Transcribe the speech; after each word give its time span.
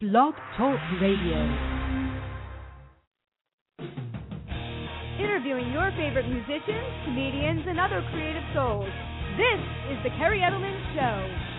Blog 0.00 0.32
Talk 0.56 0.80
Radio. 1.02 1.36
Interviewing 5.20 5.70
your 5.72 5.90
favorite 5.90 6.26
musicians, 6.26 7.04
comedians, 7.04 7.66
and 7.68 7.78
other 7.78 8.02
creative 8.10 8.42
souls. 8.54 8.88
This 9.36 9.60
is 9.92 9.98
The 10.02 10.08
Kerri 10.16 10.40
Edelman 10.40 10.94
Show. 10.94 11.50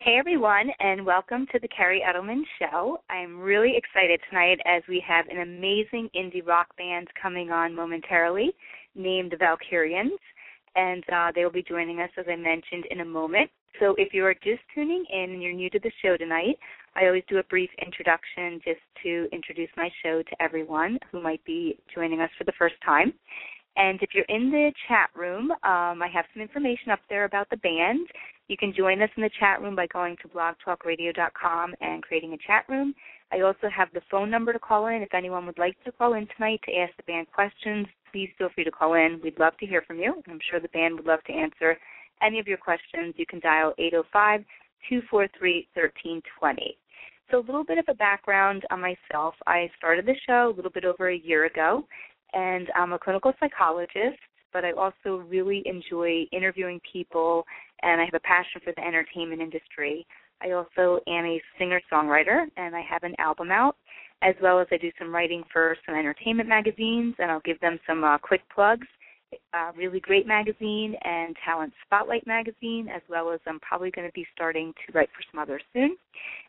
Hey 0.00 0.16
everyone, 0.18 0.70
and 0.80 1.06
welcome 1.06 1.46
to 1.52 1.60
the 1.60 1.68
Kerri 1.68 2.00
Edelman 2.02 2.42
Show. 2.58 2.98
I'm 3.08 3.38
really 3.38 3.76
excited 3.76 4.20
tonight 4.28 4.58
as 4.66 4.82
we 4.88 5.00
have 5.06 5.28
an 5.28 5.40
amazing 5.42 6.10
indie 6.16 6.44
rock 6.44 6.76
band 6.76 7.06
coming 7.22 7.52
on 7.52 7.76
momentarily 7.76 8.50
named 8.96 9.30
the 9.30 9.36
Valkyrians 9.36 10.18
and 10.76 11.04
uh, 11.12 11.32
they 11.34 11.44
will 11.44 11.52
be 11.52 11.62
joining 11.62 12.00
us, 12.00 12.10
as 12.18 12.26
I 12.28 12.36
mentioned, 12.36 12.84
in 12.90 13.00
a 13.00 13.04
moment. 13.04 13.50
So 13.78 13.94
if 13.98 14.12
you 14.12 14.24
are 14.24 14.34
just 14.34 14.62
tuning 14.74 15.04
in 15.10 15.30
and 15.30 15.42
you're 15.42 15.52
new 15.52 15.70
to 15.70 15.78
the 15.78 15.92
show 16.02 16.16
tonight, 16.16 16.58
I 16.96 17.06
always 17.06 17.22
do 17.28 17.38
a 17.38 17.44
brief 17.44 17.70
introduction 17.84 18.60
just 18.64 18.80
to 19.02 19.28
introduce 19.32 19.70
my 19.76 19.88
show 20.02 20.22
to 20.22 20.42
everyone 20.42 20.98
who 21.10 21.22
might 21.22 21.44
be 21.44 21.78
joining 21.94 22.20
us 22.20 22.30
for 22.36 22.44
the 22.44 22.52
first 22.58 22.74
time. 22.84 23.12
And 23.76 24.02
if 24.02 24.10
you're 24.12 24.24
in 24.28 24.50
the 24.50 24.72
chat 24.88 25.10
room, 25.14 25.50
um, 25.52 26.02
I 26.02 26.08
have 26.12 26.24
some 26.34 26.42
information 26.42 26.90
up 26.90 26.98
there 27.08 27.24
about 27.24 27.48
the 27.50 27.56
band. 27.58 28.06
You 28.48 28.56
can 28.56 28.74
join 28.76 29.00
us 29.00 29.10
in 29.16 29.22
the 29.22 29.30
chat 29.38 29.62
room 29.62 29.76
by 29.76 29.86
going 29.86 30.16
to 30.22 30.28
blogtalkradio.com 30.28 31.74
and 31.80 32.02
creating 32.02 32.32
a 32.32 32.38
chat 32.46 32.64
room. 32.68 32.94
I 33.32 33.42
also 33.42 33.68
have 33.74 33.88
the 33.94 34.02
phone 34.10 34.28
number 34.28 34.52
to 34.52 34.58
call 34.58 34.88
in 34.88 35.02
if 35.02 35.14
anyone 35.14 35.46
would 35.46 35.58
like 35.58 35.76
to 35.84 35.92
call 35.92 36.14
in 36.14 36.26
tonight 36.36 36.60
to 36.66 36.76
ask 36.76 36.96
the 36.96 37.04
band 37.04 37.28
questions 37.32 37.86
please 38.12 38.30
feel 38.38 38.48
free 38.54 38.64
to 38.64 38.70
call 38.70 38.94
in. 38.94 39.20
We'd 39.22 39.38
love 39.38 39.56
to 39.58 39.66
hear 39.66 39.82
from 39.86 39.98
you. 39.98 40.22
I'm 40.28 40.40
sure 40.50 40.60
the 40.60 40.68
band 40.68 40.96
would 40.96 41.06
love 41.06 41.22
to 41.26 41.32
answer 41.32 41.76
any 42.22 42.38
of 42.38 42.46
your 42.46 42.58
questions. 42.58 43.14
You 43.16 43.26
can 43.26 43.40
dial 43.40 43.74
805 43.78 44.44
243 44.88 45.68
1320. 45.74 46.76
So, 47.30 47.38
a 47.38 47.46
little 47.46 47.64
bit 47.64 47.78
of 47.78 47.84
a 47.88 47.94
background 47.94 48.64
on 48.70 48.80
myself. 48.80 49.34
I 49.46 49.70
started 49.78 50.04
the 50.04 50.14
show 50.26 50.52
a 50.52 50.56
little 50.56 50.70
bit 50.70 50.84
over 50.84 51.10
a 51.10 51.16
year 51.16 51.44
ago, 51.44 51.86
and 52.32 52.68
I'm 52.74 52.92
a 52.92 52.98
clinical 52.98 53.32
psychologist, 53.38 54.18
but 54.52 54.64
I 54.64 54.72
also 54.72 55.24
really 55.28 55.62
enjoy 55.64 56.24
interviewing 56.32 56.80
people, 56.92 57.44
and 57.82 58.00
I 58.00 58.04
have 58.04 58.14
a 58.14 58.20
passion 58.20 58.60
for 58.64 58.72
the 58.76 58.84
entertainment 58.84 59.40
industry. 59.40 60.06
I 60.42 60.52
also 60.52 61.00
am 61.06 61.24
a 61.24 61.40
singer 61.58 61.80
songwriter, 61.92 62.46
and 62.56 62.74
I 62.74 62.82
have 62.88 63.02
an 63.02 63.14
album 63.18 63.50
out 63.50 63.76
as 64.22 64.34
well 64.42 64.60
as 64.60 64.66
I 64.70 64.76
do 64.76 64.90
some 64.98 65.14
writing 65.14 65.42
for 65.52 65.76
some 65.86 65.94
entertainment 65.94 66.48
magazines, 66.48 67.14
and 67.18 67.30
I'll 67.30 67.40
give 67.40 67.58
them 67.60 67.78
some 67.86 68.04
uh, 68.04 68.18
quick 68.18 68.42
plugs. 68.54 68.86
Really 69.76 70.00
great 70.00 70.26
magazine 70.26 70.94
and 71.02 71.36
Talent 71.44 71.72
Spotlight 71.86 72.26
magazine, 72.26 72.88
as 72.94 73.00
well 73.08 73.30
as 73.30 73.40
I'm 73.46 73.60
probably 73.60 73.90
going 73.90 74.06
to 74.06 74.12
be 74.12 74.26
starting 74.34 74.74
to 74.74 74.92
write 74.92 75.08
for 75.14 75.22
some 75.30 75.40
others 75.40 75.62
soon. 75.72 75.96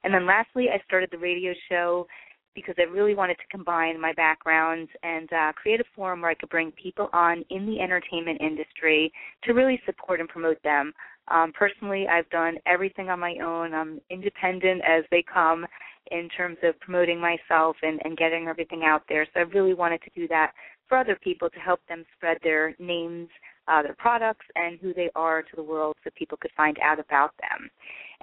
And 0.03 0.13
then 0.13 0.25
lastly, 0.25 0.67
I 0.73 0.83
started 0.85 1.09
the 1.11 1.17
radio 1.17 1.53
show 1.69 2.07
because 2.55 2.75
I 2.77 2.83
really 2.91 3.15
wanted 3.15 3.35
to 3.35 3.47
combine 3.49 4.01
my 4.01 4.11
background 4.13 4.89
and 5.03 5.31
uh, 5.31 5.53
create 5.53 5.79
a 5.79 5.85
forum 5.95 6.21
where 6.21 6.31
I 6.31 6.35
could 6.35 6.49
bring 6.49 6.71
people 6.71 7.09
on 7.13 7.45
in 7.49 7.65
the 7.65 7.79
entertainment 7.79 8.41
industry 8.41 9.13
to 9.43 9.53
really 9.53 9.79
support 9.85 10.19
and 10.19 10.27
promote 10.27 10.61
them. 10.63 10.91
Um, 11.27 11.53
personally, 11.53 12.07
I've 12.07 12.29
done 12.29 12.57
everything 12.65 13.09
on 13.09 13.19
my 13.19 13.35
own. 13.43 13.73
I'm 13.73 14.01
independent 14.09 14.81
as 14.87 15.03
they 15.11 15.23
come, 15.31 15.65
in 16.09 16.27
terms 16.29 16.57
of 16.63 16.79
promoting 16.79 17.19
myself 17.19 17.75
and, 17.81 17.99
and 18.03 18.17
getting 18.17 18.47
everything 18.47 18.83
out 18.83 19.03
there. 19.07 19.25
So 19.33 19.39
I 19.39 19.43
really 19.43 19.73
wanted 19.73 20.01
to 20.03 20.09
do 20.15 20.27
that 20.27 20.51
for 20.87 20.97
other 20.97 21.17
people 21.23 21.49
to 21.49 21.59
help 21.59 21.79
them 21.87 22.03
spread 22.17 22.37
their 22.43 22.75
names, 22.79 23.29
uh, 23.67 23.81
their 23.81 23.95
products, 23.97 24.45
and 24.55 24.77
who 24.79 24.93
they 24.93 25.09
are 25.15 25.41
to 25.41 25.55
the 25.55 25.63
world 25.63 25.95
so 26.03 26.09
people 26.15 26.37
could 26.39 26.51
find 26.57 26.77
out 26.83 26.99
about 26.99 27.31
them. 27.39 27.69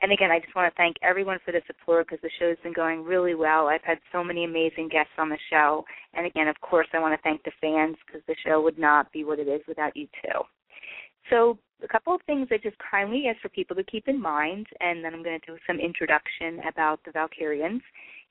And 0.03 0.13
again, 0.13 0.31
I 0.31 0.39
just 0.39 0.55
want 0.55 0.73
to 0.73 0.77
thank 0.77 0.97
everyone 1.03 1.39
for 1.45 1.53
the 1.53 1.63
support 1.67 2.07
because 2.07 2.21
the 2.23 2.31
show's 2.39 2.59
been 2.63 2.75
going 2.75 3.05
really 3.05 3.35
well. 3.35 3.69
I've 3.69 3.83
had 3.83 3.99
so 4.13 4.23
many 4.23 4.45
amazing 4.45 4.89
guests 4.89 5.13
on 5.17 5.29
the 5.29 5.39
show. 5.51 5.85
And 6.15 6.27
again, 6.27 6.47
of 6.47 6.61
course, 6.61 6.87
I 6.93 6.99
want 6.99 7.19
to 7.19 7.23
thank 7.23 7.43
the 7.43 7.53
fans 7.61 7.97
because 8.07 8.23
the 8.29 8.37
show 8.47 8.61
would 8.61 8.79
not 8.79 9.11
be 9.13 9.25
what 9.25 9.39
it 9.39 9.49
is 9.49 9.63
without 9.67 9.97
you 9.97 10.07
too. 10.23 10.41
So 11.31 11.59
a 11.83 11.89
couple 11.89 12.15
of 12.15 12.21
things 12.27 12.49
I 12.51 12.59
just 12.59 12.77
kindly 12.91 13.25
ask 13.29 13.41
for 13.41 13.49
people 13.49 13.77
to 13.77 13.85
keep 13.85 14.09
in 14.09 14.21
mind, 14.21 14.67
and 14.81 15.05
then 15.05 15.15
I'm 15.15 15.23
going 15.23 15.39
to 15.41 15.47
do 15.47 15.59
some 15.67 15.79
introduction 15.79 16.61
about 16.69 17.01
the 17.05 17.13
Valkyrians, 17.13 17.83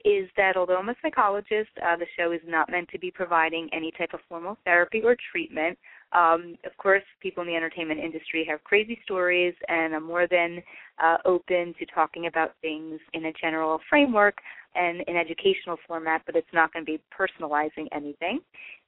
is 0.05 0.29
that 0.37 0.55
although 0.55 0.77
I'm 0.77 0.89
a 0.89 0.95
psychologist, 1.01 1.69
uh, 1.85 1.95
the 1.97 2.05
show 2.17 2.31
is 2.31 2.41
not 2.45 2.69
meant 2.69 2.89
to 2.89 2.99
be 2.99 3.11
providing 3.11 3.69
any 3.73 3.91
type 3.91 4.13
of 4.13 4.19
formal 4.29 4.57
therapy 4.63 5.01
or 5.03 5.15
treatment. 5.31 5.77
Um, 6.13 6.55
of 6.65 6.75
course, 6.77 7.03
people 7.21 7.41
in 7.41 7.49
the 7.49 7.55
entertainment 7.55 7.99
industry 7.99 8.45
have 8.49 8.63
crazy 8.63 8.99
stories, 9.03 9.53
and 9.67 9.93
I'm 9.95 10.03
more 10.03 10.27
than 10.27 10.61
uh, 11.03 11.17
open 11.25 11.73
to 11.79 11.85
talking 11.93 12.27
about 12.27 12.53
things 12.61 12.99
in 13.13 13.25
a 13.25 13.33
general 13.33 13.79
framework 13.89 14.37
and 14.77 15.03
an 15.07 15.17
educational 15.17 15.77
format, 15.87 16.21
but 16.25 16.35
it's 16.35 16.47
not 16.53 16.71
going 16.71 16.85
to 16.85 16.91
be 16.91 17.01
personalizing 17.17 17.87
anything. 17.91 18.39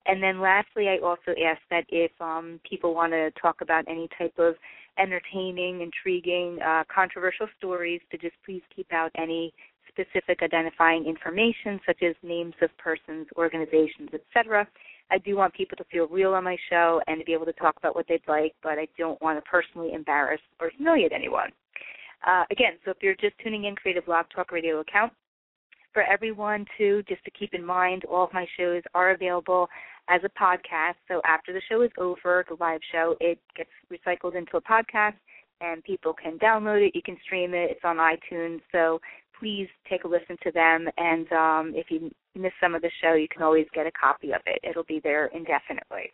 And 0.05 0.23
then 0.23 0.39
lastly, 0.39 0.87
I 0.87 0.97
also 1.03 1.31
ask 1.45 1.59
that 1.69 1.85
if 1.89 2.11
um, 2.21 2.59
people 2.67 2.93
want 2.93 3.11
to 3.13 3.31
talk 3.41 3.61
about 3.61 3.85
any 3.87 4.07
type 4.17 4.33
of 4.37 4.55
entertaining, 4.97 5.81
intriguing, 5.81 6.59
uh, 6.65 6.83
controversial 6.93 7.47
stories, 7.57 8.01
to 8.11 8.17
just 8.17 8.35
please 8.45 8.61
keep 8.75 8.91
out 8.93 9.11
any 9.17 9.53
specific 9.87 10.41
identifying 10.41 11.05
information, 11.05 11.79
such 11.85 12.01
as 12.03 12.15
names 12.23 12.53
of 12.61 12.69
persons, 12.77 13.27
organizations, 13.35 14.09
etc. 14.13 14.67
I 15.11 15.17
do 15.17 15.35
want 15.35 15.53
people 15.53 15.75
to 15.77 15.83
feel 15.85 16.07
real 16.07 16.33
on 16.33 16.43
my 16.43 16.57
show 16.69 17.01
and 17.07 17.19
to 17.19 17.25
be 17.25 17.33
able 17.33 17.45
to 17.45 17.53
talk 17.53 17.75
about 17.77 17.95
what 17.95 18.05
they'd 18.07 18.21
like, 18.27 18.53
but 18.61 18.77
I 18.77 18.87
don't 18.97 19.21
want 19.21 19.43
to 19.43 19.49
personally 19.49 19.93
embarrass 19.93 20.41
or 20.59 20.69
humiliate 20.69 21.11
anyone. 21.11 21.49
Uh, 22.25 22.43
again, 22.51 22.73
so 22.85 22.91
if 22.91 22.97
you're 23.01 23.15
just 23.15 23.33
tuning 23.43 23.65
in, 23.65 23.75
create 23.75 23.97
a 23.97 24.01
Blog 24.01 24.25
Talk 24.33 24.51
Radio 24.51 24.79
account 24.79 25.11
for 25.93 26.03
everyone 26.03 26.65
too, 26.77 27.03
just 27.07 27.23
to 27.25 27.31
keep 27.31 27.53
in 27.53 27.65
mind, 27.65 28.05
all 28.05 28.25
of 28.25 28.33
my 28.33 28.45
shows 28.57 28.83
are 28.93 29.11
available 29.11 29.67
as 30.09 30.21
a 30.23 30.39
podcast. 30.39 30.95
So 31.07 31.21
after 31.25 31.53
the 31.53 31.61
show 31.69 31.81
is 31.81 31.91
over, 31.97 32.45
the 32.47 32.57
live 32.59 32.81
show, 32.91 33.15
it 33.19 33.39
gets 33.55 33.69
recycled 33.91 34.35
into 34.35 34.57
a 34.57 34.61
podcast 34.61 35.15
and 35.61 35.83
people 35.83 36.13
can 36.13 36.37
download 36.39 36.85
it. 36.87 36.95
You 36.95 37.01
can 37.01 37.17
stream 37.23 37.53
it. 37.53 37.71
It's 37.71 37.83
on 37.83 37.97
iTunes. 37.97 38.61
So 38.71 38.99
please 39.39 39.67
take 39.89 40.03
a 40.03 40.07
listen 40.07 40.37
to 40.43 40.51
them. 40.51 40.87
And 40.97 41.31
um, 41.31 41.73
if 41.75 41.87
you 41.89 42.11
miss 42.35 42.53
some 42.61 42.75
of 42.75 42.81
the 42.81 42.91
show, 43.01 43.13
you 43.13 43.27
can 43.27 43.43
always 43.43 43.67
get 43.73 43.87
a 43.87 43.91
copy 43.91 44.31
of 44.31 44.41
it. 44.45 44.59
It'll 44.63 44.83
be 44.83 45.01
there 45.03 45.27
indefinitely. 45.27 46.11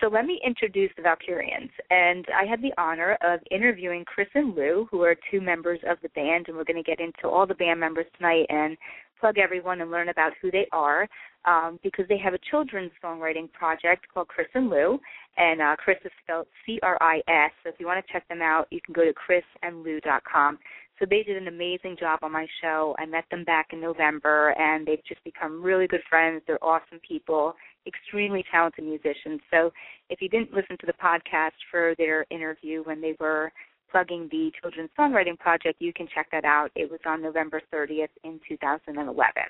So 0.00 0.08
let 0.08 0.24
me 0.24 0.40
introduce 0.44 0.90
the 0.96 1.02
Valkyrians. 1.02 1.70
And 1.90 2.24
I 2.34 2.46
had 2.48 2.62
the 2.62 2.72
honor 2.78 3.18
of 3.22 3.40
interviewing 3.50 4.04
Cris 4.06 4.28
and 4.34 4.54
Lou, 4.54 4.88
who 4.90 5.02
are 5.02 5.14
two 5.30 5.40
members 5.40 5.78
of 5.86 5.98
the 6.02 6.08
band, 6.10 6.46
and 6.48 6.56
we're 6.56 6.64
going 6.64 6.82
to 6.82 6.88
get 6.88 7.00
into 7.00 7.28
all 7.28 7.46
the 7.46 7.54
band 7.54 7.78
members 7.78 8.06
tonight 8.16 8.46
and 8.48 8.78
plug 9.20 9.36
everyone 9.36 9.82
and 9.82 9.90
learn 9.90 10.08
about 10.08 10.32
who 10.40 10.50
they 10.50 10.66
are 10.72 11.06
um, 11.44 11.78
because 11.82 12.06
they 12.08 12.18
have 12.18 12.32
a 12.32 12.38
children's 12.50 12.92
songwriting 13.04 13.52
project 13.52 14.06
called 14.12 14.28
Cris 14.28 14.48
and 14.54 14.70
Lou, 14.70 14.98
and 15.36 15.60
uh, 15.60 15.76
Cris 15.76 15.98
is 16.04 16.10
spelled 16.22 16.46
C-R-I-S. 16.64 17.50
So 17.62 17.68
if 17.68 17.74
you 17.78 17.86
want 17.86 18.04
to 18.04 18.12
check 18.12 18.26
them 18.28 18.42
out, 18.42 18.66
you 18.70 18.80
can 18.80 18.94
go 18.94 19.04
to 19.04 19.12
crisandlou.com. 19.12 20.58
So 20.98 21.06
they 21.08 21.22
did 21.22 21.38
an 21.38 21.48
amazing 21.48 21.96
job 21.98 22.20
on 22.22 22.32
my 22.32 22.46
show. 22.60 22.94
I 22.98 23.06
met 23.06 23.24
them 23.30 23.44
back 23.44 23.68
in 23.72 23.80
November, 23.80 24.54
and 24.58 24.86
they've 24.86 25.04
just 25.08 25.24
become 25.24 25.62
really 25.62 25.86
good 25.86 26.02
friends. 26.08 26.42
They're 26.46 26.62
awesome 26.62 27.00
people, 27.06 27.54
extremely 27.86 28.44
talented 28.50 28.84
musicians. 28.84 29.40
So 29.50 29.72
if 30.08 30.20
you 30.20 30.28
didn't 30.28 30.52
listen 30.52 30.76
to 30.80 30.86
the 30.86 30.94
podcast 30.94 31.52
for 31.70 31.94
their 31.98 32.26
interview 32.30 32.82
when 32.84 33.00
they 33.00 33.14
were 33.18 33.52
plugging 33.90 34.28
the 34.30 34.50
Children's 34.60 34.90
Songwriting 34.98 35.38
Project, 35.38 35.80
you 35.80 35.92
can 35.92 36.06
check 36.14 36.28
that 36.32 36.44
out. 36.44 36.70
It 36.74 36.90
was 36.90 37.00
on 37.06 37.22
November 37.22 37.60
30th 37.72 38.08
in 38.24 38.40
2011. 38.48 39.42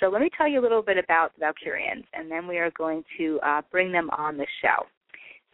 So 0.00 0.08
let 0.08 0.20
me 0.20 0.30
tell 0.36 0.48
you 0.48 0.60
a 0.60 0.62
little 0.62 0.82
bit 0.82 0.98
about 0.98 1.32
the 1.38 1.44
Valkyrians, 1.44 2.04
and 2.14 2.30
then 2.30 2.48
we 2.48 2.58
are 2.58 2.72
going 2.76 3.04
to 3.18 3.38
uh, 3.46 3.62
bring 3.70 3.92
them 3.92 4.10
on 4.10 4.36
the 4.36 4.46
show. 4.60 4.86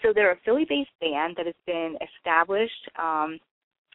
So 0.02 0.12
they're 0.14 0.32
a 0.32 0.38
Philly-based 0.44 0.90
band 1.00 1.34
that 1.36 1.44
has 1.44 1.54
been 1.66 1.96
established 2.16 2.88
um, 2.98 3.38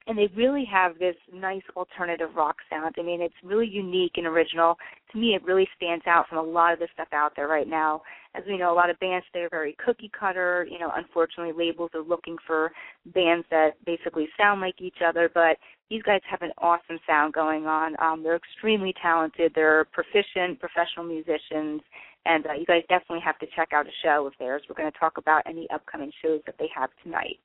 and 0.08 0.18
they 0.18 0.30
really 0.36 0.66
have 0.72 1.00
this 1.00 1.16
nice 1.34 1.64
alternative 1.76 2.30
rock 2.36 2.58
sound. 2.70 2.96
I 2.98 3.02
mean, 3.02 3.22
it's 3.22 3.34
really 3.44 3.68
unique 3.68 4.14
and 4.18 4.28
original. 4.28 4.78
To 5.12 5.18
me, 5.18 5.34
it 5.34 5.44
really 5.44 5.68
stands 5.76 6.06
out 6.06 6.28
from 6.30 6.38
a 6.38 6.44
lot 6.44 6.74
of 6.74 6.80
the 6.80 6.88
stuff 6.94 7.08
out 7.12 7.34
there 7.36 7.48
right 7.48 7.68
now. 7.68 8.04
As 8.36 8.44
we 8.48 8.58
know, 8.58 8.72
a 8.72 8.76
lot 8.76 8.90
of 8.90 9.00
bands 9.00 9.26
they're 9.34 9.50
very 9.50 9.76
cookie 9.84 10.12
cutter. 10.18 10.68
You 10.70 10.78
know, 10.78 10.92
unfortunately, 10.96 11.54
labels 11.58 11.92
are 11.96 12.04
looking 12.04 12.38
for 12.46 12.72
bands 13.14 13.48
that 13.50 13.84
basically 13.86 14.28
sound 14.38 14.62
like 14.62 14.80
each 14.80 14.98
other, 15.04 15.30
but 15.34 15.58
these 15.90 16.04
guys 16.04 16.22
have 16.30 16.42
an 16.42 16.52
awesome 16.60 17.00
sound 17.08 17.34
going 17.34 17.66
on. 17.66 17.96
Um, 18.00 18.22
they're 18.22 18.36
extremely 18.36 18.94
talented. 19.02 19.54
They're 19.56 19.86
proficient, 19.86 20.60
professional 20.60 21.06
musicians, 21.06 21.82
and 22.26 22.46
uh, 22.46 22.54
you 22.54 22.66
guys 22.66 22.82
definitely 22.90 23.22
have 23.24 23.40
to 23.40 23.48
check 23.56 23.70
out 23.74 23.88
a 23.88 23.92
show 24.04 24.28
of 24.28 24.34
theirs. 24.38 24.64
We're 24.68 24.76
going 24.76 24.92
to 24.92 25.00
talk 25.00 25.18
about 25.18 25.44
any 25.48 25.68
upcoming 25.74 26.12
shows 26.24 26.42
that 26.46 26.56
they 26.60 26.70
have 26.76 26.90
tonight. 27.04 27.40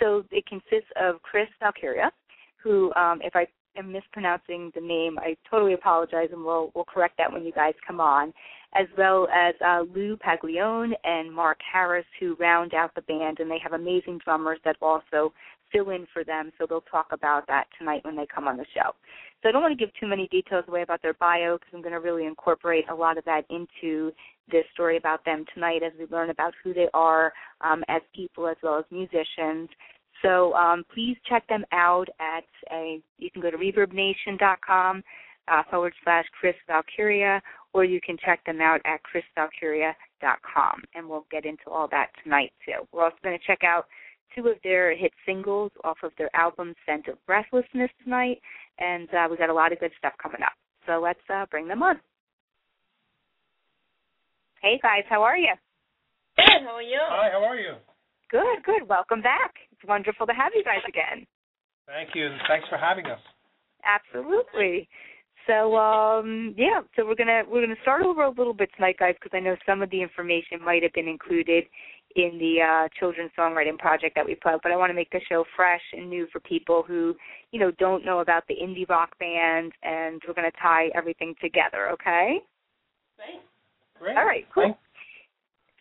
So 0.00 0.24
it 0.30 0.46
consists 0.46 0.90
of 1.00 1.20
Cris 1.22 1.48
Valkyria, 1.60 2.10
who, 2.62 2.92
um, 2.94 3.20
if 3.22 3.34
I 3.34 3.46
am 3.76 3.92
mispronouncing 3.92 4.70
the 4.74 4.80
name, 4.80 5.18
I 5.18 5.36
totally 5.50 5.74
apologize, 5.74 6.28
and 6.32 6.44
we'll 6.44 6.70
we'll 6.74 6.84
correct 6.84 7.16
that 7.18 7.32
when 7.32 7.44
you 7.44 7.52
guys 7.52 7.74
come 7.86 8.00
on. 8.00 8.32
As 8.74 8.86
well 8.96 9.28
as 9.28 9.54
uh, 9.64 9.82
Lou 9.94 10.16
Paglione 10.16 10.94
and 11.04 11.32
Mark 11.32 11.58
Harris, 11.70 12.06
who 12.18 12.36
round 12.40 12.72
out 12.72 12.94
the 12.94 13.02
band, 13.02 13.40
and 13.40 13.50
they 13.50 13.58
have 13.62 13.74
amazing 13.74 14.18
drummers 14.24 14.58
that 14.64 14.76
also 14.80 15.32
fill 15.72 15.90
in 15.90 16.06
for 16.12 16.24
them. 16.24 16.52
So 16.58 16.66
they'll 16.68 16.82
talk 16.82 17.08
about 17.10 17.46
that 17.48 17.64
tonight 17.78 18.04
when 18.04 18.16
they 18.16 18.26
come 18.32 18.46
on 18.46 18.56
the 18.56 18.66
show. 18.74 18.92
So 19.42 19.48
I 19.48 19.52
don't 19.52 19.62
want 19.62 19.76
to 19.76 19.84
give 19.84 19.94
too 19.98 20.06
many 20.06 20.28
details 20.28 20.64
away 20.68 20.82
about 20.82 21.02
their 21.02 21.14
bio 21.14 21.56
because 21.56 21.72
I'm 21.74 21.82
going 21.82 21.94
to 21.94 22.00
really 22.00 22.26
incorporate 22.26 22.84
a 22.90 22.94
lot 22.94 23.18
of 23.18 23.24
that 23.24 23.44
into 23.50 24.12
this 24.50 24.64
story 24.72 24.96
about 24.96 25.24
them 25.24 25.44
tonight 25.52 25.82
as 25.82 25.92
we 25.98 26.06
learn 26.06 26.30
about 26.30 26.54
who 26.62 26.72
they 26.72 26.88
are 26.94 27.32
um, 27.60 27.82
as 27.88 28.02
people 28.14 28.46
as 28.46 28.56
well 28.62 28.78
as 28.78 28.84
musicians. 28.90 29.68
So 30.22 30.54
um, 30.54 30.84
please 30.94 31.16
check 31.28 31.46
them 31.48 31.64
out 31.72 32.08
at 32.20 32.44
a. 32.70 33.00
You 33.18 33.30
can 33.30 33.42
go 33.42 33.50
to 33.50 33.56
ReverbNation.com 33.56 35.02
uh, 35.48 35.62
forward 35.70 35.92
slash 36.04 36.24
Cris 36.38 36.54
Valkyria, 36.68 37.42
or 37.72 37.84
you 37.84 38.00
can 38.00 38.16
check 38.24 38.44
them 38.44 38.60
out 38.60 38.80
at 38.84 39.00
CrisValkyria.com, 39.02 40.82
and 40.94 41.08
we'll 41.08 41.26
get 41.30 41.44
into 41.44 41.68
all 41.68 41.88
that 41.90 42.10
tonight 42.22 42.52
too. 42.64 42.86
We're 42.92 43.04
also 43.04 43.16
going 43.22 43.38
to 43.38 43.44
check 43.44 43.64
out 43.64 43.86
two 44.34 44.48
of 44.48 44.56
their 44.62 44.96
hit 44.96 45.12
singles 45.26 45.72
off 45.84 45.98
of 46.02 46.12
their 46.18 46.34
album 46.34 46.74
Scent 46.86 47.08
of 47.08 47.24
Breathlessness 47.26 47.90
tonight, 48.02 48.40
and 48.78 49.08
uh, 49.14 49.28
we 49.30 49.36
got 49.36 49.50
a 49.50 49.54
lot 49.54 49.72
of 49.72 49.80
good 49.80 49.92
stuff 49.98 50.12
coming 50.22 50.42
up. 50.42 50.52
So 50.86 51.00
let's 51.00 51.20
uh, 51.32 51.46
bring 51.50 51.68
them 51.68 51.82
on. 51.82 52.00
Hey 54.60 54.78
guys, 54.82 55.04
how 55.08 55.22
are 55.22 55.36
you? 55.36 55.54
Good. 56.36 56.62
How 56.64 56.76
are 56.76 56.82
you? 56.82 57.00
Hi, 57.00 57.30
how 57.32 57.44
are 57.44 57.56
you? 57.56 57.74
Good, 58.30 58.64
good. 58.64 58.88
Welcome 58.88 59.20
back. 59.20 59.54
It's 59.72 59.86
wonderful 59.86 60.26
to 60.26 60.32
have 60.32 60.52
you 60.54 60.64
guys 60.64 60.82
again. 60.88 61.26
Thank 61.86 62.10
you, 62.14 62.30
thanks 62.48 62.68
for 62.68 62.78
having 62.78 63.06
us. 63.06 63.20
Absolutely. 63.84 64.88
So 65.46 65.76
um 65.76 66.54
yeah, 66.56 66.80
so 66.94 67.04
we're 67.04 67.16
gonna 67.16 67.42
we're 67.50 67.60
gonna 67.60 67.80
start 67.82 68.02
over 68.02 68.22
a 68.22 68.30
little 68.30 68.54
bit 68.54 68.70
tonight, 68.76 68.96
guys, 68.98 69.14
because 69.20 69.36
I 69.36 69.40
know 69.40 69.56
some 69.66 69.82
of 69.82 69.90
the 69.90 70.00
information 70.00 70.64
might 70.64 70.82
have 70.82 70.92
been 70.92 71.08
included 71.08 71.64
in 72.16 72.38
the 72.38 72.62
uh, 72.62 72.88
children's 72.98 73.30
songwriting 73.38 73.78
project 73.78 74.14
that 74.14 74.24
we 74.24 74.34
put, 74.34 74.62
but 74.62 74.72
I 74.72 74.76
want 74.76 74.90
to 74.90 74.94
make 74.94 75.10
the 75.10 75.20
show 75.28 75.44
fresh 75.56 75.82
and 75.92 76.08
new 76.08 76.26
for 76.32 76.40
people 76.40 76.84
who 76.86 77.14
you 77.50 77.60
know 77.60 77.70
don't 77.78 78.04
know 78.04 78.20
about 78.20 78.44
the 78.48 78.54
indie 78.54 78.88
rock 78.88 79.16
band, 79.18 79.72
and 79.82 80.20
we're 80.26 80.34
gonna 80.34 80.50
tie 80.60 80.88
everything 80.94 81.34
together. 81.40 81.90
Okay. 81.90 82.38
Great. 83.16 83.42
Great. 83.98 84.16
All 84.16 84.24
right. 84.24 84.46
Cool. 84.54 84.76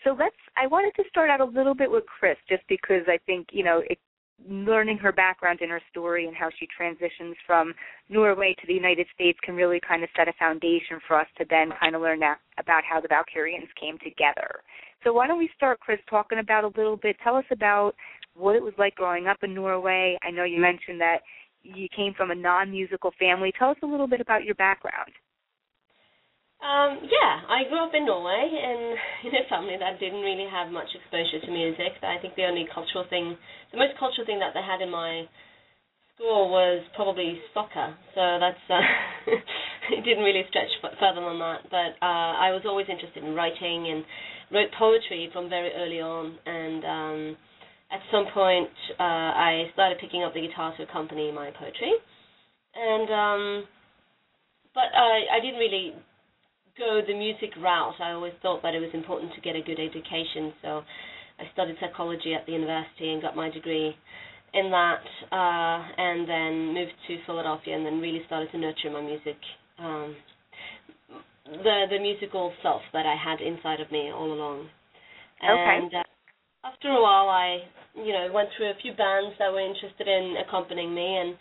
So 0.03 0.15
let's. 0.17 0.35
I 0.57 0.67
wanted 0.67 0.93
to 1.01 1.07
start 1.09 1.29
out 1.29 1.41
a 1.41 1.45
little 1.45 1.75
bit 1.75 1.89
with 1.89 2.05
Cris, 2.05 2.37
just 2.49 2.63
because 2.67 3.03
I 3.07 3.19
think 3.25 3.47
you 3.51 3.63
know, 3.63 3.81
it, 3.89 3.99
learning 4.49 4.97
her 4.97 5.11
background 5.11 5.59
and 5.61 5.71
her 5.71 5.81
story 5.89 6.27
and 6.27 6.35
how 6.35 6.49
she 6.59 6.67
transitions 6.75 7.35
from 7.45 7.73
Norway 8.09 8.55
to 8.59 8.67
the 8.67 8.73
United 8.73 9.07
States 9.13 9.37
can 9.43 9.55
really 9.55 9.79
kind 9.87 10.03
of 10.03 10.09
set 10.15 10.27
a 10.27 10.33
foundation 10.33 10.99
for 11.07 11.19
us 11.19 11.27
to 11.37 11.45
then 11.49 11.71
kind 11.79 11.95
of 11.95 12.01
learn 12.01 12.19
that, 12.19 12.39
about 12.57 12.83
how 12.83 12.99
the 12.99 13.07
Valkyrians 13.07 13.69
came 13.79 13.97
together. 13.99 14.61
So 15.03 15.13
why 15.13 15.27
don't 15.27 15.39
we 15.39 15.49
start, 15.55 15.79
Cris, 15.79 15.99
talking 16.09 16.39
about 16.39 16.63
a 16.63 16.71
little 16.77 16.97
bit? 16.97 17.15
Tell 17.23 17.35
us 17.35 17.45
about 17.51 17.93
what 18.35 18.55
it 18.55 18.63
was 18.63 18.73
like 18.77 18.95
growing 18.95 19.27
up 19.27 19.37
in 19.43 19.53
Norway. 19.53 20.17
I 20.23 20.31
know 20.31 20.43
you 20.43 20.59
mentioned 20.59 21.01
that 21.01 21.19
you 21.63 21.87
came 21.95 22.13
from 22.13 22.31
a 22.31 22.35
non-musical 22.35 23.11
family. 23.19 23.51
Tell 23.57 23.69
us 23.69 23.77
a 23.83 23.87
little 23.87 24.07
bit 24.07 24.21
about 24.21 24.43
your 24.43 24.55
background. 24.55 25.11
Um, 26.61 27.01
yeah, 27.09 27.41
I 27.49 27.65
grew 27.69 27.81
up 27.81 27.93
in 27.97 28.05
Norway 28.05 28.45
in 28.53 29.33
a 29.33 29.49
family 29.49 29.77
that 29.81 29.99
didn't 29.99 30.21
really 30.21 30.45
have 30.45 30.69
much 30.69 30.93
exposure 30.93 31.41
to 31.41 31.51
music. 31.51 31.97
I 32.05 32.21
think 32.21 32.35
the 32.37 32.45
only 32.45 32.69
cultural 32.69 33.03
thing, 33.09 33.35
the 33.73 33.81
most 33.81 33.97
cultural 33.97 34.29
thing 34.29 34.37
that 34.37 34.53
they 34.53 34.61
had 34.61 34.77
in 34.77 34.93
my 34.93 35.25
school 36.13 36.53
was 36.53 36.85
probably 36.95 37.41
soccer. 37.53 37.97
So 38.13 38.37
that's 38.37 38.61
uh, 38.69 38.77
it 39.97 40.05
didn't 40.05 40.23
really 40.23 40.45
stretch 40.53 40.69
further 41.01 41.25
than 41.25 41.41
that. 41.41 41.65
But 41.73 41.97
uh, 41.97 42.37
I 42.37 42.53
was 42.53 42.61
always 42.69 42.85
interested 42.93 43.25
in 43.25 43.33
writing 43.33 43.89
and 43.89 44.05
wrote 44.53 44.69
poetry 44.77 45.33
from 45.33 45.49
very 45.49 45.73
early 45.73 45.97
on. 45.97 46.37
And 46.45 46.81
um, 46.85 47.37
at 47.89 48.05
some 48.13 48.29
point, 48.37 48.69
uh, 49.01 49.33
I 49.33 49.65
started 49.73 49.97
picking 49.97 50.21
up 50.21 50.37
the 50.37 50.45
guitar 50.45 50.77
to 50.77 50.83
accompany 50.83 51.31
my 51.33 51.49
poetry. 51.57 51.97
And 52.77 53.09
um, 53.09 53.41
but 54.77 54.93
I 54.93 55.37
I 55.37 55.39
didn't 55.41 55.59
really 55.59 55.97
go 56.77 57.01
the 57.05 57.13
music 57.13 57.51
route. 57.61 57.95
I 57.99 58.11
always 58.11 58.33
thought 58.41 58.61
that 58.63 58.75
it 58.75 58.79
was 58.79 58.91
important 58.93 59.33
to 59.35 59.41
get 59.41 59.55
a 59.55 59.61
good 59.61 59.79
education, 59.79 60.53
so 60.61 60.81
I 61.39 61.43
studied 61.53 61.77
psychology 61.79 62.33
at 62.33 62.45
the 62.45 62.53
university 62.53 63.11
and 63.11 63.21
got 63.21 63.35
my 63.35 63.49
degree 63.49 63.95
in 64.53 64.69
that, 64.69 65.03
uh, 65.31 65.79
and 65.97 66.27
then 66.27 66.73
moved 66.73 66.91
to 67.07 67.17
Philadelphia, 67.25 67.75
and 67.75 67.85
then 67.85 67.99
really 67.99 68.21
started 68.27 68.51
to 68.51 68.57
nurture 68.57 68.91
my 68.91 69.01
music, 69.01 69.37
um, 69.79 70.15
the 71.45 71.85
the 71.89 71.99
musical 71.99 72.53
self 72.61 72.81
that 72.93 73.05
I 73.05 73.15
had 73.15 73.41
inside 73.41 73.79
of 73.79 73.91
me 73.91 74.11
all 74.11 74.31
along. 74.31 74.67
Okay. 75.39 75.79
And 75.81 75.93
uh, 75.95 76.03
after 76.63 76.89
a 76.89 77.01
while, 77.01 77.29
I 77.29 77.59
you 77.95 78.13
know 78.13 78.29
went 78.33 78.49
through 78.55 78.69
a 78.69 78.81
few 78.81 78.93
bands 78.93 79.35
that 79.39 79.51
were 79.51 79.65
interested 79.65 80.07
in 80.07 80.35
accompanying 80.45 80.93
me, 80.93 81.17
and 81.17 81.35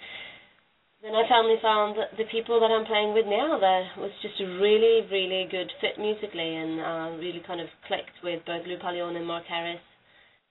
then 1.03 1.17
I 1.17 1.25
finally 1.29 1.57
found 1.63 1.97
that 1.97 2.13
the 2.21 2.29
people 2.29 2.61
that 2.61 2.69
I'm 2.69 2.85
playing 2.85 3.15
with 3.15 3.25
now, 3.25 3.57
there 3.57 3.89
was 3.97 4.13
just 4.21 4.37
a 4.41 4.61
really, 4.61 5.01
really 5.09 5.49
good 5.51 5.73
fit 5.81 5.97
musically 5.97 6.57
and 6.57 6.81
uh, 6.81 7.17
really 7.17 7.41
kind 7.47 7.61
of 7.61 7.69
clicked 7.89 8.21
with 8.23 8.45
both 8.45 8.67
Lou 8.67 8.77
Paglione 8.77 9.17
and 9.17 9.27
Mark 9.27 9.45
Harris. 9.49 9.81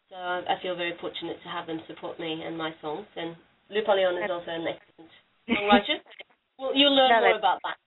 So 0.10 0.16
I 0.18 0.58
feel 0.62 0.76
very 0.76 0.98
fortunate 1.00 1.38
to 1.44 1.50
have 1.50 1.68
them 1.68 1.82
support 1.86 2.20
me 2.20 2.42
and 2.42 2.58
my 2.58 2.74
songs. 2.82 3.06
And 3.16 3.36
Lou 3.70 3.82
Paglione 3.86 4.26
is 4.26 4.32
also 4.32 4.50
an 4.50 4.66
excellent 4.66 5.12
songwriter. 5.46 6.02
well, 6.58 6.74
you'll 6.74 6.96
learn 6.98 7.10
No, 7.10 7.22
more 7.22 7.38
about 7.38 7.60
that. 7.64 7.78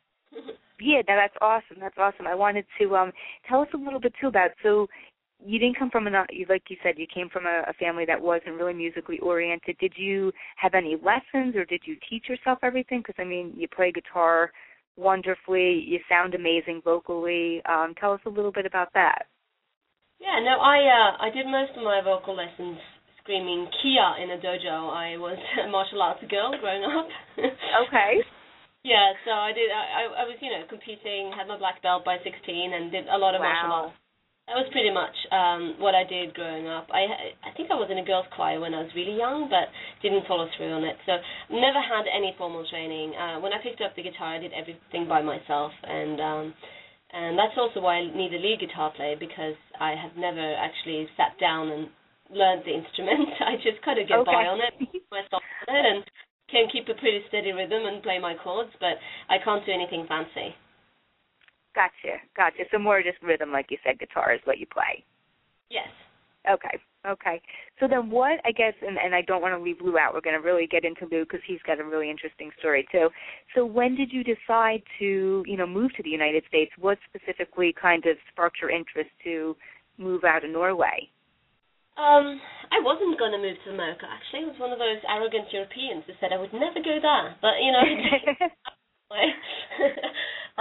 Yeah, 0.81 1.03
no, 1.06 1.15
that's 1.15 1.35
awesome. 1.41 1.79
That's 1.81 1.99
awesome. 1.99 2.26
I 2.26 2.35
wanted 2.35 2.65
to 2.81 2.97
um 2.97 3.12
tell 3.49 3.61
us 3.61 3.69
a 3.75 3.76
little 3.76 4.00
bit 4.00 4.15
too 4.20 4.29
about 4.29 4.50
so 4.62 4.87
you 5.44 5.59
didn't 5.59 5.79
come 5.79 5.91
from 5.91 6.06
a 6.06 6.25
you 6.31 6.47
like 6.49 6.62
you 6.69 6.77
said 6.83 6.94
you 6.97 7.06
came 7.12 7.29
from 7.29 7.47
a, 7.47 7.62
a 7.69 7.73
family 7.75 8.05
that 8.06 8.21
wasn't 8.21 8.56
really 8.56 8.75
musically 8.75 9.19
oriented. 9.19 9.77
Did 9.79 9.93
you 9.97 10.33
have 10.56 10.75
any 10.75 10.97
lessons 10.97 11.56
or 11.56 11.65
did 11.65 11.83
you 11.85 11.97
teach 12.09 12.29
yourself 12.29 12.59
everything? 12.62 13.00
Because 13.00 13.17
I 13.19 13.25
mean, 13.25 13.53
you 13.56 13.69
play 13.69 13.93
guitar 13.93 14.53
wonderfully. 14.97 15.85
You 15.87 15.99
sound 16.09 16.35
amazing 16.35 16.83
vocally. 16.85 17.62
Um, 17.69 17.94
tell 17.99 18.12
us 18.12 18.21
a 18.27 18.31
little 18.31 18.53
bit 18.53 18.67
about 18.67 18.89
that. 18.94 19.27
Yeah, 20.21 20.39
no, 20.44 20.61
I 20.61 20.79
uh, 20.87 21.27
I 21.27 21.31
did 21.31 21.47
most 21.47 21.73
of 21.77 21.83
my 21.83 22.00
vocal 22.05 22.37
lessons 22.37 22.79
screaming 23.23 23.67
kiai 23.83 24.23
in 24.23 24.31
a 24.31 24.39
dojo. 24.39 24.91
I 24.91 25.17
was 25.17 25.39
a 25.65 25.69
martial 25.69 26.03
arts 26.03 26.23
girl 26.29 26.55
growing 26.61 26.85
up. 26.85 27.09
Okay. 27.89 28.23
Yeah, 28.83 29.15
so 29.25 29.31
I 29.31 29.55
did. 29.55 29.71
I, 29.71 30.11
I 30.11 30.25
was, 30.27 30.35
you 30.43 30.50
know, 30.50 30.67
competing, 30.67 31.31
had 31.31 31.47
my 31.47 31.56
black 31.56 31.81
belt 31.87 32.05
by 32.05 32.19
16, 32.19 32.35
and 32.50 32.91
did 32.91 33.06
a 33.06 33.15
lot 33.15 33.37
of 33.37 33.41
martial 33.41 33.71
arts. 33.71 34.02
That 34.53 34.69
was 34.69 34.69
pretty 34.69 34.93
much 34.93 35.17
um, 35.33 35.81
what 35.81 35.97
I 35.97 36.05
did 36.05 36.37
growing 36.37 36.69
up. 36.69 36.85
I 36.93 37.33
I 37.41 37.57
think 37.57 37.73
I 37.73 37.75
was 37.81 37.89
in 37.89 37.97
a 37.97 38.05
girls' 38.05 38.29
choir 38.37 38.61
when 38.61 38.77
I 38.77 38.85
was 38.85 38.93
really 38.93 39.17
young, 39.17 39.49
but 39.49 39.73
didn't 40.05 40.29
follow 40.29 40.44
through 40.53 40.77
on 40.77 40.85
it. 40.85 41.01
So 41.09 41.17
never 41.49 41.81
had 41.81 42.05
any 42.05 42.37
formal 42.37 42.61
training. 42.69 43.17
Uh, 43.17 43.41
when 43.41 43.56
I 43.56 43.65
picked 43.65 43.81
up 43.81 43.97
the 43.97 44.05
guitar, 44.05 44.37
I 44.37 44.44
did 44.44 44.53
everything 44.53 45.09
by 45.09 45.25
myself, 45.25 45.73
and 45.81 46.21
um, 46.21 46.44
and 47.17 47.41
that's 47.41 47.56
also 47.56 47.81
why 47.81 48.05
I 48.05 48.13
need 48.13 48.37
a 48.37 48.41
lead 48.44 48.61
guitar 48.61 48.93
player 48.93 49.17
because 49.17 49.56
I 49.81 49.97
have 49.97 50.21
never 50.21 50.44
actually 50.61 51.09
sat 51.17 51.32
down 51.41 51.73
and 51.73 51.89
learned 52.29 52.69
the 52.69 52.77
instrument. 52.85 53.32
I 53.41 53.56
just 53.56 53.81
kind 53.81 53.97
of 53.97 54.05
get 54.05 54.21
by 54.29 54.53
on 54.53 54.61
it, 54.61 54.77
myself 55.09 55.41
on 55.65 55.73
it, 55.73 55.85
and 55.97 56.05
can 56.53 56.69
keep 56.69 56.93
a 56.93 56.97
pretty 57.01 57.25
steady 57.32 57.56
rhythm 57.56 57.89
and 57.89 58.05
play 58.05 58.21
my 58.21 58.37
chords, 58.37 58.77
but 58.85 59.01
I 59.32 59.41
can't 59.41 59.65
do 59.65 59.73
anything 59.73 60.05
fancy. 60.05 60.53
Gotcha, 61.74 62.20
gotcha. 62.36 62.64
So 62.70 62.79
more 62.79 63.02
just 63.02 63.22
rhythm, 63.22 63.50
like 63.50 63.67
you 63.70 63.79
said, 63.84 63.98
guitar 63.98 64.34
is 64.34 64.41
what 64.44 64.58
you 64.58 64.67
play. 64.67 65.05
Yes. 65.70 65.88
Okay, 66.50 66.79
okay. 67.06 67.41
So 67.79 67.86
then 67.88 68.10
what, 68.10 68.41
I 68.44 68.50
guess, 68.50 68.74
and, 68.82 68.98
and 68.98 69.14
I 69.14 69.22
don't 69.22 69.41
want 69.41 69.55
to 69.56 69.62
leave 69.62 69.76
Lou 69.81 69.96
out. 69.96 70.12
We're 70.12 70.20
going 70.20 70.41
to 70.41 70.44
really 70.44 70.67
get 70.67 70.84
into 70.84 71.06
Lou 71.10 71.24
because 71.24 71.41
he's 71.46 71.62
got 71.67 71.79
a 71.79 71.84
really 71.84 72.10
interesting 72.10 72.50
story 72.58 72.86
too. 72.91 73.08
So 73.55 73.64
when 73.64 73.94
did 73.94 74.12
you 74.12 74.24
decide 74.24 74.82
to, 74.98 75.44
you 75.46 75.56
know, 75.56 75.67
move 75.67 75.94
to 75.96 76.02
the 76.02 76.10
United 76.10 76.43
States? 76.48 76.72
What 76.79 76.98
specifically 77.08 77.74
kind 77.81 78.05
of 78.06 78.17
sparked 78.32 78.58
your 78.60 78.70
interest 78.70 79.10
to 79.24 79.56
move 79.98 80.24
out 80.24 80.44
of 80.44 80.50
Norway? 80.50 81.08
Um, 81.93 82.41
I 82.72 82.81
wasn't 82.81 83.20
going 83.20 83.36
to 83.36 83.38
move 83.38 83.60
to 83.69 83.70
America, 83.70 84.08
actually. 84.08 84.48
I 84.48 84.50
was 84.50 84.56
one 84.56 84.72
of 84.72 84.81
those 84.81 85.05
arrogant 85.05 85.52
Europeans 85.52 86.08
who 86.08 86.17
said 86.19 86.32
I 86.32 86.41
would 86.41 86.52
never 86.56 86.81
go 86.81 86.96
there. 86.96 87.36
But, 87.44 87.60
you 87.60 87.69
know, 87.69 87.84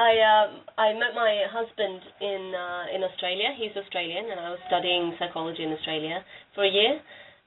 I 0.01 0.12
um 0.34 0.50
I 0.77 0.88
met 1.01 1.13
my 1.13 1.31
husband 1.58 2.00
in 2.22 2.41
uh, 2.65 2.96
in 2.96 3.01
Australia. 3.10 3.50
He's 3.60 3.75
Australian, 3.77 4.25
and 4.31 4.39
I 4.39 4.50
was 4.50 4.62
studying 4.67 5.13
psychology 5.20 5.63
in 5.67 5.72
Australia 5.77 6.17
for 6.55 6.63
a 6.65 6.72
year, 6.79 6.93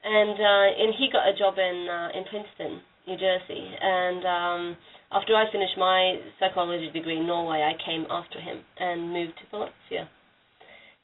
and 0.05 0.37
uh, 0.53 0.69
and 0.83 0.91
he 0.99 1.11
got 1.11 1.27
a 1.27 1.35
job 1.43 1.55
in 1.59 1.77
uh, 1.91 2.09
in 2.17 2.23
Princeton, 2.31 2.73
New 3.09 3.19
Jersey. 3.19 3.65
And 3.81 4.23
um, 4.39 4.63
after 5.11 5.35
I 5.35 5.51
finished 5.51 5.77
my 5.79 6.01
psychology 6.39 6.91
degree 6.95 7.19
in 7.19 7.27
Norway, 7.27 7.61
I 7.63 7.75
came 7.85 8.07
after 8.11 8.39
him 8.41 8.59
and 8.79 9.13
moved 9.13 9.35
to 9.41 9.45
Philadelphia. 9.51 10.05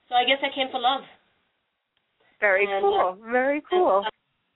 So 0.09 0.15
I 0.15 0.25
guess 0.25 0.39
I 0.43 0.55
came 0.55 0.69
for 0.71 0.81
love. 0.81 1.03
Very 2.41 2.65
And, 2.65 2.83
cool. 2.83 3.19
Very 3.31 3.63
cool. 3.71 4.03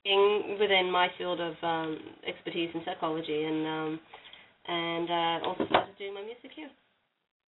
being 0.03 0.57
within 0.59 0.91
my 0.91 1.07
field 1.17 1.39
of 1.39 1.53
um, 1.61 1.97
expertise 2.27 2.69
in 2.73 2.81
psychology, 2.85 3.43
and 3.43 3.61
um, 3.67 3.91
and 4.67 5.07
uh, 5.09 5.47
also 5.47 5.65
started 5.69 5.95
doing 5.97 6.13
my 6.13 6.21
music 6.21 6.51
here. 6.55 6.69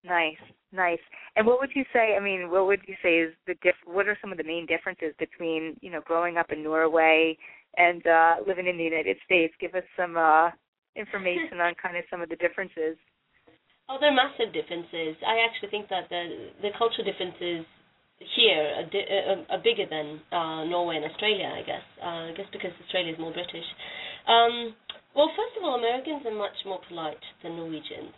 Nice, 0.03 0.37
nice. 0.71 0.99
And 1.35 1.45
what 1.45 1.59
would 1.59 1.71
you 1.75 1.83
say? 1.91 2.15
I 2.15 2.19
mean, 2.19 2.49
what 2.49 2.67
would 2.67 2.81
you 2.87 2.95
say 3.01 3.17
is 3.19 3.33
the 3.45 3.55
diff? 3.61 3.75
What 3.85 4.07
are 4.07 4.17
some 4.21 4.31
of 4.31 4.37
the 4.37 4.43
main 4.43 4.65
differences 4.65 5.13
between 5.19 5.75
you 5.81 5.91
know 5.91 6.01
growing 6.01 6.37
up 6.37 6.51
in 6.51 6.63
Norway 6.63 7.37
and 7.77 8.05
uh 8.05 8.35
living 8.45 8.67
in 8.67 8.77
the 8.77 8.83
United 8.83 9.17
States? 9.25 9.53
Give 9.59 9.75
us 9.75 9.83
some 9.97 10.15
uh 10.17 10.51
information 10.95 11.59
on 11.61 11.73
kind 11.81 11.97
of 11.97 12.03
some 12.09 12.21
of 12.21 12.29
the 12.29 12.35
differences. 12.37 12.97
Oh, 13.89 13.97
there 13.99 14.11
are 14.11 14.15
massive 14.15 14.53
differences. 14.53 15.15
I 15.25 15.45
actually 15.47 15.69
think 15.69 15.89
that 15.89 16.09
the 16.09 16.51
the 16.61 16.69
cultural 16.77 17.05
differences 17.05 17.65
here 18.35 18.81
are, 18.81 18.87
di- 18.89 19.09
are, 19.29 19.45
are 19.57 19.61
bigger 19.61 19.85
than 19.85 20.19
uh, 20.33 20.65
Norway 20.65 20.97
and 20.97 21.05
Australia, 21.05 21.53
I 21.53 21.61
guess. 21.61 21.85
Uh, 22.01 22.23
I 22.29 22.33
guess 22.35 22.47
because 22.51 22.71
Australia 22.83 23.13
is 23.13 23.19
more 23.19 23.31
British. 23.31 23.65
Um, 24.25 24.73
well, 25.15 25.29
first 25.37 25.53
of 25.57 25.63
all, 25.63 25.77
Americans 25.77 26.25
are 26.25 26.33
much 26.33 26.57
more 26.65 26.81
polite 26.87 27.21
than 27.43 27.55
Norwegians. 27.57 28.13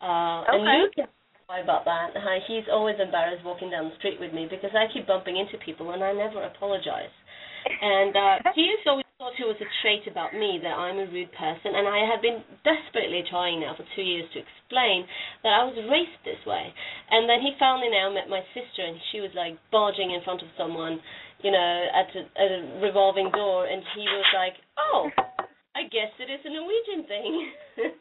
Uh, 0.00 0.42
Okay. 0.42 0.56
And 0.56 0.82
Luke 0.82 1.08
why 1.46 1.62
about 1.62 1.86
that. 1.86 2.10
He's 2.46 2.66
always 2.70 2.96
embarrassed 2.98 3.44
walking 3.46 3.70
down 3.70 3.86
the 3.86 3.96
street 4.02 4.18
with 4.18 4.34
me 4.34 4.50
because 4.50 4.74
I 4.74 4.90
keep 4.90 5.06
bumping 5.06 5.38
into 5.38 5.54
people 5.62 5.94
and 5.94 6.02
I 6.02 6.12
never 6.12 6.42
apologize. 6.42 7.14
And 7.66 8.14
uh, 8.14 8.36
he 8.58 8.66
used 8.66 8.82
to 8.84 8.98
always 8.98 9.06
thought 9.18 9.38
it 9.38 9.46
was 9.46 9.62
a 9.62 9.70
trait 9.80 10.04
about 10.10 10.34
me 10.34 10.58
that 10.60 10.74
I'm 10.74 10.98
a 10.98 11.08
rude 11.08 11.32
person, 11.32 11.72
and 11.72 11.88
I 11.88 12.04
have 12.04 12.20
been 12.20 12.44
desperately 12.68 13.24
trying 13.30 13.64
now 13.64 13.72
for 13.78 13.86
two 13.96 14.04
years 14.04 14.28
to 14.34 14.42
explain 14.42 15.06
that 15.40 15.54
I 15.56 15.64
was 15.64 15.78
raised 15.88 16.20
this 16.26 16.42
way. 16.44 16.68
And 17.10 17.24
then 17.24 17.40
he 17.40 17.56
finally 17.56 17.88
now 17.88 18.12
met 18.12 18.28
my 18.28 18.44
sister, 18.52 18.84
and 18.84 19.00
she 19.10 19.24
was 19.24 19.32
like 19.32 19.56
barging 19.72 20.12
in 20.12 20.20
front 20.26 20.42
of 20.42 20.50
someone, 20.58 21.00
you 21.40 21.50
know, 21.50 21.70
at 21.96 22.10
a, 22.12 22.22
at 22.36 22.50
a 22.52 22.60
revolving 22.82 23.30
door, 23.32 23.64
and 23.64 23.80
he 23.96 24.04
was 24.04 24.28
like, 24.34 24.58
"Oh, 24.76 25.08
I 25.72 25.88
guess 25.88 26.12
it 26.20 26.28
is 26.28 26.42
a 26.44 26.52
Norwegian 26.52 27.08
thing." 27.08 27.32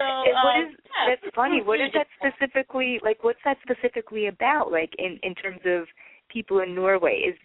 so 0.00 0.06
what 0.32 0.56
um, 0.56 0.64
is 0.64 0.76
yeah, 0.88 1.12
that's 1.12 1.34
funny. 1.36 1.60
What 1.60 1.80
is 1.80 1.92
that 1.92 2.08
specifically 2.16 2.98
like? 3.04 3.22
What's 3.22 3.40
that 3.44 3.58
specifically 3.60 4.26
about? 4.26 4.72
Like 4.72 4.92
in 4.98 5.20
in 5.22 5.34
terms 5.34 5.60
of 5.66 5.84
people 6.32 6.60
in 6.60 6.74
Norway, 6.74 7.20
is 7.28 7.36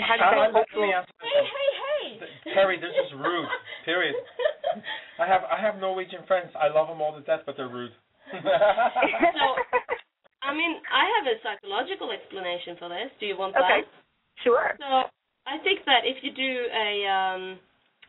how 0.00 0.16
does 0.16 0.24
Uh, 0.24 0.48
that 0.48 0.54
let 0.56 0.72
me 0.72 0.92
answer 0.92 1.12
Hey, 1.20 1.44
hey, 1.44 1.68
hey! 1.84 2.54
Kerri, 2.54 2.80
this 2.80 2.96
is 3.04 3.12
rude. 3.20 3.48
Period. 3.84 4.14
I 5.18 5.26
have 5.26 5.42
I 5.44 5.60
have 5.60 5.76
Norwegian 5.76 6.24
friends. 6.26 6.48
I 6.56 6.68
love 6.68 6.88
them 6.88 7.02
all 7.02 7.12
to 7.12 7.20
death, 7.20 7.40
but 7.44 7.56
they're 7.56 7.68
rude. 7.68 7.92
So, 8.32 9.44
I 10.42 10.52
mean, 10.52 10.80
I 10.92 11.04
have 11.16 11.24
a 11.28 11.36
psychological 11.42 12.12
explanation 12.12 12.76
for 12.78 12.88
this. 12.88 13.10
Do 13.20 13.26
you 13.26 13.36
want 13.36 13.56
Okay. 13.56 13.84
that? 13.84 14.44
Sure. 14.44 14.76
So, 14.78 15.08
I 15.46 15.58
think 15.64 15.80
that 15.86 16.04
if 16.04 16.22
you 16.22 16.30
do 16.32 16.52
a 16.68 16.90
um, 17.08 17.58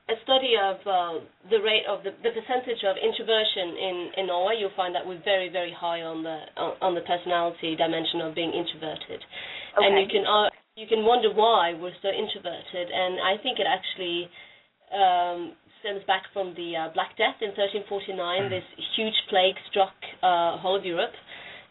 a 0.10 0.18
study 0.26 0.58
of 0.58 0.78
uh, 0.90 1.22
the 1.54 1.62
rate 1.62 1.86
of 1.86 2.02
the, 2.02 2.10
the 2.26 2.34
percentage 2.34 2.82
of 2.82 2.98
introversion 2.98 3.78
in, 3.78 3.96
in 4.18 4.24
Norway, 4.28 4.58
you'll 4.58 4.74
find 4.74 4.94
that 4.98 5.06
we're 5.06 5.22
very, 5.22 5.50
very 5.54 5.70
high 5.70 6.02
on 6.02 6.26
the 6.26 6.50
on, 6.82 6.98
the 6.98 7.06
personality 7.06 7.78
dimension 7.78 8.22
of 8.26 8.34
being 8.34 8.50
introverted, 8.50 9.22
and 9.78 10.02
you 10.02 10.08
can 10.10 10.26
uh, 10.26 10.50
you 10.74 10.90
can 10.90 11.06
wonder 11.06 11.30
why 11.30 11.78
we're 11.78 11.96
so 12.02 12.10
introverted, 12.10 12.90
and 12.90 13.22
I 13.22 13.38
think 13.38 13.62
it 13.62 13.70
actually 13.70 14.26
um, 14.90 15.54
stems 15.80 16.02
back 16.10 16.26
from 16.34 16.58
the 16.58 16.74
uh, 16.74 16.90
Black 16.98 17.14
Death 17.14 17.38
in 17.46 17.54
1349. 17.54 18.50
This 18.50 18.66
huge 18.98 19.16
plague 19.30 19.56
struck 19.70 19.94
uh, 20.26 20.58
whole 20.58 20.74
of 20.76 20.86
Europe, 20.86 21.14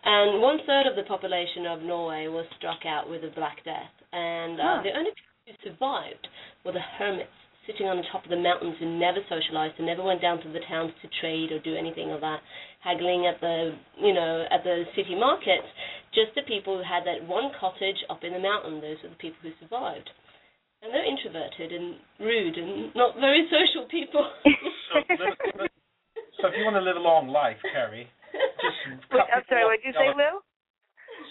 and 0.06 0.38
one 0.38 0.62
third 0.62 0.86
of 0.86 0.94
the 0.94 1.02
population 1.10 1.66
of 1.66 1.82
Norway 1.82 2.30
was 2.30 2.46
struck 2.54 2.86
out 2.86 3.10
with 3.10 3.26
the 3.26 3.34
Black 3.34 3.58
Death, 3.66 3.90
and 4.14 4.62
uh, 4.62 4.78
Huh. 4.78 4.82
the 4.86 4.94
only 4.94 5.10
people 5.10 5.42
who 5.50 5.52
survived 5.74 6.24
were 6.62 6.72
the 6.72 6.86
hermits 7.02 7.34
sitting 7.68 7.86
on 7.86 8.00
the 8.00 8.08
top 8.10 8.24
of 8.24 8.32
the 8.32 8.40
mountains 8.40 8.74
who 8.80 8.88
never 8.88 9.20
socialized 9.28 9.76
and 9.76 9.84
never 9.84 10.02
went 10.02 10.24
down 10.24 10.40
to 10.40 10.48
the 10.48 10.64
towns 10.64 10.90
to 11.04 11.08
trade 11.20 11.52
or 11.52 11.60
do 11.60 11.76
anything 11.76 12.10
of 12.10 12.24
that, 12.24 12.40
haggling 12.80 13.28
at 13.28 13.38
the 13.44 13.76
you 14.00 14.16
know 14.16 14.48
at 14.50 14.64
the 14.64 14.88
city 14.96 15.14
markets. 15.14 15.68
Just 16.16 16.32
the 16.34 16.42
people 16.48 16.80
who 16.80 16.82
had 16.82 17.04
that 17.04 17.20
one 17.28 17.52
cottage 17.60 18.00
up 18.08 18.24
in 18.24 18.32
the 18.32 18.40
mountain. 18.40 18.80
Those 18.80 18.96
were 19.04 19.12
the 19.12 19.20
people 19.20 19.38
who 19.44 19.52
survived. 19.60 20.08
And 20.80 20.94
they're 20.94 21.04
introverted 21.04 21.74
and 21.74 21.96
rude 22.20 22.56
and 22.56 22.94
not 22.94 23.18
very 23.20 23.50
social 23.50 23.84
people. 23.90 24.24
so, 24.88 25.26
so 26.40 26.46
if 26.46 26.54
you 26.56 26.64
want 26.64 26.76
to 26.78 26.86
live 26.86 26.96
a 26.96 27.02
long 27.02 27.26
life, 27.26 27.58
Kerri, 27.74 28.06
just 28.62 28.78
Wait, 28.86 29.02
cut 29.10 29.26
I'm 29.34 29.42
sorry. 29.50 29.64
What 29.64 29.74
off 29.74 29.82
did 29.82 29.90
you 29.90 29.92
say, 29.92 30.14
Lou? 30.14 30.38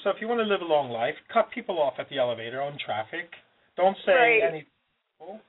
So 0.03 0.09
if 0.11 0.17
you 0.19 0.27
want 0.27 0.41
to 0.41 0.45
live 0.45 0.61
a 0.61 0.67
long 0.67 0.91
life, 0.91 1.15
cut 1.31 1.49
people 1.51 1.79
off 1.79 1.93
at 1.97 2.09
the 2.09 2.17
elevator 2.17 2.61
on 2.61 2.77
traffic. 2.77 3.31
Don't 3.77 3.97
say 4.05 4.11
Right. 4.11 4.43
any. 4.43 4.65
Oh, 5.21 5.39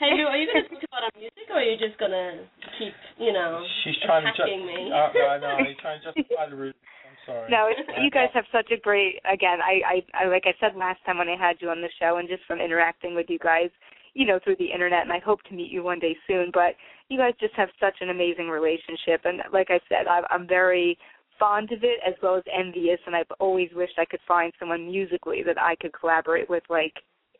hey, 0.00 0.16
Lou, 0.16 0.24
are 0.24 0.36
you 0.40 0.48
going 0.48 0.64
to 0.64 0.68
talk 0.72 0.82
about 0.88 1.04
our 1.04 1.14
music 1.14 1.46
or 1.52 1.60
are 1.60 1.68
you 1.68 1.76
just 1.76 2.00
going 2.00 2.16
to 2.16 2.48
keep, 2.80 2.96
you 3.20 3.32
know, 3.36 3.60
She's 3.84 4.00
trying 4.00 4.24
to 4.24 4.32
attacking 4.32 4.64
ju- 4.64 4.72
me? 4.72 4.88
Uh, 4.88 5.12
I 5.12 5.36
know. 5.36 5.60
You're 5.60 5.76
trying 5.76 6.00
to 6.00 6.08
justify 6.08 6.48
the 6.48 6.56
rude. 6.56 6.74
I'm 7.04 7.20
sorry. 7.28 7.52
No, 7.52 7.68
it's, 7.68 7.84
you 8.00 8.10
guys 8.10 8.32
have 8.32 8.48
such 8.48 8.72
a 8.72 8.80
great. 8.80 9.20
Again, 9.28 9.60
I, 9.60 10.00
I, 10.00 10.24
I, 10.24 10.28
like 10.32 10.48
I 10.48 10.56
said 10.56 10.72
last 10.72 11.04
time 11.04 11.20
when 11.20 11.28
I 11.28 11.36
had 11.36 11.60
you 11.60 11.68
on 11.68 11.84
the 11.84 11.92
show, 12.00 12.16
and 12.16 12.28
just 12.28 12.42
from 12.48 12.60
interacting 12.64 13.14
with 13.14 13.28
you 13.28 13.38
guys, 13.38 13.68
you 14.14 14.26
know, 14.26 14.40
through 14.42 14.56
the 14.56 14.72
internet, 14.72 15.04
and 15.04 15.12
I 15.12 15.20
hope 15.20 15.42
to 15.44 15.54
meet 15.54 15.70
you 15.70 15.82
one 15.84 16.00
day 16.00 16.16
soon. 16.26 16.50
But 16.52 16.74
you 17.08 17.18
guys 17.18 17.34
just 17.38 17.54
have 17.54 17.68
such 17.78 18.00
an 18.00 18.08
amazing 18.08 18.48
relationship, 18.48 19.22
and 19.24 19.44
like 19.52 19.68
I 19.68 19.80
said, 19.88 20.08
I'm, 20.08 20.24
I'm 20.30 20.48
very 20.48 20.96
fond 21.38 21.72
of 21.72 21.84
it 21.84 22.00
as 22.06 22.14
well 22.22 22.36
as 22.36 22.44
envious, 22.48 23.00
and 23.06 23.16
I've 23.16 23.30
always 23.38 23.70
wished 23.74 23.98
I 23.98 24.04
could 24.04 24.20
find 24.26 24.52
someone 24.58 24.86
musically 24.86 25.42
that 25.44 25.60
I 25.60 25.74
could 25.76 25.92
collaborate 25.92 26.48
with, 26.48 26.62
like 26.68 26.94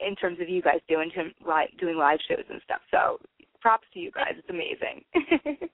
in 0.06 0.16
terms 0.16 0.38
of 0.40 0.48
you 0.48 0.62
guys 0.62 0.80
doing 0.88 1.10
him 1.10 1.32
live, 1.46 1.68
doing 1.78 1.96
live 1.96 2.18
shows 2.28 2.44
and 2.48 2.60
stuff. 2.64 2.80
So 2.90 3.18
props 3.60 3.86
to 3.94 4.00
you 4.00 4.10
guys. 4.10 4.34
It's 4.38 4.48
amazing. 4.50 5.04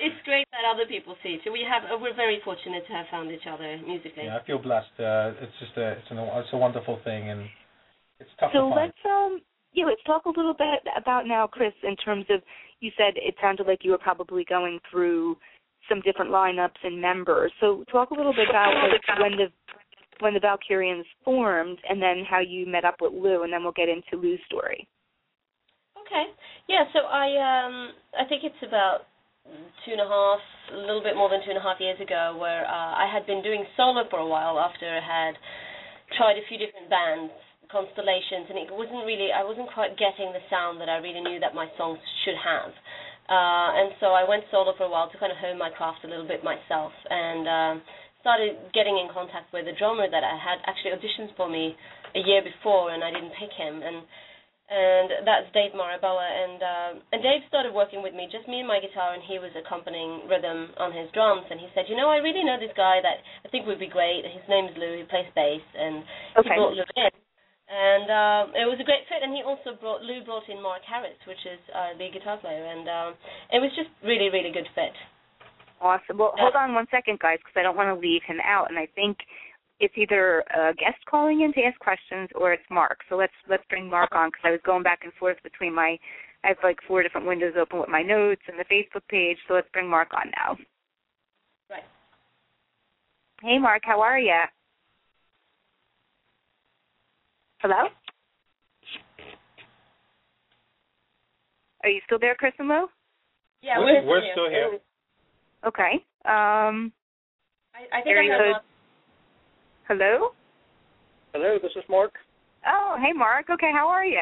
It's 0.00 0.16
great 0.24 0.46
that 0.50 0.66
other 0.66 0.86
people 0.86 1.14
see 1.22 1.38
it. 1.38 1.40
So 1.44 1.52
we 1.52 1.62
have, 1.62 1.84
uh, 1.86 1.98
we're 2.00 2.14
very 2.14 2.40
fortunate 2.44 2.82
to 2.86 2.92
have 2.92 3.06
found 3.10 3.30
each 3.30 3.46
other 3.46 3.78
musically. 3.86 4.24
Yeah, 4.24 4.38
I 4.38 4.44
feel 4.44 4.58
blessed. 4.58 4.90
Uh, 4.98 5.38
it's 5.38 5.54
just 5.60 5.76
a, 5.76 5.92
it's 5.92 6.10
an, 6.10 6.18
it's 6.18 6.48
a 6.52 6.56
wonderful 6.56 6.98
thing, 7.04 7.30
and 7.30 7.46
it's 8.18 8.30
tough 8.40 8.50
So 8.52 8.70
to 8.70 8.74
find. 8.74 8.90
let's 8.90 9.02
um 9.06 9.40
yeah, 9.72 9.84
let's 9.86 10.02
talk 10.04 10.24
a 10.24 10.30
little 10.34 10.54
bit 10.54 10.82
about 10.96 11.26
now, 11.26 11.46
Cris, 11.46 11.72
in 11.84 11.94
terms 11.96 12.26
of 12.30 12.42
you 12.80 12.90
said 12.96 13.14
it 13.16 13.34
sounded 13.40 13.66
like 13.66 13.84
you 13.84 13.92
were 13.92 13.98
probably 14.02 14.44
going 14.48 14.80
through 14.90 15.36
some 15.88 16.00
different 16.00 16.30
lineups 16.30 16.82
and 16.82 17.00
members. 17.00 17.52
So 17.60 17.84
talk 17.90 18.10
a 18.10 18.14
little 18.14 18.32
bit 18.34 18.48
about 18.50 18.74
like, 18.82 19.20
when 19.20 19.32
the 19.38 19.46
when 20.20 20.34
the 20.34 20.40
Valkyrians 20.40 21.04
formed 21.24 21.78
and 21.88 22.00
then 22.00 22.24
how 22.28 22.40
you 22.40 22.66
met 22.66 22.84
up 22.84 22.96
with 23.00 23.12
Lou 23.12 23.42
and 23.42 23.52
then 23.52 23.62
we'll 23.62 23.72
get 23.72 23.88
into 23.88 24.16
Lou's 24.16 24.40
story. 24.46 24.86
Okay. 25.96 26.24
Yeah, 26.68 26.84
so 26.92 27.00
I 27.04 27.28
um 27.36 27.92
I 28.16 28.24
think 28.28 28.44
it's 28.44 28.62
about 28.66 29.08
two 29.84 29.92
and 29.92 30.00
a 30.00 30.08
half, 30.08 30.42
a 30.74 30.80
little 30.84 31.02
bit 31.02 31.16
more 31.16 31.28
than 31.28 31.40
two 31.44 31.50
and 31.50 31.60
a 31.60 31.64
half 31.64 31.80
years 31.80 32.00
ago, 32.00 32.36
where 32.36 32.68
uh, 32.68 32.92
I 33.00 33.08
had 33.08 33.24
been 33.24 33.42
doing 33.42 33.64
solo 33.76 34.04
for 34.10 34.20
a 34.20 34.28
while 34.28 34.60
after 34.60 34.84
I 34.84 35.00
had 35.00 35.34
tried 36.16 36.36
a 36.36 36.44
few 36.48 36.60
different 36.60 36.88
bands, 36.92 37.32
constellations, 37.72 38.48
and 38.48 38.56
it 38.56 38.68
wasn't 38.72 39.04
really 39.04 39.32
I 39.32 39.44
wasn't 39.44 39.68
quite 39.72 39.96
getting 39.96 40.32
the 40.32 40.44
sound 40.48 40.80
that 40.80 40.88
I 40.88 41.00
really 41.00 41.20
knew 41.20 41.40
that 41.40 41.54
my 41.54 41.68
songs 41.76 42.00
should 42.24 42.36
have. 42.36 42.72
Uh, 43.28 43.68
and 43.76 43.92
so 44.00 44.16
I 44.16 44.24
went 44.24 44.48
solo 44.48 44.72
for 44.76 44.88
a 44.88 44.92
while 44.92 45.12
to 45.12 45.16
kind 45.20 45.28
of 45.28 45.36
hone 45.36 45.60
my 45.60 45.68
craft 45.68 46.00
a 46.04 46.08
little 46.08 46.26
bit 46.26 46.40
myself, 46.40 46.92
and 47.08 47.44
um, 47.44 47.74
started 48.20 48.58
getting 48.74 48.98
in 48.98 49.08
contact 49.12 49.52
with 49.52 49.66
a 49.68 49.74
drummer 49.78 50.10
that 50.10 50.24
I 50.24 50.36
had 50.36 50.58
actually 50.66 50.92
auditioned 50.94 51.34
for 51.36 51.48
me 51.48 51.76
a 52.14 52.22
year 52.22 52.42
before, 52.42 52.90
and 52.90 53.04
I 53.04 53.10
didn't 53.10 53.34
pick 53.38 53.52
him, 53.52 53.82
and 53.82 54.02
and 54.68 55.24
that's 55.24 55.48
Dave 55.56 55.72
Maraboa. 55.72 56.28
And 56.28 56.60
um, 56.60 56.92
and 57.12 57.24
Dave 57.24 57.40
started 57.48 57.72
working 57.72 58.04
with 58.04 58.12
me, 58.12 58.28
just 58.28 58.44
me 58.44 58.60
and 58.60 58.68
my 58.68 58.80
guitar, 58.84 59.16
and 59.16 59.24
he 59.24 59.40
was 59.40 59.52
accompanying 59.56 60.28
rhythm 60.28 60.76
on 60.76 60.92
his 60.92 61.08
drums. 61.16 61.48
And 61.48 61.56
he 61.56 61.72
said, 61.72 61.88
you 61.88 61.96
know, 61.96 62.12
I 62.12 62.20
really 62.20 62.44
know 62.44 62.60
this 62.60 62.74
guy 62.76 63.00
that 63.00 63.24
I 63.44 63.48
think 63.48 63.64
would 63.64 63.80
be 63.80 63.88
great. 63.88 64.28
His 64.28 64.44
name's 64.44 64.76
Lou. 64.76 65.00
He 65.00 65.08
plays 65.08 65.28
bass, 65.32 65.64
and 65.72 66.04
Okay. 66.36 66.52
he 66.52 66.56
brought 66.56 66.76
Lou 66.76 66.84
in. 66.84 67.12
And 67.68 68.08
um, 68.08 68.44
it 68.56 68.64
was 68.64 68.80
a 68.80 68.84
great 68.84 69.04
fit. 69.08 69.20
And 69.20 69.32
he 69.32 69.44
also 69.44 69.76
brought 69.76 70.00
Lou 70.00 70.24
brought 70.24 70.48
in 70.48 70.60
Mark 70.60 70.84
Harris, 70.84 71.16
which 71.28 71.40
is 71.48 71.60
uh, 71.72 71.96
the 71.96 72.08
guitar 72.12 72.36
player, 72.36 72.64
and 72.64 72.88
um, 72.88 73.10
it 73.52 73.60
was 73.60 73.72
just 73.76 73.88
really, 74.04 74.28
really 74.28 74.52
good 74.52 74.68
fit. 74.76 74.92
Awesome. 75.80 76.18
Well, 76.18 76.32
hold 76.36 76.54
on 76.54 76.74
one 76.74 76.86
second, 76.90 77.18
guys, 77.20 77.38
because 77.38 77.54
I 77.56 77.62
don't 77.62 77.76
want 77.76 77.88
to 77.94 78.00
leave 78.00 78.22
him 78.26 78.38
out. 78.44 78.68
And 78.68 78.78
I 78.78 78.86
think 78.94 79.16
it's 79.80 79.94
either 79.96 80.42
a 80.54 80.74
guest 80.74 80.98
calling 81.08 81.42
in 81.42 81.52
to 81.52 81.62
ask 81.62 81.78
questions 81.78 82.28
or 82.34 82.52
it's 82.52 82.64
Mark. 82.70 82.98
So 83.08 83.14
let's 83.16 83.32
let's 83.48 83.62
bring 83.70 83.88
Mark 83.88 84.10
on 84.12 84.28
because 84.28 84.42
I 84.44 84.50
was 84.50 84.60
going 84.66 84.82
back 84.82 85.00
and 85.04 85.12
forth 85.14 85.36
between 85.44 85.72
my 85.74 85.96
I 86.44 86.48
have 86.48 86.56
like 86.64 86.78
four 86.86 87.02
different 87.02 87.26
windows 87.26 87.54
open 87.60 87.78
with 87.80 87.88
my 87.88 88.02
notes 88.02 88.42
and 88.48 88.58
the 88.58 88.64
Facebook 88.64 89.06
page. 89.08 89.36
So 89.46 89.54
let's 89.54 89.68
bring 89.72 89.88
Mark 89.88 90.08
on 90.14 90.32
now. 90.36 90.56
Right. 91.70 91.82
Hey, 93.42 93.58
Mark, 93.58 93.82
how 93.84 94.00
are 94.00 94.18
you? 94.18 94.34
Hello. 97.60 97.88
Are 101.84 101.88
you 101.88 102.00
still 102.06 102.18
there, 102.18 102.34
Cris 102.34 102.52
and 102.58 102.68
Lou? 102.68 102.86
Yeah, 103.62 103.78
We're- 103.78 104.00
we're, 104.02 104.06
we're 104.08 104.20
here. 104.22 104.32
still 104.32 104.48
here. 104.50 104.78
Okay. 105.66 106.04
Um. 106.24 106.92
I, 107.74 107.98
I 107.98 108.02
think 108.02 108.18
I 108.18 108.24
have 108.32 108.40
code- 108.40 108.52
lost 108.52 108.64
Hello. 109.88 110.32
Hello, 111.32 111.58
this 111.62 111.72
is 111.76 111.84
Mark. 111.88 112.12
Oh, 112.66 112.96
hey, 113.00 113.12
Mark. 113.16 113.46
Okay, 113.48 113.70
how 113.72 113.88
are 113.88 114.04
you? 114.04 114.20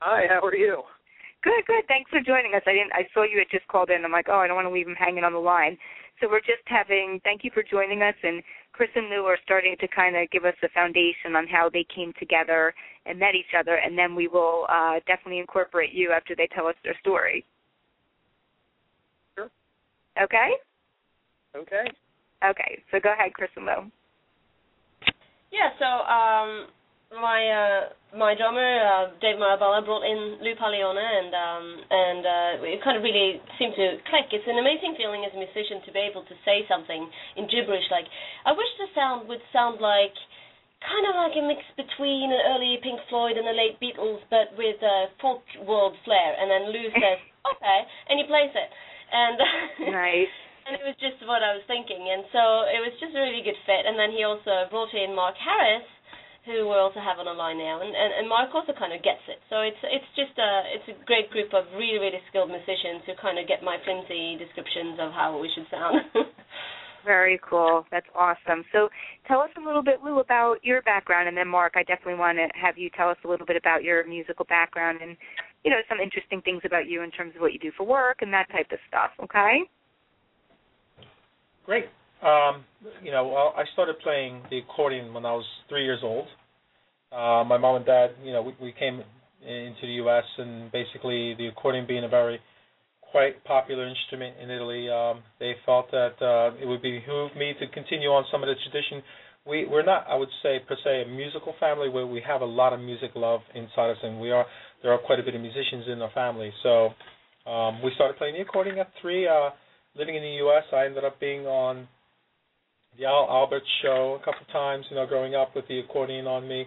Hi, 0.00 0.24
how 0.28 0.40
are 0.40 0.56
you? 0.56 0.82
Good, 1.42 1.66
good. 1.66 1.84
Thanks 1.86 2.08
for 2.08 2.20
joining 2.20 2.54
us. 2.54 2.62
I 2.66 2.72
didn't. 2.72 2.92
I 2.94 3.06
saw 3.12 3.24
you 3.24 3.38
had 3.38 3.50
just 3.50 3.68
called 3.68 3.90
in. 3.90 4.04
I'm 4.04 4.12
like, 4.12 4.28
oh, 4.30 4.38
I 4.38 4.46
don't 4.46 4.56
want 4.56 4.66
to 4.66 4.72
leave 4.72 4.88
him 4.88 4.96
hanging 4.98 5.24
on 5.24 5.34
the 5.34 5.38
line. 5.38 5.76
So 6.20 6.28
we're 6.30 6.40
just 6.40 6.64
having. 6.64 7.20
Thank 7.24 7.44
you 7.44 7.50
for 7.52 7.62
joining 7.62 8.00
us, 8.00 8.14
and 8.22 8.42
Cris 8.72 8.88
and 8.94 9.10
Lou 9.10 9.24
are 9.24 9.36
starting 9.44 9.76
to 9.80 9.88
kind 9.88 10.16
of 10.16 10.30
give 10.30 10.46
us 10.46 10.54
a 10.62 10.68
foundation 10.70 11.36
on 11.36 11.46
how 11.46 11.68
they 11.70 11.84
came 11.94 12.14
together 12.18 12.72
and 13.04 13.18
met 13.18 13.34
each 13.34 13.52
other, 13.58 13.76
and 13.76 13.98
then 13.98 14.14
we 14.14 14.28
will 14.28 14.66
uh, 14.70 15.00
definitely 15.06 15.40
incorporate 15.40 15.92
you 15.92 16.12
after 16.12 16.34
they 16.34 16.48
tell 16.54 16.66
us 16.66 16.76
their 16.84 16.96
story. 17.00 17.44
Sure. 20.16 20.24
Okay. 20.24 20.50
Okay. 21.56 21.86
Okay. 22.44 22.82
So 22.90 22.98
go 23.00 23.12
ahead, 23.12 23.32
Cris 23.34 23.50
and 23.56 23.66
Lou. 23.66 23.90
Yeah, 25.54 25.70
so 25.78 25.86
um, 25.86 26.66
my 27.14 27.40
uh, 27.46 27.82
my 28.18 28.34
drummer 28.34 28.66
uh, 28.82 29.14
Dave 29.22 29.38
Marabella 29.38 29.86
brought 29.86 30.02
in 30.02 30.42
Lou 30.42 30.54
Paglione, 30.58 30.98
and 30.98 31.30
um, 31.30 31.64
and 31.90 32.22
uh, 32.26 32.74
it 32.74 32.82
kind 32.82 32.98
of 32.98 33.06
really 33.06 33.38
seemed 33.58 33.74
to 33.78 34.02
click. 34.10 34.34
It's 34.34 34.46
an 34.50 34.58
amazing 34.58 34.98
feeling 34.98 35.22
as 35.22 35.30
a 35.34 35.38
musician 35.38 35.78
to 35.86 35.90
be 35.94 36.02
able 36.02 36.26
to 36.26 36.34
say 36.42 36.66
something 36.66 37.06
in 37.38 37.46
gibberish. 37.46 37.86
Like 37.90 38.10
I 38.42 38.52
wish 38.52 38.70
the 38.82 38.90
sound 38.98 39.30
would 39.30 39.42
sound 39.54 39.78
like 39.78 40.14
kind 40.82 41.06
of 41.06 41.14
like 41.16 41.38
a 41.38 41.44
mix 41.46 41.62
between 41.78 42.34
an 42.34 42.42
early 42.50 42.76
Pink 42.82 42.98
Floyd 43.08 43.38
and 43.38 43.46
the 43.46 43.56
late 43.56 43.78
Beatles, 43.78 44.20
but 44.28 44.52
with 44.58 44.82
a 44.82 45.08
folk 45.22 45.46
world 45.64 45.94
flair. 46.04 46.34
And 46.34 46.50
then 46.50 46.74
Lou 46.74 46.90
says, 46.92 47.22
"Okay," 47.56 47.80
and 48.10 48.18
he 48.18 48.26
plays 48.26 48.52
it, 48.52 48.68
and 49.12 49.38
Nice. 49.92 50.34
and 50.66 50.72
it 50.80 50.84
was 50.84 50.96
just 50.96 51.20
what 51.28 51.44
I 51.44 51.52
was 51.52 51.64
thinking, 51.68 52.00
and 52.00 52.24
so 52.32 52.42
it 52.68 52.80
was 52.80 52.94
just 52.96 53.12
a 53.12 53.20
really 53.20 53.44
good 53.44 53.58
fit. 53.68 53.84
And 53.84 54.00
then 54.00 54.12
he 54.16 54.24
also 54.24 54.64
brought 54.72 54.92
in 54.96 55.12
Mark 55.12 55.36
Harris, 55.36 55.84
who 56.48 56.68
we 56.68 56.76
also 56.76 57.00
have 57.00 57.20
on 57.20 57.28
the 57.28 57.36
line 57.36 57.56
now, 57.56 57.80
and, 57.80 57.92
and, 57.92 58.10
and 58.20 58.24
Mark 58.28 58.52
also 58.52 58.72
kind 58.76 58.92
of 58.92 59.00
gets 59.00 59.24
it. 59.28 59.40
So 59.48 59.64
it's 59.64 59.80
it's 59.84 60.10
just 60.16 60.36
a 60.36 60.50
it's 60.72 60.88
a 60.92 60.96
great 61.04 61.28
group 61.32 61.52
of 61.52 61.68
really 61.76 62.00
really 62.00 62.20
skilled 62.28 62.52
musicians 62.52 63.04
who 63.04 63.16
kind 63.20 63.40
of 63.40 63.48
get 63.48 63.64
my 63.64 63.80
flimsy 63.84 64.36
descriptions 64.36 65.00
of 65.00 65.12
how 65.12 65.36
we 65.36 65.48
should 65.52 65.68
sound. 65.72 66.04
Very 67.04 67.38
cool. 67.44 67.84
That's 67.90 68.06
awesome. 68.16 68.64
So 68.72 68.88
tell 69.28 69.40
us 69.40 69.50
a 69.58 69.60
little 69.60 69.82
bit, 69.82 70.00
Lou, 70.02 70.20
about 70.20 70.64
your 70.64 70.80
background, 70.82 71.28
and 71.28 71.36
then 71.36 71.48
Mark, 71.48 71.74
I 71.76 71.82
definitely 71.82 72.16
want 72.16 72.38
to 72.38 72.48
have 72.58 72.78
you 72.78 72.88
tell 72.96 73.10
us 73.10 73.18
a 73.24 73.28
little 73.28 73.44
bit 73.44 73.56
about 73.56 73.84
your 73.84 74.06
musical 74.06 74.46
background 74.46 75.00
and, 75.02 75.16
you 75.64 75.70
know, 75.70 75.78
some 75.88 75.98
interesting 75.98 76.42
things 76.42 76.62
about 76.64 76.86
you 76.88 77.02
in 77.02 77.10
terms 77.10 77.32
of 77.34 77.40
what 77.40 77.52
you 77.52 77.58
do 77.58 77.72
for 77.76 77.84
work 77.86 78.18
and 78.20 78.32
that 78.32 78.50
type 78.50 78.70
of 78.70 78.78
stuff. 78.88 79.10
Okay? 79.22 79.62
Great. 81.64 81.86
Um, 82.22 82.64
you 83.02 83.10
know, 83.10 83.52
I 83.56 83.64
started 83.72 83.96
playing 84.02 84.42
the 84.50 84.58
accordion 84.58 85.12
when 85.12 85.24
I 85.24 85.32
was 85.32 85.44
three 85.68 85.84
years 85.84 86.00
old. 86.02 86.26
Uh, 87.10 87.44
my 87.46 87.56
mom 87.56 87.76
and 87.76 87.86
dad, 87.86 88.10
you 88.22 88.32
know, 88.32 88.42
we, 88.42 88.54
we 88.60 88.72
came 88.78 89.02
into 89.42 89.82
the 89.82 89.94
U.S. 90.04 90.24
and 90.38 90.70
basically 90.72 91.34
the 91.36 91.48
accordion 91.48 91.86
being 91.86 92.04
a 92.04 92.08
very 92.08 92.40
quite 93.14 93.44
popular 93.44 93.86
instrument 93.86 94.34
in 94.42 94.50
Italy, 94.50 94.90
um, 94.90 95.22
they 95.38 95.54
felt 95.64 95.88
that 95.92 96.18
uh, 96.20 96.50
it 96.60 96.66
would 96.66 96.82
behoove 96.82 97.30
me 97.36 97.54
to 97.60 97.68
continue 97.68 98.08
on 98.08 98.24
some 98.32 98.42
of 98.42 98.48
the 98.48 98.56
tradition. 98.68 99.02
We 99.46 99.66
we're 99.70 99.84
not, 99.84 100.04
I 100.08 100.16
would 100.16 100.30
say, 100.42 100.58
per 100.66 100.76
se, 100.82 101.02
a 101.02 101.08
musical 101.08 101.54
family 101.60 101.88
where 101.88 102.08
we 102.08 102.20
have 102.26 102.40
a 102.40 102.44
lot 102.44 102.72
of 102.72 102.80
music 102.80 103.12
love 103.14 103.40
inside 103.54 103.90
us, 103.90 103.98
and 104.02 104.20
we 104.20 104.32
are 104.32 104.44
there 104.84 104.92
are 104.92 104.98
quite 104.98 105.18
a 105.18 105.22
bit 105.22 105.34
of 105.34 105.40
musicians 105.40 105.86
in 105.88 106.00
our 106.02 106.10
family. 106.12 106.52
So 106.62 106.90
um, 107.50 107.82
we 107.82 107.90
started 107.94 108.18
playing 108.18 108.34
the 108.34 108.42
accordion 108.42 108.78
at 108.78 108.90
three. 109.00 109.26
Uh, 109.26 109.50
living 109.96 110.14
in 110.14 110.22
the 110.22 110.36
U.S., 110.44 110.62
I 110.72 110.84
ended 110.84 111.04
up 111.04 111.18
being 111.18 111.46
on 111.46 111.88
the 112.98 113.06
Al 113.06 113.26
Alberts 113.28 113.66
show 113.82 114.18
a 114.20 114.24
couple 114.24 114.42
of 114.46 114.52
times, 114.52 114.84
you 114.90 114.96
know, 114.96 115.06
growing 115.06 115.34
up 115.34 115.56
with 115.56 115.66
the 115.68 115.80
accordion 115.80 116.26
on 116.26 116.46
me. 116.46 116.66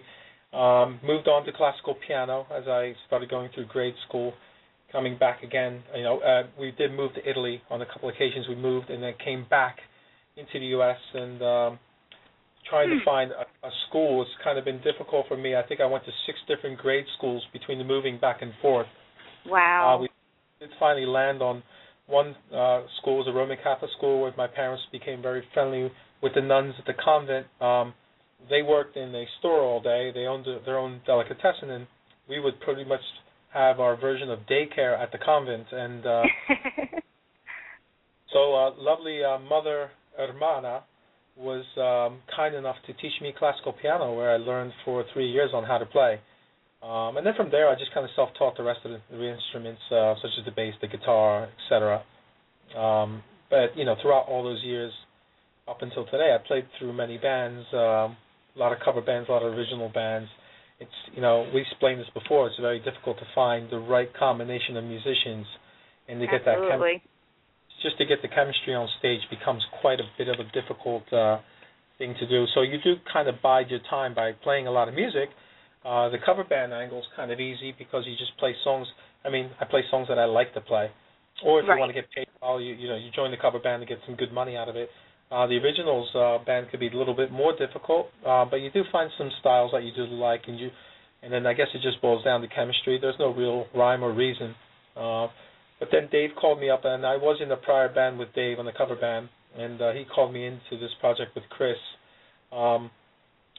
Um, 0.52 0.98
moved 1.06 1.28
on 1.28 1.46
to 1.46 1.52
classical 1.52 1.94
piano 2.06 2.44
as 2.52 2.64
I 2.66 2.94
started 3.06 3.30
going 3.30 3.50
through 3.54 3.66
grade 3.66 3.94
school. 4.08 4.34
Coming 4.90 5.16
back 5.16 5.42
again, 5.42 5.82
you 5.94 6.02
know, 6.02 6.18
uh, 6.20 6.44
we 6.58 6.72
did 6.72 6.92
move 6.92 7.12
to 7.14 7.30
Italy 7.30 7.62
on 7.70 7.82
a 7.82 7.86
couple 7.86 8.08
of 8.08 8.14
occasions. 8.16 8.46
We 8.48 8.56
moved 8.56 8.90
and 8.90 9.02
then 9.02 9.12
came 9.22 9.46
back 9.48 9.76
into 10.36 10.58
the 10.58 10.66
U.S. 10.66 10.96
and 11.14 11.42
um, 11.42 11.78
trying 12.70 12.90
to 12.90 13.04
find 13.04 13.30
a, 13.32 13.66
a 13.66 13.70
school 13.88 14.24
has 14.24 14.28
kind 14.44 14.58
of 14.58 14.64
been 14.64 14.80
difficult 14.82 15.26
for 15.28 15.36
me. 15.36 15.56
I 15.56 15.62
think 15.62 15.80
I 15.80 15.86
went 15.86 16.04
to 16.04 16.12
six 16.26 16.38
different 16.46 16.78
grade 16.78 17.04
schools 17.16 17.42
between 17.52 17.78
the 17.78 17.84
moving 17.84 18.18
back 18.18 18.42
and 18.42 18.52
forth. 18.60 18.86
Wow. 19.46 19.96
Uh, 19.96 20.02
we 20.02 20.08
did 20.60 20.70
finally 20.78 21.06
land 21.06 21.42
on 21.42 21.62
one 22.06 22.34
uh, 22.54 22.82
school, 23.00 23.18
was 23.18 23.26
a 23.28 23.32
Roman 23.32 23.58
Catholic 23.62 23.90
school, 23.96 24.22
where 24.22 24.32
my 24.36 24.46
parents 24.46 24.82
became 24.90 25.20
very 25.20 25.42
friendly 25.52 25.90
with 26.22 26.32
the 26.34 26.40
nuns 26.40 26.74
at 26.78 26.86
the 26.86 26.94
convent. 27.02 27.46
Um, 27.60 27.94
they 28.48 28.62
worked 28.62 28.96
in 28.96 29.14
a 29.14 29.24
store 29.38 29.60
all 29.60 29.80
day. 29.80 30.10
They 30.14 30.26
owned 30.26 30.46
a, 30.46 30.60
their 30.64 30.78
own 30.78 31.00
delicatessen, 31.06 31.70
and 31.70 31.86
we 32.28 32.40
would 32.40 32.60
pretty 32.60 32.84
much 32.84 33.00
have 33.52 33.80
our 33.80 33.96
version 33.96 34.30
of 34.30 34.40
daycare 34.50 34.98
at 34.98 35.12
the 35.12 35.18
convent. 35.18 35.66
And 35.72 36.06
uh, 36.06 36.22
so, 38.32 38.54
uh, 38.54 38.70
lovely 38.78 39.22
uh, 39.24 39.38
mother 39.38 39.90
Hermana 40.16 40.82
was 41.38 41.64
um, 41.76 42.20
kind 42.34 42.54
enough 42.54 42.76
to 42.86 42.92
teach 42.94 43.12
me 43.22 43.32
classical 43.38 43.72
piano, 43.72 44.14
where 44.14 44.30
I 44.30 44.36
learned 44.36 44.72
for 44.84 45.04
three 45.12 45.30
years 45.30 45.50
on 45.54 45.64
how 45.64 45.78
to 45.78 45.86
play. 45.86 46.20
Um, 46.82 47.16
and 47.16 47.26
then 47.26 47.34
from 47.36 47.50
there, 47.50 47.68
I 47.68 47.74
just 47.74 47.92
kind 47.92 48.04
of 48.04 48.10
self-taught 48.14 48.56
the 48.56 48.62
rest 48.62 48.80
of 48.84 48.92
the, 48.92 49.00
the 49.10 49.32
instruments, 49.32 49.80
uh, 49.90 50.14
such 50.22 50.30
as 50.38 50.44
the 50.44 50.52
bass, 50.52 50.74
the 50.80 50.88
guitar, 50.88 51.48
etc. 51.64 52.02
Um, 52.76 53.22
but 53.50 53.76
you 53.76 53.84
know, 53.84 53.96
throughout 54.00 54.26
all 54.28 54.44
those 54.44 54.62
years, 54.62 54.92
up 55.66 55.82
until 55.82 56.04
today, 56.06 56.34
I 56.34 56.46
played 56.46 56.66
through 56.78 56.92
many 56.92 57.18
bands, 57.18 57.66
um, 57.72 58.16
a 58.54 58.58
lot 58.58 58.72
of 58.72 58.78
cover 58.84 59.00
bands, 59.00 59.28
a 59.28 59.32
lot 59.32 59.42
of 59.42 59.52
original 59.54 59.90
bands. 59.92 60.28
It's 60.80 60.90
you 61.14 61.22
know, 61.22 61.50
we 61.52 61.62
explained 61.62 62.00
this 62.00 62.10
before. 62.14 62.46
It's 62.46 62.58
very 62.60 62.78
difficult 62.78 63.18
to 63.18 63.26
find 63.34 63.68
the 63.70 63.78
right 63.78 64.08
combination 64.14 64.76
of 64.76 64.84
musicians, 64.84 65.46
and 66.08 66.20
to 66.20 66.26
get 66.26 66.44
that 66.44 66.58
chem- 66.58 66.78
Absolutely. 66.78 67.02
Just 67.82 67.98
to 67.98 68.04
get 68.04 68.22
the 68.22 68.28
chemistry 68.28 68.74
on 68.74 68.88
stage 68.98 69.20
becomes 69.30 69.62
quite 69.80 70.00
a 70.00 70.06
bit 70.16 70.28
of 70.28 70.36
a 70.40 70.46
difficult 70.52 71.10
uh, 71.12 71.38
thing 71.98 72.14
to 72.18 72.26
do. 72.28 72.44
So 72.54 72.62
you 72.62 72.78
do 72.82 72.94
kind 73.12 73.28
of 73.28 73.40
bide 73.42 73.70
your 73.70 73.80
time 73.90 74.14
by 74.14 74.32
playing 74.32 74.66
a 74.66 74.70
lot 74.70 74.88
of 74.88 74.94
music. 74.94 75.30
Uh, 75.84 76.08
the 76.08 76.18
cover 76.24 76.44
band 76.44 76.72
angle 76.72 76.98
is 76.98 77.04
kind 77.14 77.30
of 77.30 77.40
easy 77.40 77.74
because 77.78 78.04
you 78.06 78.14
just 78.18 78.36
play 78.38 78.54
songs. 78.64 78.86
I 79.24 79.30
mean, 79.30 79.50
I 79.60 79.64
play 79.64 79.82
songs 79.90 80.08
that 80.08 80.18
I 80.18 80.24
like 80.24 80.54
to 80.54 80.60
play. 80.60 80.90
Or 81.44 81.60
if 81.60 81.68
Right. 81.68 81.74
you 81.74 81.80
want 81.80 81.90
to 81.90 81.94
get 81.94 82.10
paid, 82.10 82.26
well, 82.42 82.60
you 82.60 82.74
you 82.74 82.88
know 82.88 82.96
you 82.96 83.10
join 83.14 83.30
the 83.30 83.36
cover 83.36 83.60
band 83.60 83.82
to 83.82 83.86
get 83.86 83.98
some 84.06 84.16
good 84.16 84.32
money 84.32 84.56
out 84.56 84.68
of 84.68 84.76
it. 84.76 84.90
Uh, 85.30 85.46
the 85.46 85.56
originals 85.58 86.08
uh, 86.14 86.38
band 86.44 86.68
could 86.70 86.80
be 86.80 86.88
a 86.88 86.96
little 86.96 87.14
bit 87.14 87.30
more 87.30 87.52
difficult, 87.56 88.08
uh, 88.26 88.44
but 88.44 88.56
you 88.56 88.70
do 88.70 88.82
find 88.90 89.10
some 89.18 89.30
styles 89.40 89.70
that 89.72 89.82
you 89.84 89.92
do 89.94 90.04
like, 90.04 90.42
and 90.48 90.58
you, 90.58 90.70
and 91.22 91.32
then 91.32 91.46
I 91.46 91.52
guess 91.52 91.68
it 91.74 91.82
just 91.82 92.00
boils 92.00 92.24
down 92.24 92.40
to 92.40 92.48
chemistry. 92.48 92.98
There's 93.00 93.18
no 93.18 93.32
real 93.34 93.66
rhyme 93.74 94.02
or 94.02 94.12
reason. 94.12 94.54
Uh, 94.96 95.28
but 95.78 95.88
then 95.92 96.08
Dave 96.10 96.30
called 96.40 96.60
me 96.60 96.70
up, 96.70 96.84
and 96.84 97.06
I 97.06 97.16
was 97.16 97.38
in 97.42 97.50
a 97.50 97.56
prior 97.56 97.92
band 97.92 98.18
with 98.18 98.34
Dave 98.34 98.58
on 98.58 98.64
the 98.64 98.72
cover 98.72 98.96
band, 98.96 99.28
and 99.56 99.80
uh, 99.80 99.92
he 99.92 100.04
called 100.04 100.32
me 100.32 100.46
into 100.46 100.78
this 100.80 100.90
project 101.00 101.34
with 101.34 101.44
Cris. 101.50 101.76
Um, 102.52 102.90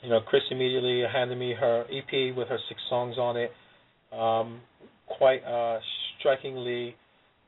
you 0.03 0.09
know, 0.09 0.19
Cris 0.21 0.43
immediately 0.51 1.03
handed 1.11 1.37
me 1.37 1.53
her 1.53 1.85
EP 1.91 2.35
with 2.35 2.47
her 2.47 2.59
six 2.67 2.79
songs 2.89 3.17
on 3.17 3.37
it. 3.37 3.51
Um, 4.11 4.61
quite 5.07 5.43
uh, 5.43 5.79
strikingly, 6.19 6.95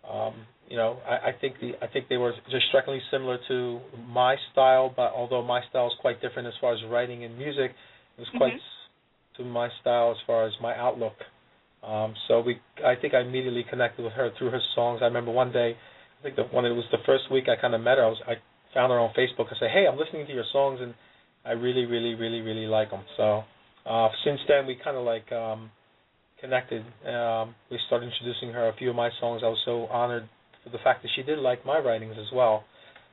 um, 0.09 0.33
you 0.69 0.77
know, 0.77 0.97
I, 1.07 1.29
I 1.29 1.31
think 1.39 1.55
the 1.59 1.73
I 1.81 1.87
think 1.87 2.07
they 2.09 2.17
were 2.17 2.33
just 2.49 2.67
strikingly 2.69 3.01
similar 3.11 3.37
to 3.47 3.79
my 4.07 4.35
style, 4.51 4.93
but 4.95 5.11
although 5.13 5.43
my 5.43 5.61
style 5.69 5.87
is 5.87 5.93
quite 6.01 6.21
different 6.21 6.47
as 6.47 6.53
far 6.61 6.73
as 6.73 6.79
writing 6.89 7.23
and 7.23 7.37
music, 7.37 7.71
it 8.17 8.21
was 8.21 8.29
quite 8.37 8.53
Mhm. 8.53 9.37
to 9.37 9.43
my 9.43 9.69
style 9.81 10.11
as 10.11 10.17
far 10.27 10.45
as 10.45 10.53
my 10.61 10.75
outlook. 10.75 11.15
Um, 11.83 12.13
so 12.27 12.41
we, 12.41 12.59
I 12.85 12.95
think 12.95 13.13
I 13.13 13.21
immediately 13.21 13.65
connected 13.67 14.03
with 14.03 14.13
her 14.13 14.29
through 14.37 14.51
her 14.51 14.61
songs. 14.75 14.99
I 15.01 15.05
remember 15.05 15.31
one 15.31 15.51
day, 15.51 15.75
I 16.19 16.23
think 16.23 16.35
the, 16.35 16.43
when 16.43 16.65
it 16.65 16.69
was 16.69 16.85
the 16.91 16.99
first 17.05 17.31
week 17.31 17.45
I 17.49 17.59
kind 17.59 17.73
of 17.73 17.81
met 17.81 17.97
her, 17.97 18.05
I 18.05 18.09
was 18.09 18.21
I 18.27 18.33
found 18.73 18.91
her 18.91 18.99
on 18.99 19.13
Facebook. 19.17 19.47
I 19.47 19.59
said, 19.59 19.71
"Hey, 19.73 19.87
I'm 19.91 19.97
listening 19.97 20.27
to 20.27 20.33
your 20.33 20.45
songs 20.53 20.79
and 20.81 20.93
I 21.43 21.51
really, 21.51 21.85
really, 21.85 22.13
really, 22.13 22.41
really 22.41 22.67
like 22.67 22.91
them." 22.91 23.03
So 23.17 23.43
uh, 23.85 24.09
since 24.23 24.39
then 24.47 24.67
we 24.67 24.77
kind 24.83 24.95
of 24.95 25.03
like 25.03 25.31
um, 25.31 25.71
connected. 26.39 26.83
Um, 27.07 27.55
we 27.69 27.79
started 27.87 28.11
introducing 28.11 28.53
her 28.53 28.69
a 28.69 28.75
few 28.75 28.91
of 28.91 28.95
my 28.95 29.09
songs. 29.19 29.41
I 29.43 29.49
was 29.49 29.61
so 29.65 29.85
honored 29.87 30.29
for 30.63 30.69
the 30.69 30.77
fact 30.83 31.01
that 31.01 31.09
she 31.15 31.23
did 31.23 31.39
like 31.39 31.65
my 31.65 31.79
writings 31.79 32.15
as 32.19 32.27
well. 32.33 32.63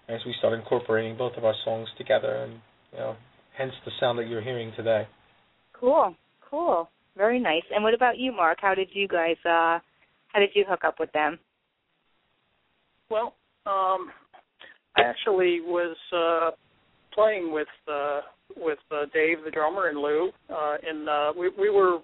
As 0.09 0.21
we 0.25 0.35
started 0.39 0.61
incorporating 0.61 1.19
both 1.19 1.37
of 1.37 1.45
our 1.45 1.55
songs 1.67 1.87
together, 1.99 2.35
and 2.35 2.55
you 2.93 2.99
know, 2.99 3.17
hence 3.57 3.73
the 3.85 3.93
sound 4.01 4.19
that 4.19 4.27
you're 4.27 4.41
hearing 4.41 4.73
today. 4.75 5.07
Cool. 5.79 6.15
Cool. 6.51 6.89
Very 7.19 7.41
nice. 7.41 7.65
And 7.75 7.85
what 7.85 7.93
about 7.93 8.17
you, 8.17 8.33
Mark? 8.33 8.59
How 8.63 8.75
did 8.75 8.89
you 8.93 9.09
guys 9.09 9.37
uh 9.45 9.81
how 10.29 10.41
did 10.41 10.51
you 10.55 10.65
hook 10.69 10.81
up 10.87 11.01
with 11.01 11.11
them? 11.13 11.39
Well, 13.11 13.35
um, 13.67 14.11
I 14.97 15.03
actually 15.03 15.61
was 15.61 15.97
uh, 16.15 16.51
playing 17.15 17.53
with 17.53 17.69
uh, 17.91 18.21
with 18.57 18.79
uh, 18.91 19.07
Dave, 19.13 19.39
the 19.45 19.51
drummer, 19.51 19.89
and 19.89 19.99
Lou, 19.99 20.31
uh, 20.51 20.77
and 20.87 21.09
uh, 21.09 21.33
we 21.37 21.51
we 21.59 21.71
were 21.71 21.99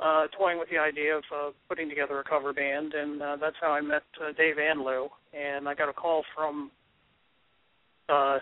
uh, 0.00 0.26
toying 0.38 0.58
with 0.58 0.68
the 0.70 0.78
idea 0.78 1.16
of 1.16 1.24
uh, 1.34 1.50
putting 1.68 1.88
together 1.88 2.20
a 2.20 2.24
cover 2.24 2.52
band, 2.52 2.94
and 2.94 3.20
uh, 3.20 3.36
that's 3.40 3.56
how 3.60 3.72
I 3.72 3.80
met 3.80 4.02
uh, 4.20 4.32
Dave 4.36 4.56
and 4.58 4.80
Lou. 4.80 5.08
And 5.32 5.68
I 5.68 5.74
got 5.74 5.88
a 5.88 5.92
call 5.92 6.22
from 6.34 6.70
uh, 8.08 8.38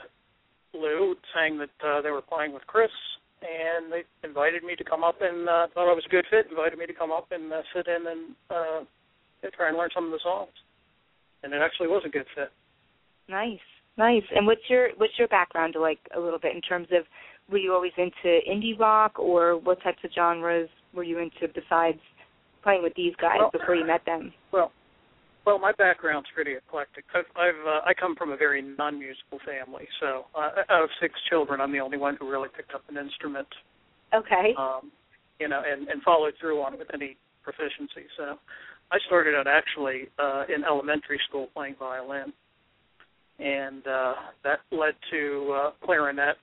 Lou 0.74 1.14
saying 1.34 1.58
that 1.58 1.86
uh, 1.86 2.02
they 2.02 2.10
were 2.10 2.22
playing 2.22 2.52
with 2.52 2.66
Cris, 2.66 2.90
and 3.42 3.92
they 3.92 4.02
invited 4.26 4.62
me 4.62 4.76
to 4.76 4.84
come 4.84 5.02
up 5.02 5.16
and 5.20 5.48
uh, 5.48 5.66
thought 5.72 5.90
I 5.90 5.94
was 5.94 6.04
a 6.06 6.10
good 6.10 6.26
fit. 6.30 6.46
Invited 6.50 6.78
me 6.78 6.86
to 6.86 6.94
come 6.94 7.10
up 7.10 7.28
and 7.30 7.52
uh, 7.52 7.62
sit 7.74 7.86
in 7.86 8.06
and 8.06 8.34
uh, 8.50 8.84
try 9.56 9.68
and 9.68 9.76
learn 9.76 9.90
some 9.94 10.06
of 10.06 10.12
the 10.12 10.20
songs. 10.22 10.52
And 11.42 11.52
it 11.52 11.62
actually 11.62 11.88
was 11.88 12.02
a 12.04 12.10
good 12.10 12.26
fit. 12.34 12.50
Nice, 13.28 13.58
nice. 13.96 14.22
And 14.34 14.46
what's 14.46 14.68
your 14.68 14.90
what's 14.98 15.18
your 15.18 15.28
background 15.28 15.74
like 15.80 16.00
a 16.14 16.20
little 16.20 16.38
bit 16.38 16.54
in 16.54 16.60
terms 16.60 16.88
of 16.92 17.04
were 17.50 17.58
you 17.58 17.72
always 17.72 17.92
into 17.96 18.40
indie 18.48 18.78
rock 18.78 19.18
or 19.18 19.56
what 19.58 19.82
types 19.82 19.98
of 20.04 20.10
genres 20.14 20.68
were 20.94 21.04
you 21.04 21.18
into 21.18 21.52
besides 21.54 21.98
playing 22.62 22.82
with 22.82 22.92
these 22.94 23.14
guys 23.20 23.38
well, 23.38 23.50
before 23.50 23.74
you 23.74 23.86
met 23.86 24.04
them? 24.04 24.32
Well, 24.52 24.72
well, 25.46 25.58
my 25.58 25.72
background's 25.72 26.28
pretty 26.34 26.52
eclectic. 26.54 27.04
I've, 27.14 27.24
I've 27.36 27.66
uh, 27.66 27.80
I 27.86 27.94
come 27.98 28.14
from 28.16 28.30
a 28.30 28.36
very 28.36 28.62
non-musical 28.62 29.38
family, 29.44 29.88
so 30.00 30.26
uh, 30.34 30.50
out 30.68 30.84
of 30.84 30.90
six 31.00 31.14
children, 31.28 31.60
I'm 31.60 31.72
the 31.72 31.80
only 31.80 31.98
one 31.98 32.16
who 32.18 32.30
really 32.30 32.48
picked 32.54 32.74
up 32.74 32.82
an 32.88 32.96
instrument. 32.96 33.48
Okay. 34.14 34.54
Um, 34.58 34.92
you 35.38 35.48
know, 35.48 35.62
and 35.66 35.88
and 35.88 36.02
followed 36.02 36.34
through 36.40 36.60
on 36.62 36.74
it 36.74 36.78
with 36.78 36.92
any 36.92 37.16
proficiency. 37.42 38.06
So, 38.16 38.36
I 38.92 38.98
started 39.06 39.34
out 39.34 39.46
actually 39.46 40.08
uh, 40.18 40.44
in 40.54 40.64
elementary 40.64 41.20
school 41.28 41.48
playing 41.54 41.76
violin, 41.78 42.32
and 43.38 43.86
uh, 43.86 44.14
that 44.44 44.60
led 44.72 44.94
to 45.10 45.56
uh, 45.56 45.70
clarinet. 45.84 46.36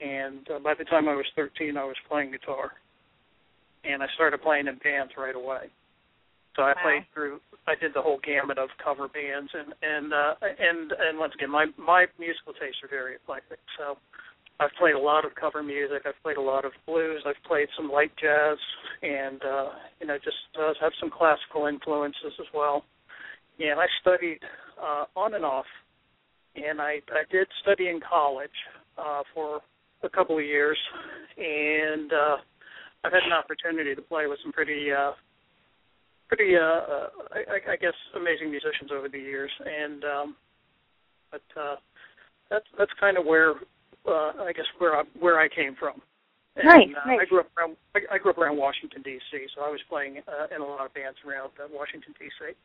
And 0.00 0.48
uh, 0.50 0.58
by 0.58 0.74
the 0.76 0.84
time 0.84 1.08
I 1.08 1.14
was 1.14 1.26
13, 1.36 1.76
I 1.76 1.84
was 1.84 1.94
playing 2.08 2.32
guitar, 2.32 2.72
and 3.84 4.02
I 4.02 4.06
started 4.14 4.42
playing 4.42 4.66
in 4.66 4.78
bands 4.78 5.12
right 5.16 5.36
away. 5.36 5.70
So 6.56 6.62
I 6.62 6.74
wow. 6.76 6.82
played 6.82 7.06
through. 7.14 7.40
I 7.66 7.74
did 7.78 7.94
the 7.94 8.02
whole 8.02 8.18
gamut 8.24 8.58
of 8.58 8.68
cover 8.82 9.08
bands, 9.08 9.50
and 9.54 9.72
and 9.82 10.12
uh, 10.12 10.34
and 10.42 10.92
and 10.92 11.18
once 11.18 11.32
again, 11.34 11.50
my 11.50 11.66
my 11.78 12.06
musical 12.18 12.52
tastes 12.52 12.82
are 12.82 12.90
very 12.90 13.16
eclectic. 13.16 13.58
So 13.78 13.96
I've 14.60 14.74
played 14.78 14.94
a 14.94 14.98
lot 14.98 15.24
of 15.24 15.34
cover 15.34 15.62
music. 15.62 16.02
I've 16.06 16.20
played 16.22 16.36
a 16.36 16.42
lot 16.42 16.64
of 16.64 16.72
blues. 16.86 17.22
I've 17.26 17.42
played 17.46 17.68
some 17.76 17.90
light 17.90 18.12
jazz, 18.20 18.58
and 19.02 19.40
uh, 19.42 19.68
you 20.00 20.06
know, 20.06 20.18
just 20.22 20.36
uh, 20.60 20.72
have 20.80 20.92
some 21.00 21.10
classical 21.10 21.66
influences 21.66 22.34
as 22.38 22.46
well. 22.54 22.84
And 23.58 23.80
I 23.80 23.86
studied 24.00 24.40
uh, 24.80 25.04
on 25.16 25.34
and 25.34 25.44
off, 25.44 25.66
and 26.56 26.80
I 26.80 27.00
I 27.10 27.24
did 27.30 27.46
study 27.62 27.88
in 27.88 28.00
college 28.00 28.50
uh, 28.98 29.22
for 29.34 29.60
a 30.02 30.08
couple 30.08 30.36
of 30.36 30.44
years, 30.44 30.78
and 31.38 32.12
uh, 32.12 32.36
I've 33.04 33.12
had 33.12 33.22
an 33.24 33.32
opportunity 33.32 33.94
to 33.94 34.02
play 34.02 34.26
with 34.26 34.38
some 34.42 34.52
pretty 34.52 34.92
uh, 34.92 35.12
pretty, 36.32 36.56
uh, 36.56 36.60
uh, 36.64 37.06
I, 37.36 37.72
I 37.72 37.76
guess, 37.76 37.92
amazing 38.16 38.50
musicians 38.50 38.88
over 38.88 39.08
the 39.08 39.18
years, 39.18 39.50
and 39.60 40.04
um, 40.04 40.36
but 41.30 41.44
uh, 41.60 41.76
that's 42.48 42.64
that's 42.78 42.92
kind 42.98 43.18
of 43.18 43.26
where 43.26 43.52
uh, 44.08 44.32
I 44.40 44.52
guess 44.56 44.64
where 44.78 44.96
I 44.96 45.02
where 45.20 45.38
I 45.38 45.48
came 45.48 45.76
from. 45.78 46.00
And, 46.56 46.64
nice, 46.64 46.88
uh, 46.88 47.08
nice. 47.08 47.20
I 47.20 47.24
grew 47.28 47.40
up 47.40 47.48
around 47.56 47.76
I, 47.94 48.16
I 48.16 48.18
grew 48.18 48.30
up 48.30 48.38
around 48.38 48.56
Washington 48.56 49.02
D.C., 49.02 49.46
so 49.54 49.62
I 49.62 49.68
was 49.68 49.80
playing 49.88 50.20
uh, 50.26 50.54
in 50.54 50.62
a 50.62 50.64
lot 50.64 50.86
of 50.86 50.94
bands 50.94 51.18
around 51.26 51.52
uh, 51.60 51.68
Washington 51.70 52.14
D.C. 52.18 52.56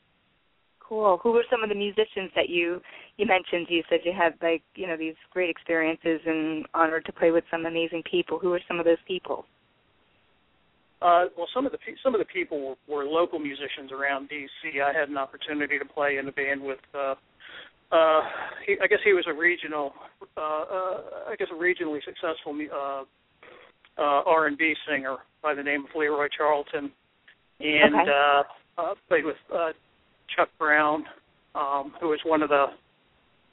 Cool. 0.80 1.20
Who 1.22 1.34
were 1.34 1.44
some 1.52 1.64
of 1.64 1.68
the 1.68 1.76
musicians 1.76 2.32
that 2.36 2.48
you 2.48 2.80
you 3.18 3.26
mentioned? 3.26 3.68
You 3.70 3.84
said 3.90 4.00
you 4.06 4.14
had 4.16 4.36
like 4.42 4.64
you 4.76 4.88
know 4.88 4.96
these 4.96 5.20
great 5.32 5.50
experiences 5.50 6.22
and 6.26 6.66
honored 6.74 7.04
to 7.06 7.12
play 7.12 7.32
with 7.32 7.44
some 7.52 7.66
amazing 7.66 8.04
people. 8.10 8.40
Who 8.40 8.50
were 8.50 8.62
some 8.66 8.80
of 8.80 8.86
those 8.86 9.04
people? 9.06 9.46
Uh, 11.02 11.26
well, 11.38 11.48
some 11.54 11.66
of 11.66 11.72
the 11.72 11.78
some 12.04 12.16
of 12.16 12.20
the 12.20 12.26
people 12.26 12.76
were, 12.88 12.96
were 12.96 13.06
local 13.06 13.38
musicians 13.38 13.92
around 13.92 14.30
D.C. 14.30 14.82
I 14.82 14.98
had 14.98 15.10
an 15.10 15.18
opportunity 15.18 15.78
to 15.78 15.86
play 15.86 16.18
in 16.18 16.28
a 16.28 16.32
band 16.32 16.62
with. 16.62 16.80
Uh, 16.94 17.16
uh, 17.90 18.22
he, 18.66 18.76
I 18.84 18.88
guess 18.88 19.00
he 19.06 19.14
was 19.14 19.26
a 19.30 19.34
regional, 19.34 19.94
uh, 20.36 20.42
uh, 20.42 20.98
I 21.30 21.36
guess 21.38 21.48
a 21.52 21.56
regionally 21.56 22.00
successful 22.04 22.54
uh, 22.74 23.04
uh, 23.98 24.22
R&B 24.26 24.74
singer 24.90 25.18
by 25.42 25.54
the 25.54 25.64
name 25.64 25.86
of 25.86 25.92
Leroy 25.96 26.28
Charlton, 26.36 26.92
and 27.62 27.96
okay. 27.96 28.12
uh, 28.12 28.82
uh, 28.82 28.94
played 29.08 29.24
with 29.24 29.38
uh, 29.56 29.70
Chuck 30.36 30.50
Brown, 30.60 31.06
um, 31.56 31.94
who 32.02 32.10
was 32.10 32.20
one 32.26 32.42
of 32.42 32.50
the 32.50 32.66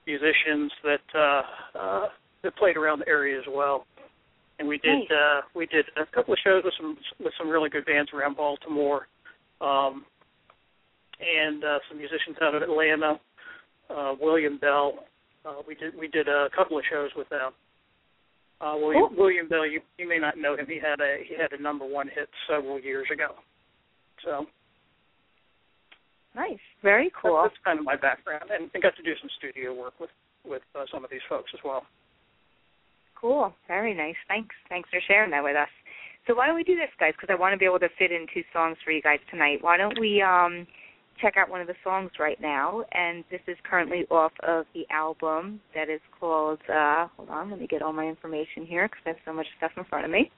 musicians 0.06 0.72
that 0.82 0.98
uh, 1.14 1.78
uh, 1.78 2.08
that 2.42 2.56
played 2.56 2.76
around 2.76 3.00
the 3.00 3.08
area 3.08 3.38
as 3.38 3.44
well 3.48 3.86
and 4.58 4.68
we 4.68 4.78
did 4.78 5.00
nice. 5.00 5.10
uh, 5.10 5.40
we 5.54 5.66
did 5.66 5.86
a 5.96 6.06
couple 6.14 6.32
of 6.32 6.38
shows 6.44 6.62
with 6.64 6.74
some 6.78 6.96
with 7.20 7.32
some 7.38 7.48
really 7.48 7.70
good 7.70 7.84
bands 7.86 8.10
around 8.12 8.36
Baltimore, 8.36 9.08
um, 9.60 10.04
and 11.20 11.64
uh, 11.64 11.78
some 11.88 11.98
musicians 11.98 12.36
out 12.42 12.54
of 12.54 12.62
Atlanta. 12.62 13.20
Uh, 13.90 14.14
William 14.20 14.58
Bell, 14.58 14.94
uh, 15.44 15.60
we 15.66 15.74
did 15.74 15.96
we 15.98 16.08
did 16.08 16.28
a 16.28 16.48
couple 16.54 16.78
of 16.78 16.84
shows 16.90 17.10
with 17.16 17.28
them. 17.28 17.52
Uh, 18.60 18.74
William, 18.76 19.08
cool. 19.08 19.18
William 19.18 19.48
Bell, 19.48 19.66
you, 19.66 19.80
you 19.98 20.08
may 20.08 20.18
not 20.18 20.38
know 20.38 20.56
him. 20.56 20.66
He 20.66 20.78
had 20.78 21.00
a 21.00 21.18
he 21.28 21.34
had 21.34 21.52
a 21.52 21.60
number 21.60 21.84
one 21.86 22.08
hit 22.08 22.28
several 22.48 22.80
years 22.80 23.06
ago. 23.12 23.34
So 24.24 24.46
nice, 26.34 26.62
very 26.82 27.12
cool. 27.20 27.42
That's, 27.42 27.52
that's 27.54 27.64
kind 27.64 27.78
of 27.78 27.84
my 27.84 27.96
background, 27.96 28.50
and 28.50 28.70
I 28.74 28.78
got 28.78 28.96
to 28.96 29.02
do 29.02 29.12
some 29.20 29.30
studio 29.38 29.74
work 29.74 29.94
with 30.00 30.10
with 30.46 30.62
uh, 30.74 30.84
some 30.92 31.04
of 31.04 31.10
these 31.10 31.24
folks 31.28 31.50
as 31.52 31.60
well. 31.64 31.84
Cool. 33.24 33.54
Very 33.68 33.94
nice. 33.94 34.16
Thanks. 34.28 34.54
Thanks 34.68 34.90
for 34.90 35.00
sharing 35.08 35.30
that 35.30 35.42
with 35.42 35.56
us. 35.56 35.70
So 36.26 36.34
why 36.34 36.46
don't 36.46 36.56
we 36.56 36.62
do 36.62 36.76
this, 36.76 36.90
guys? 37.00 37.14
Because 37.18 37.32
I 37.32 37.40
want 37.40 37.54
to 37.54 37.58
be 37.58 37.64
able 37.64 37.78
to 37.78 37.88
fit 37.98 38.12
in 38.12 38.26
two 38.34 38.42
songs 38.52 38.76
for 38.84 38.90
you 38.90 39.00
guys 39.00 39.18
tonight. 39.30 39.60
Why 39.62 39.78
don't 39.78 39.98
we 39.98 40.20
um, 40.20 40.66
check 41.22 41.38
out 41.38 41.48
one 41.48 41.62
of 41.62 41.66
the 41.66 41.74
songs 41.82 42.10
right 42.20 42.38
now? 42.38 42.84
And 42.92 43.24
this 43.30 43.40
is 43.48 43.56
currently 43.64 44.04
off 44.10 44.32
of 44.46 44.66
the 44.74 44.84
album 44.90 45.58
that 45.74 45.88
is 45.88 46.02
called. 46.20 46.58
Uh, 46.68 47.06
hold 47.16 47.30
on, 47.30 47.48
let 47.48 47.58
me 47.58 47.66
get 47.66 47.80
all 47.80 47.94
my 47.94 48.06
information 48.06 48.66
here 48.66 48.88
because 48.88 49.00
I 49.06 49.08
have 49.10 49.18
so 49.24 49.32
much 49.32 49.46
stuff 49.56 49.72
in 49.78 49.84
front 49.84 50.04
of 50.04 50.10
me. 50.10 50.30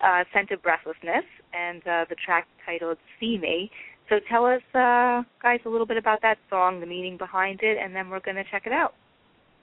Uh, 0.00 0.24
Scent 0.34 0.50
of 0.50 0.60
Breathlessness, 0.64 1.22
and 1.52 1.80
uh, 1.86 2.06
the 2.10 2.16
track 2.26 2.48
titled 2.66 2.98
"See 3.20 3.38
Me." 3.38 3.70
So 4.08 4.16
tell 4.28 4.46
us, 4.46 4.62
uh, 4.74 5.22
guys, 5.40 5.60
a 5.64 5.68
little 5.68 5.86
bit 5.86 5.96
about 5.96 6.20
that 6.22 6.38
song, 6.50 6.80
the 6.80 6.86
meaning 6.86 7.16
behind 7.16 7.60
it, 7.62 7.78
and 7.80 7.94
then 7.94 8.10
we're 8.10 8.18
going 8.18 8.34
to 8.34 8.44
check 8.50 8.66
it 8.66 8.72
out. 8.72 8.94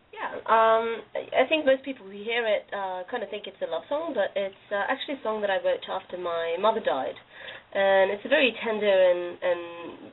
Yeah, 0.10 0.42
um, 0.50 1.06
I 1.14 1.46
think 1.48 1.66
most 1.66 1.86
people 1.86 2.06
who 2.06 2.12
hear 2.12 2.42
it 2.46 2.66
uh, 2.74 3.06
kind 3.10 3.22
of 3.22 3.30
think 3.30 3.46
it's 3.46 3.62
a 3.62 3.70
love 3.70 3.84
song, 3.88 4.18
but 4.18 4.34
it's 4.36 4.66
uh, 4.74 4.90
actually 4.90 5.22
a 5.22 5.24
song 5.24 5.42
that 5.42 5.50
I 5.54 5.62
wrote 5.62 5.86
after 5.86 6.18
my 6.18 6.58
mother 6.60 6.82
died, 6.82 7.14
and 7.74 8.10
it's 8.10 8.26
a 8.26 8.30
very 8.30 8.54
tender 8.66 8.90
and, 8.90 9.38
and 9.38 9.62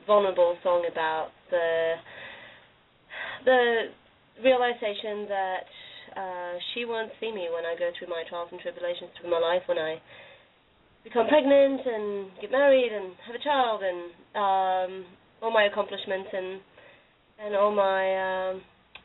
vulnerable 0.05 0.55
song 0.61 0.85
about 0.85 1.29
the 1.49 1.95
the 3.45 3.89
realization 4.43 5.25
that 5.29 5.67
uh, 6.15 6.53
she 6.73 6.85
won't 6.85 7.11
see 7.19 7.33
me 7.33 7.49
when 7.49 7.65
I 7.65 7.73
go 7.77 7.89
through 7.97 8.09
my 8.09 8.23
trials 8.29 8.49
and 8.51 8.61
tribulations 8.61 9.09
through 9.19 9.31
my 9.31 9.41
life, 9.41 9.65
when 9.65 9.77
I 9.77 9.97
become 11.03 11.27
pregnant 11.27 11.81
and 11.85 12.29
get 12.39 12.51
married 12.51 12.93
and 12.93 13.17
have 13.25 13.33
a 13.33 13.43
child, 13.43 13.81
and 13.81 13.99
um, 14.37 14.91
all 15.41 15.51
my 15.51 15.65
accomplishments 15.65 16.29
and 16.31 16.61
and 17.41 17.55
all 17.55 17.73
my 17.73 18.53
um, 18.53 18.61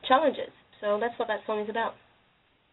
challenges. 0.06 0.52
So 0.82 0.98
that's 1.00 1.16
what 1.18 1.28
that 1.28 1.40
song 1.46 1.62
is 1.62 1.70
about. 1.70 1.94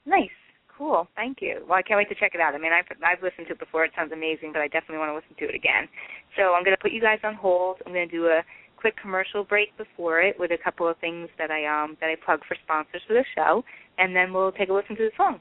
Nice. 0.05 0.33
Cool. 0.75 1.07
Thank 1.15 1.37
you. 1.41 1.61
Well, 1.67 1.77
I 1.77 1.83
can't 1.83 1.97
wait 1.97 2.09
to 2.09 2.15
check 2.15 2.33
it 2.33 2.41
out. 2.41 2.55
I 2.55 2.57
mean, 2.57 2.71
I've, 2.73 2.87
I've 3.05 3.21
listened 3.21 3.47
to 3.47 3.53
it 3.53 3.59
before. 3.59 3.85
It 3.85 3.91
sounds 3.95 4.11
amazing, 4.11 4.51
but 4.51 4.61
I 4.61 4.67
definitely 4.67 4.97
want 4.97 5.11
to 5.11 5.15
listen 5.15 5.35
to 5.37 5.45
it 5.45 5.53
again. 5.53 5.87
So 6.35 6.55
I'm 6.55 6.63
going 6.63 6.75
to 6.75 6.81
put 6.81 6.91
you 6.91 7.01
guys 7.01 7.19
on 7.23 7.35
hold. 7.35 7.77
I'm 7.85 7.93
going 7.93 8.07
to 8.07 8.11
do 8.11 8.25
a 8.25 8.41
quick 8.75 8.95
commercial 8.99 9.43
break 9.43 9.75
before 9.77 10.21
it 10.21 10.39
with 10.39 10.51
a 10.51 10.57
couple 10.57 10.87
of 10.87 10.97
things 10.97 11.27
that 11.37 11.51
I 11.51 11.67
um 11.67 11.97
that 11.99 12.07
I 12.07 12.15
plug 12.25 12.39
for 12.47 12.55
sponsors 12.63 13.01
for 13.05 13.13
the 13.13 13.25
show, 13.35 13.61
and 13.97 14.15
then 14.15 14.31
we'll 14.31 14.53
take 14.53 14.69
a 14.69 14.73
listen 14.73 14.95
to 14.95 15.03
the 15.03 15.11
song. 15.17 15.39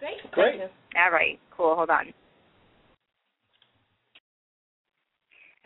Great. 0.00 0.18
Great. 0.32 0.60
All 0.60 1.12
right. 1.12 1.38
Cool. 1.56 1.76
Hold 1.76 1.90
on. 1.90 2.12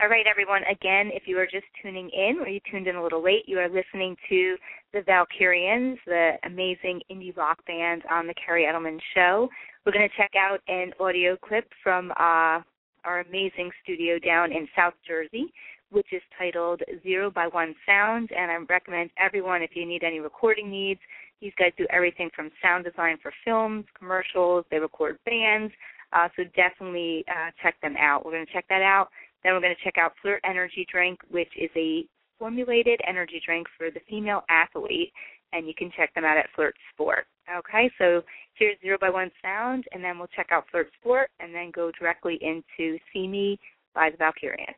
All 0.01 0.09
right, 0.09 0.25
everyone. 0.29 0.61
Again, 0.69 1.09
if 1.13 1.23
you 1.25 1.37
are 1.39 1.45
just 1.45 1.63
tuning 1.81 2.09
in 2.09 2.39
or 2.39 2.49
you 2.49 2.59
tuned 2.69 2.87
in 2.87 2.97
a 2.97 3.01
little 3.01 3.23
late, 3.23 3.43
you 3.47 3.59
are 3.59 3.69
listening 3.69 4.17
to 4.27 4.57
the 4.91 4.99
Valkyrians, 4.99 5.95
the 6.05 6.33
amazing 6.43 6.99
indie 7.09 7.35
rock 7.35 7.65
band 7.65 8.03
on 8.11 8.27
the 8.27 8.33
Kerri 8.33 8.65
Edelman 8.65 8.99
Show. 9.13 9.47
We're 9.85 9.93
going 9.93 10.07
to 10.07 10.15
check 10.17 10.31
out 10.37 10.59
an 10.67 10.91
audio 10.99 11.37
clip 11.37 11.69
from 11.81 12.11
uh, 12.11 12.59
our 13.05 13.21
amazing 13.25 13.71
studio 13.83 14.19
down 14.19 14.51
in 14.51 14.67
South 14.75 14.95
Jersey, 15.07 15.53
which 15.91 16.07
is 16.11 16.21
titled 16.37 16.81
Zero 17.01 17.31
by 17.31 17.47
One 17.47 17.73
Sound. 17.85 18.31
And 18.37 18.51
I 18.51 18.57
recommend 18.69 19.11
everyone, 19.17 19.61
if 19.61 19.71
you 19.75 19.85
need 19.85 20.03
any 20.03 20.19
recording 20.19 20.69
needs, 20.69 20.99
these 21.39 21.53
guys 21.57 21.71
do 21.77 21.87
everything 21.89 22.29
from 22.35 22.51
sound 22.61 22.83
design 22.83 23.15
for 23.23 23.31
films, 23.45 23.85
commercials, 23.97 24.65
they 24.69 24.77
record 24.77 25.19
bands. 25.25 25.71
Uh, 26.11 26.27
so 26.35 26.43
definitely 26.55 27.23
uh, 27.29 27.51
check 27.63 27.79
them 27.81 27.95
out. 27.97 28.25
We're 28.25 28.31
going 28.31 28.45
to 28.45 28.53
check 28.53 28.65
that 28.69 28.81
out. 28.81 29.07
Then 29.45 29.53
we're 29.53 29.61
going 29.61 29.75
to 29.75 29.83
check 29.83 29.99
out 29.99 30.13
Flirt 30.23 30.41
Energy 30.43 30.87
Drink, 30.91 31.19
which 31.29 31.51
is 31.55 31.69
a 31.75 32.03
formulated 32.39 32.99
energy 33.07 33.39
drink 33.45 33.67
for 33.77 33.91
the 33.91 33.99
female 34.09 34.41
athlete, 34.49 35.13
and 35.53 35.67
you 35.67 35.73
can 35.77 35.91
check 35.95 36.11
them 36.15 36.25
out 36.25 36.35
at 36.35 36.47
Flirt 36.55 36.73
Sport. 36.91 37.27
Okay, 37.55 37.91
so 37.99 38.23
here's 38.55 38.75
Zero 38.81 38.97
by 38.99 39.11
One 39.11 39.29
Sound, 39.43 39.85
and 39.91 40.03
then 40.03 40.17
we'll 40.17 40.27
check 40.35 40.47
out 40.51 40.65
Flirt 40.71 40.89
Sport, 40.99 41.29
and 41.39 41.53
then 41.53 41.69
go 41.69 41.91
directly 41.91 42.39
into 42.41 42.97
See 43.13 43.27
Me 43.27 43.59
by 43.93 44.09
the 44.09 44.17
Valkyrians. 44.17 44.73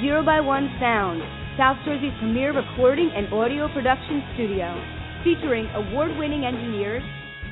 Zero 0.00 0.24
by 0.24 0.40
One 0.40 0.74
Sound, 0.80 1.20
South 1.58 1.76
Jersey's 1.84 2.10
premier 2.20 2.54
recording 2.54 3.10
and 3.14 3.30
audio 3.34 3.68
production 3.74 4.22
studio, 4.34 4.93
featuring 5.24 5.66
award 5.74 6.16
winning 6.16 6.44
engineers 6.44 7.02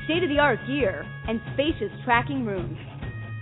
state 0.05 0.23
of 0.23 0.29
the 0.29 0.39
art 0.39 0.59
gear, 0.67 1.05
and 1.27 1.41
spacious 1.53 1.91
tracking 2.03 2.45
rooms. 2.45 2.77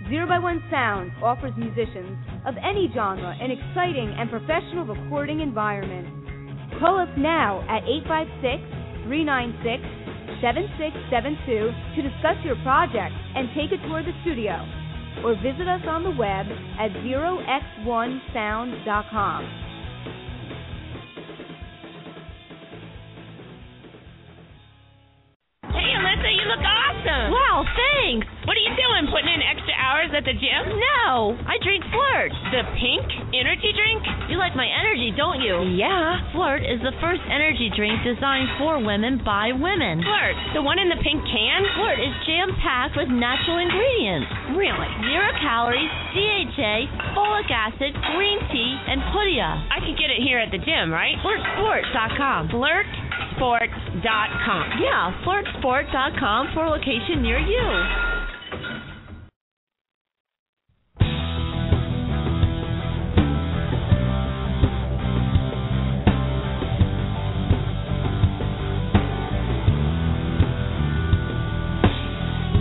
Zero 0.08 0.26
by 0.26 0.38
One 0.38 0.64
Sound 0.70 1.12
offers 1.22 1.52
musicians 1.56 2.16
of 2.46 2.54
any 2.58 2.90
genre 2.94 3.36
an 3.40 3.50
exciting 3.50 4.14
and 4.18 4.30
professional 4.30 4.86
recording 4.86 5.40
environment. 5.40 6.06
Call 6.80 6.98
us 7.00 7.08
now 7.16 7.62
at 7.68 7.84
856 7.84 8.62
396 9.06 9.82
7672 10.40 11.70
to 11.94 12.02
discuss 12.02 12.36
your 12.44 12.56
project 12.62 13.14
and 13.34 13.48
take 13.54 13.70
a 13.70 13.76
tour 13.86 14.00
of 14.00 14.06
the 14.06 14.12
studio, 14.22 14.66
or 15.22 15.34
visit 15.38 15.68
us 15.68 15.82
on 15.86 16.02
the 16.02 16.10
web 16.10 16.46
at 16.78 16.90
zerox1sound.com. 17.02 19.61
Hey, 25.70 25.94
Alyssa, 25.94 26.26
you 26.34 26.42
look 26.50 26.58
awesome. 26.58 27.30
Wow, 27.30 27.62
thanks. 27.62 28.26
What 28.50 28.58
are 28.58 28.64
you 28.66 28.74
doing? 28.74 29.06
Putting 29.14 29.30
in 29.30 29.38
extra 29.46 29.70
hours 29.78 30.10
at 30.10 30.26
the 30.26 30.34
gym? 30.34 30.62
No, 30.74 31.38
I 31.46 31.54
drink 31.62 31.86
Flirt. 31.94 32.34
The 32.50 32.66
pink 32.74 33.06
energy 33.30 33.70
drink? 33.70 34.02
You 34.26 34.42
like 34.42 34.58
my 34.58 34.66
energy, 34.66 35.14
don't 35.14 35.38
you? 35.38 35.62
Yeah. 35.78 36.18
Flirt 36.34 36.66
is 36.66 36.82
the 36.82 36.90
first 36.98 37.22
energy 37.30 37.70
drink 37.78 38.02
designed 38.02 38.50
for 38.58 38.82
women 38.82 39.22
by 39.22 39.54
women. 39.54 40.02
Flirt, 40.02 40.34
the 40.58 40.66
one 40.66 40.82
in 40.82 40.90
the 40.90 40.98
pink 40.98 41.22
can? 41.30 41.60
Flirt 41.78 42.02
is 42.02 42.10
jam 42.26 42.50
packed 42.58 42.98
with 42.98 43.06
natural 43.06 43.62
ingredients. 43.62 44.26
Really? 44.58 44.90
Zero 45.06 45.30
calories, 45.38 45.90
DHA, 46.10 47.14
folic 47.14 47.46
acid, 47.54 47.94
green 48.18 48.42
tea, 48.50 48.74
and 48.90 48.98
pudia. 49.14 49.62
I 49.70 49.78
could 49.78 49.94
get 49.94 50.10
it 50.10 50.26
here 50.26 50.42
at 50.42 50.50
the 50.50 50.58
gym, 50.58 50.90
right? 50.90 51.14
FlirtSport.com. 51.22 52.50
FlirtSport.com. 53.38 54.80
Yeah, 54.80 55.22
FlirtSport.com 55.24 56.54
for 56.54 56.64
a 56.64 56.70
location 56.70 57.22
near 57.22 57.38
you. 57.38 58.12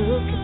Look 0.02 0.41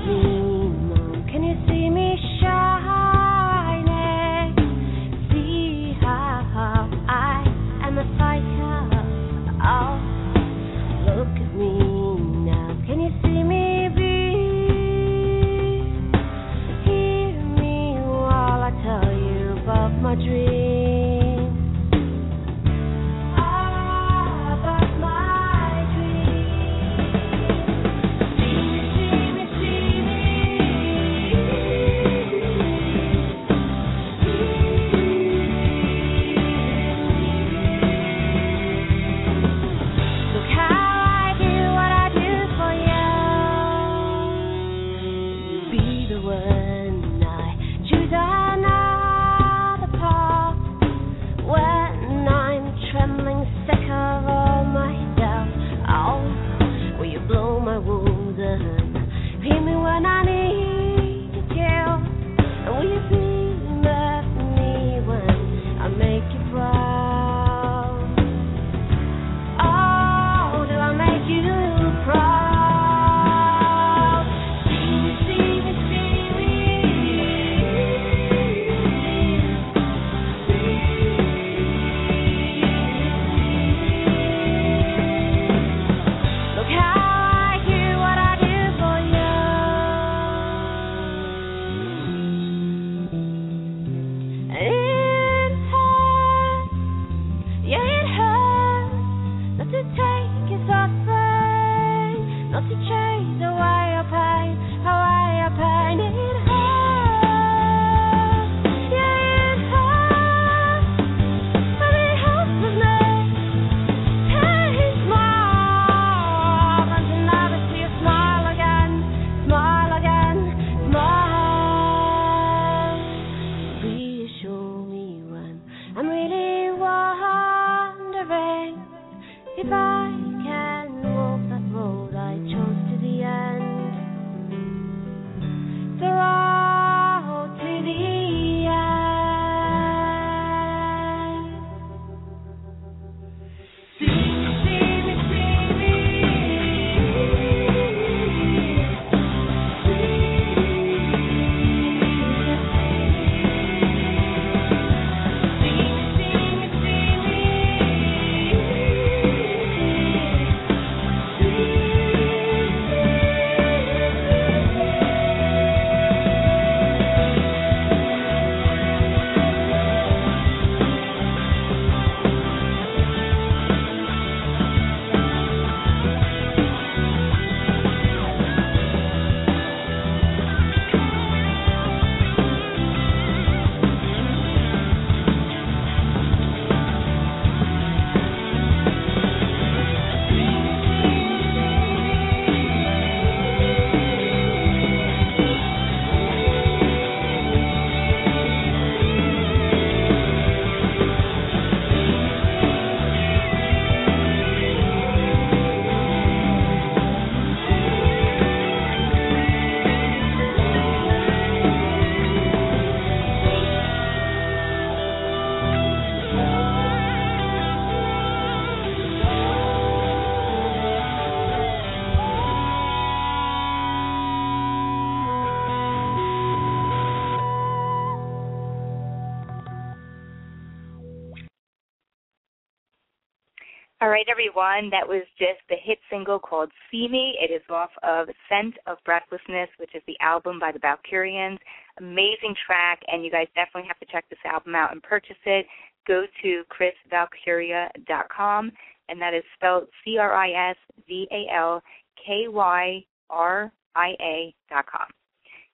right, 234.02 234.26
everyone. 234.30 234.90
That 234.92 235.08
was 235.08 235.24
just 235.40 235.60
the 235.70 235.76
hit 235.82 235.98
single 236.10 236.38
called 236.40 236.72
See 236.92 237.08
Me. 237.08 237.36
It 237.42 237.52
is 237.52 237.64
off 237.70 237.90
of 238.04 238.28
Scent 238.48 238.76
of 238.86 238.98
Breathlessness, 239.06 239.70
which 239.78 239.96
is 239.96 240.04
the 240.08 240.18
album 240.22 240.60
by 240.60 240.72
the 240.72 240.80
Valkyrians. 240.80 241.58
Amazing 241.98 242.56
track, 242.66 243.00
and 243.08 243.26
you 243.26 243.32
guys 243.32 243.48
definitely 243.56 243.88
have 243.88 244.00
to 244.00 244.06
check 244.12 244.26
this 244.30 244.40
album 244.46 244.76
out 244.76 244.92
and 244.92 245.02
purchase 245.02 245.36
it. 245.46 245.66
Go 246.08 246.26
to 246.44 246.64
crisvalkyria.com, 246.70 248.72
and 249.10 249.22
that 249.22 249.34
is 249.34 249.44
spelled 249.56 249.88
C 250.06 250.18
R 250.18 250.34
I 250.34 250.70
S 250.72 250.78
V 251.08 251.28
A 251.32 251.48
L 251.56 251.82
K 252.24 252.48
Y 252.48 253.04
R 253.30 253.72
I 253.96 254.10
A 254.22 254.54
dot 254.70 254.86
com. 254.86 255.08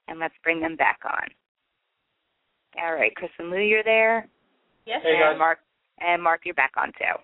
And 0.08 0.20
let's 0.20 0.34
bring 0.44 0.60
them 0.62 0.76
back 0.76 1.00
on. 1.06 1.28
All 2.82 2.96
right, 2.96 3.14
Cris 3.16 3.30
and 3.38 3.52
Lou, 3.52 3.60
you're 3.60 3.84
there. 3.84 4.28
Yes, 4.86 5.02
Hey, 5.04 5.12
and 5.12 5.20
guys. 5.20 5.38
Mark 5.38 5.60
and 6.00 6.24
Mark, 6.24 6.42
you're 6.46 6.56
back 6.56 6.72
on 6.78 6.88
too. 6.94 7.16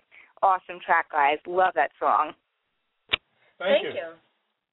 Awesome 0.42 0.78
track, 0.84 1.10
guys. 1.12 1.38
Love 1.46 1.74
that 1.74 1.90
song. 1.98 2.32
Thank, 3.58 3.94
you. 3.94 4.16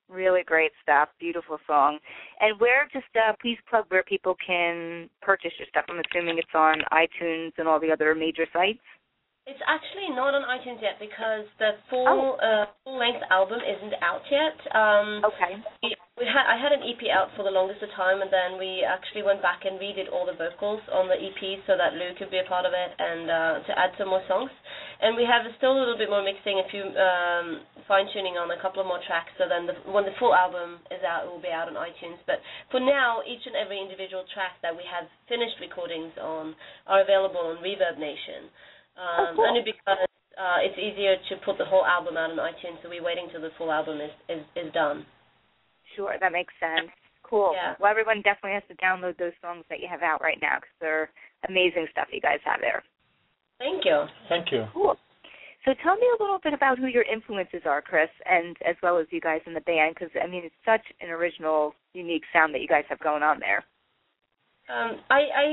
Really 0.09 0.43
great 0.43 0.71
stuff. 0.81 1.09
Beautiful 1.19 1.59
song. 1.67 1.99
And 2.39 2.57
where 2.59 2.87
just 2.93 3.05
uh, 3.15 3.33
please 3.41 3.57
plug 3.69 3.85
where 3.89 4.03
people 4.03 4.35
can 4.45 5.09
purchase 5.21 5.51
your 5.59 5.67
stuff. 5.69 5.83
I'm 5.89 5.99
assuming 5.99 6.37
it's 6.37 6.47
on 6.55 6.77
iTunes 6.93 7.51
and 7.57 7.67
all 7.67 7.79
the 7.79 7.91
other 7.91 8.15
major 8.15 8.45
sites. 8.53 8.79
It's 9.45 9.59
actually 9.67 10.15
not 10.15 10.33
on 10.33 10.43
iTunes 10.43 10.81
yet 10.81 10.99
because 10.99 11.45
the 11.59 11.71
Oh. 11.71 11.89
full 11.89 12.39
uh, 12.41 12.65
full 12.83 12.97
length 12.97 13.23
album 13.29 13.59
isn't 13.59 13.93
out 14.01 14.21
yet. 14.31 14.55
Um, 14.75 15.23
Okay. 15.25 15.63
we, 15.83 15.95
we 16.17 16.25
had 16.25 16.49
I 16.49 16.57
had 16.57 16.73
an 16.73 16.81
EP 16.81 16.97
out 17.13 17.29
for 17.37 17.45
the 17.45 17.53
longest 17.53 17.85
of 17.85 17.93
time, 17.93 18.25
and 18.25 18.33
then 18.33 18.57
we 18.57 18.81
actually 18.81 19.21
went 19.21 19.37
back 19.45 19.69
and 19.69 19.77
redid 19.77 20.09
all 20.09 20.25
the 20.25 20.33
vocals 20.33 20.81
on 20.89 21.05
the 21.05 21.13
EP 21.13 21.61
so 21.69 21.77
that 21.77 21.93
Lou 21.93 22.17
could 22.17 22.33
be 22.33 22.41
a 22.41 22.47
part 22.49 22.65
of 22.65 22.73
it 22.73 22.89
and 22.97 23.29
uh, 23.29 23.55
to 23.69 23.71
add 23.77 23.93
some 24.01 24.09
more 24.09 24.25
songs. 24.25 24.49
And 24.97 25.13
we 25.13 25.29
have 25.29 25.45
still 25.61 25.77
a 25.77 25.77
little 25.77 25.93
bit 25.93 26.09
more 26.09 26.25
mixing, 26.25 26.57
a 26.57 26.65
few 26.73 26.89
um, 26.97 27.61
fine 27.85 28.09
tuning 28.09 28.33
on 28.33 28.49
a 28.49 28.57
couple 28.57 28.81
of 28.81 28.89
more 28.89 28.97
tracks. 29.05 29.29
So 29.37 29.45
then, 29.45 29.69
the, 29.69 29.77
when 29.93 30.09
the 30.09 30.17
full 30.17 30.33
album 30.33 30.81
is 30.89 31.05
out, 31.05 31.25
it 31.25 31.29
will 31.29 31.43
be 31.43 31.53
out 31.53 31.69
on 31.69 31.77
iTunes. 31.77 32.17
But 32.25 32.41
for 32.73 32.81
now, 32.81 33.21
each 33.21 33.45
and 33.45 33.53
every 33.53 33.77
individual 33.77 34.25
track 34.33 34.57
that 34.65 34.73
we 34.73 34.81
have 34.89 35.05
finished 35.29 35.61
recordings 35.61 36.17
on 36.17 36.57
are 36.89 37.05
available 37.05 37.45
on 37.45 37.61
ReverbNation. 37.61 38.49
Um, 38.97 39.37
cool. 39.37 39.45
Only 39.45 39.61
because 39.61 40.01
uh, 40.33 40.65
it's 40.65 40.81
easier 40.81 41.21
to 41.29 41.33
put 41.45 41.61
the 41.61 41.69
whole 41.69 41.85
album 41.85 42.17
out 42.17 42.33
on 42.33 42.41
iTunes, 42.41 42.81
so 42.81 42.89
we're 42.89 43.05
waiting 43.05 43.29
till 43.29 43.45
the 43.45 43.53
full 43.53 43.69
album 43.69 44.01
is 44.01 44.09
is, 44.33 44.41
is 44.57 44.73
done. 44.73 45.05
Sure, 45.97 46.15
that 46.21 46.31
makes 46.31 46.53
sense. 46.61 46.93
Cool. 47.23 47.51
Yeah. 47.53 47.75
Well, 47.79 47.91
everyone 47.91 48.21
definitely 48.21 48.55
has 48.55 48.63
to 48.69 48.77
download 48.79 49.17
those 49.17 49.35
songs 49.41 49.65
that 49.69 49.81
you 49.81 49.87
have 49.89 50.01
out 50.01 50.21
right 50.21 50.37
now 50.41 50.61
because 50.61 50.77
they're 50.79 51.09
amazing 51.49 51.87
stuff 51.91 52.07
you 52.13 52.21
guys 52.21 52.39
have 52.45 52.61
there. 52.61 52.83
Thank 53.59 53.83
you. 53.83 54.05
Thank 54.29 54.51
you. 54.51 54.65
Cool. 54.73 54.95
So 55.65 55.73
tell 55.83 55.97
me 55.97 56.07
a 56.07 56.23
little 56.23 56.39
bit 56.41 56.53
about 56.53 56.79
who 56.79 56.87
your 56.87 57.03
influences 57.03 57.63
are, 57.65 57.81
Cris, 57.81 58.07
and 58.23 58.55
as 58.63 58.77
well 58.81 58.97
as 58.97 59.07
you 59.09 59.19
guys 59.19 59.41
in 59.45 59.53
the 59.53 59.67
band, 59.67 59.95
because 59.95 60.13
I 60.15 60.27
mean 60.27 60.43
it's 60.45 60.63
such 60.63 60.85
an 61.01 61.09
original, 61.09 61.73
unique 61.93 62.23
sound 62.31 62.53
that 62.53 62.61
you 62.61 62.69
guys 62.69 62.85
have 62.87 62.99
going 62.99 63.23
on 63.23 63.39
there. 63.39 63.65
Um, 64.69 64.99
I, 65.09 65.19
I 65.35 65.45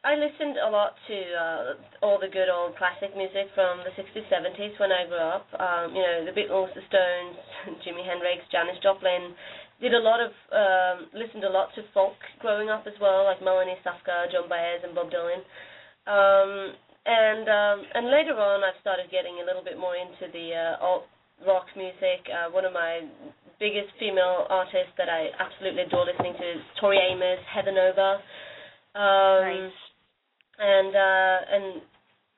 I 0.00 0.16
listened 0.16 0.56
a 0.56 0.70
lot 0.72 0.96
to 1.12 1.16
uh, 1.36 1.64
all 2.00 2.16
the 2.16 2.32
good 2.32 2.48
old 2.48 2.72
classic 2.80 3.12
music 3.12 3.52
from 3.52 3.84
the 3.84 3.92
60s, 3.92 4.24
70s 4.32 4.72
when 4.80 4.88
I 4.88 5.04
grew 5.04 5.20
up. 5.20 5.44
Um, 5.60 5.92
you 5.92 6.00
know, 6.00 6.24
the 6.24 6.32
Beatles, 6.32 6.72
the 6.72 6.80
Stones, 6.88 7.36
Jimi 7.84 8.00
Hendrix, 8.00 8.40
Janis 8.48 8.80
Joplin. 8.80 9.36
Did 9.80 9.94
a 9.96 10.04
lot 10.04 10.20
of 10.20 10.32
um, 10.52 11.08
listened 11.16 11.44
a 11.44 11.48
lot 11.48 11.72
to 11.74 11.82
folk 11.96 12.20
growing 12.40 12.68
up 12.68 12.84
as 12.86 12.92
well, 13.00 13.24
like 13.24 13.40
Melanie 13.40 13.80
Safka, 13.80 14.28
Joan 14.30 14.48
Baez, 14.48 14.84
and 14.84 14.94
Bob 14.94 15.08
Dylan. 15.08 15.40
Um, 16.04 16.76
and 17.08 17.48
um, 17.48 17.78
and 17.96 18.12
later 18.12 18.36
on, 18.36 18.60
I've 18.60 18.76
started 18.84 19.08
getting 19.08 19.40
a 19.40 19.44
little 19.48 19.64
bit 19.64 19.80
more 19.80 19.96
into 19.96 20.28
the 20.36 20.52
uh, 20.52 20.84
alt 20.84 21.08
rock 21.48 21.64
music. 21.76 22.28
Uh, 22.28 22.52
one 22.52 22.68
of 22.68 22.76
my 22.76 23.08
biggest 23.56 23.88
female 23.96 24.44
artists 24.48 24.92
that 25.00 25.08
I 25.08 25.32
absolutely 25.40 25.88
adore 25.88 26.04
listening 26.04 26.36
to 26.36 26.44
is 26.44 26.60
Tori 26.80 27.00
Amos, 27.00 27.40
Heather 27.48 27.72
Nova. 27.72 28.20
Um, 28.92 29.72
Nice. 29.72 29.80
And 30.60 30.92
uh, 30.92 31.36
and 31.56 31.66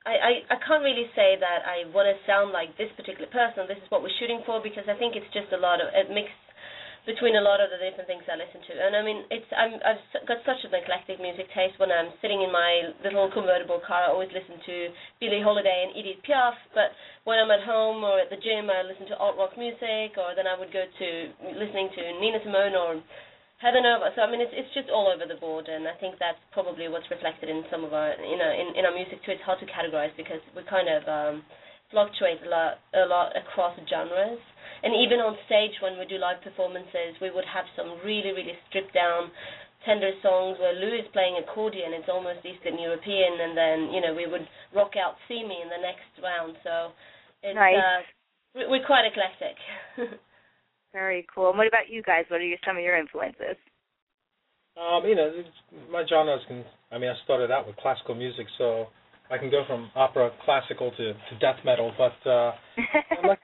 I, 0.07 0.13
I 0.15 0.31
I 0.47 0.57
can't 0.63 0.83
really 0.83 1.11
say 1.11 1.35
that 1.39 1.67
I 1.67 1.91
want 1.91 2.07
to 2.07 2.15
sound 2.23 2.55
like 2.55 2.71
this 2.79 2.91
particular 2.95 3.27
person. 3.27 3.67
This 3.67 3.83
is 3.83 3.87
what 3.91 3.99
we're 3.99 4.15
shooting 4.15 4.43
for 4.47 4.63
because 4.63 4.87
I 4.87 4.95
think 4.95 5.19
it's 5.19 5.27
just 5.35 5.51
a 5.51 5.59
lot 5.59 5.83
of 5.83 5.91
a 5.91 6.07
mix 6.07 6.31
between 7.03 7.35
a 7.35 7.43
lot 7.43 7.59
of 7.59 7.67
the 7.67 7.79
different 7.79 8.07
things 8.07 8.23
I 8.31 8.39
listen 8.39 8.63
to. 8.63 8.73
And 8.79 8.95
I 8.95 9.03
mean, 9.03 9.27
it's 9.27 9.47
I'm 9.51 9.75
I've 9.83 10.03
got 10.23 10.39
such 10.47 10.63
an 10.63 10.71
eclectic 10.71 11.19
music 11.19 11.51
taste. 11.51 11.75
When 11.75 11.91
I'm 11.91 12.15
sitting 12.23 12.39
in 12.39 12.51
my 12.51 12.95
little 13.03 13.27
convertible 13.27 13.83
car, 13.83 14.07
I 14.07 14.11
always 14.11 14.31
listen 14.31 14.55
to 14.55 14.75
Billie 15.19 15.43
Holiday 15.43 15.87
and 15.87 15.91
Edith 15.99 16.23
Piaf. 16.23 16.55
But 16.71 16.95
when 17.27 17.43
I'm 17.43 17.51
at 17.51 17.67
home 17.67 18.07
or 18.07 18.23
at 18.23 18.31
the 18.31 18.39
gym, 18.39 18.71
I 18.71 18.87
listen 18.87 19.07
to 19.11 19.19
alt 19.19 19.35
rock 19.35 19.59
music, 19.59 20.15
or 20.15 20.31
then 20.31 20.47
I 20.47 20.55
would 20.55 20.71
go 20.71 20.87
to 20.87 21.07
listening 21.59 21.91
to 21.91 22.01
Nina 22.23 22.39
Simone 22.39 22.75
or 22.75 23.03
Heather 23.59 23.83
Nova. 23.83 24.15
So 24.15 24.23
I 24.23 24.31
mean, 24.31 24.39
it's 24.39 24.55
it's 24.55 24.71
just 24.71 24.87
all 24.87 25.11
over 25.11 25.27
the 25.27 25.39
board, 25.43 25.67
and 25.67 25.83
I 25.87 25.99
think 25.99 26.15
that's 26.23 26.39
probably 26.55 26.87
what's 26.87 27.07
reflected 27.11 27.51
in 27.51 27.67
some 27.67 27.83
of 27.83 27.91
our 27.91 28.15
you 28.19 28.39
know 28.39 28.51
in, 28.51 28.79
in 28.79 28.87
our 28.87 28.95
music 28.95 29.19
too. 29.27 29.35
It's 29.35 29.43
hard 29.43 29.59
to 29.59 29.67
categorize 29.67 30.15
because 30.15 30.39
we 30.55 30.63
kind 30.71 30.87
of 30.87 31.03
um, 31.11 31.35
fluctuate 31.91 32.39
a 32.43 32.49
lot 32.49 32.79
a 32.95 33.07
lot 33.11 33.35
across 33.35 33.75
genres. 33.91 34.39
And 34.83 34.91
even 34.99 35.23
on 35.23 35.39
stage 35.47 35.79
when 35.79 35.95
we 35.97 36.03
do 36.05 36.19
live 36.19 36.43
performances, 36.43 37.15
we 37.23 37.31
would 37.31 37.47
have 37.47 37.65
some 37.75 37.97
really 38.03 38.35
really 38.35 38.55
stripped 38.67 38.93
down 38.93 39.31
tender 39.87 40.11
songs 40.21 40.59
where 40.59 40.75
Lou 40.75 40.95
is 40.95 41.07
playing 41.11 41.39
accordion. 41.39 41.91
It's 41.95 42.11
almost 42.11 42.43
Eastern 42.43 42.79
European, 42.79 43.39
and 43.39 43.55
then 43.55 43.77
you 43.95 44.01
know 44.03 44.13
we 44.13 44.27
would 44.27 44.43
rock 44.75 44.95
out 44.99 45.15
"See 45.27 45.43
Me" 45.43 45.63
in 45.63 45.69
the 45.71 45.79
next 45.79 46.11
round. 46.19 46.55
So 46.63 46.91
it's 47.43 47.55
Nice. 47.55 47.79
uh, 47.79 48.01
we- 48.55 48.67
we're 48.67 48.85
quite 48.85 49.05
eclectic. 49.07 49.55
Very 50.93 51.25
cool. 51.33 51.49
And 51.49 51.57
what 51.57 51.67
about 51.67 51.89
you 51.89 52.03
guys? 52.03 52.25
What 52.29 52.39
are 52.39 52.45
your, 52.45 52.59
some 52.65 52.77
of 52.77 52.83
your 52.83 52.95
influences? 52.95 53.57
Um, 54.77 55.05
you 55.05 55.15
know, 55.15 55.31
my 55.89 56.03
genres 56.07 56.41
can. 56.47 56.63
I 56.91 56.97
mean, 56.97 57.09
I 57.09 57.15
started 57.23 57.51
out 57.51 57.65
with 57.67 57.75
classical 57.77 58.15
music, 58.15 58.47
so 58.57 58.87
I 59.29 59.37
can 59.37 59.49
go 59.49 59.63
from 59.65 59.89
opera, 59.95 60.31
classical 60.45 60.91
to, 60.91 61.13
to 61.13 61.39
death 61.39 61.57
metal. 61.65 61.91
But 61.97 62.29
uh, 62.29 62.51
I 63.23 63.27
like, 63.27 63.39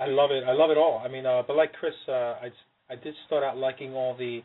I 0.00 0.06
love 0.06 0.30
it. 0.30 0.44
I 0.44 0.52
love 0.52 0.70
it 0.70 0.76
all. 0.78 1.02
I 1.04 1.08
mean, 1.08 1.26
uh, 1.26 1.42
but 1.46 1.56
like 1.56 1.72
Cris, 1.74 1.94
uh, 2.08 2.12
I 2.42 2.50
I 2.90 2.96
did 2.96 3.14
start 3.26 3.42
out 3.42 3.56
liking 3.56 3.94
all 3.94 4.16
the 4.16 4.42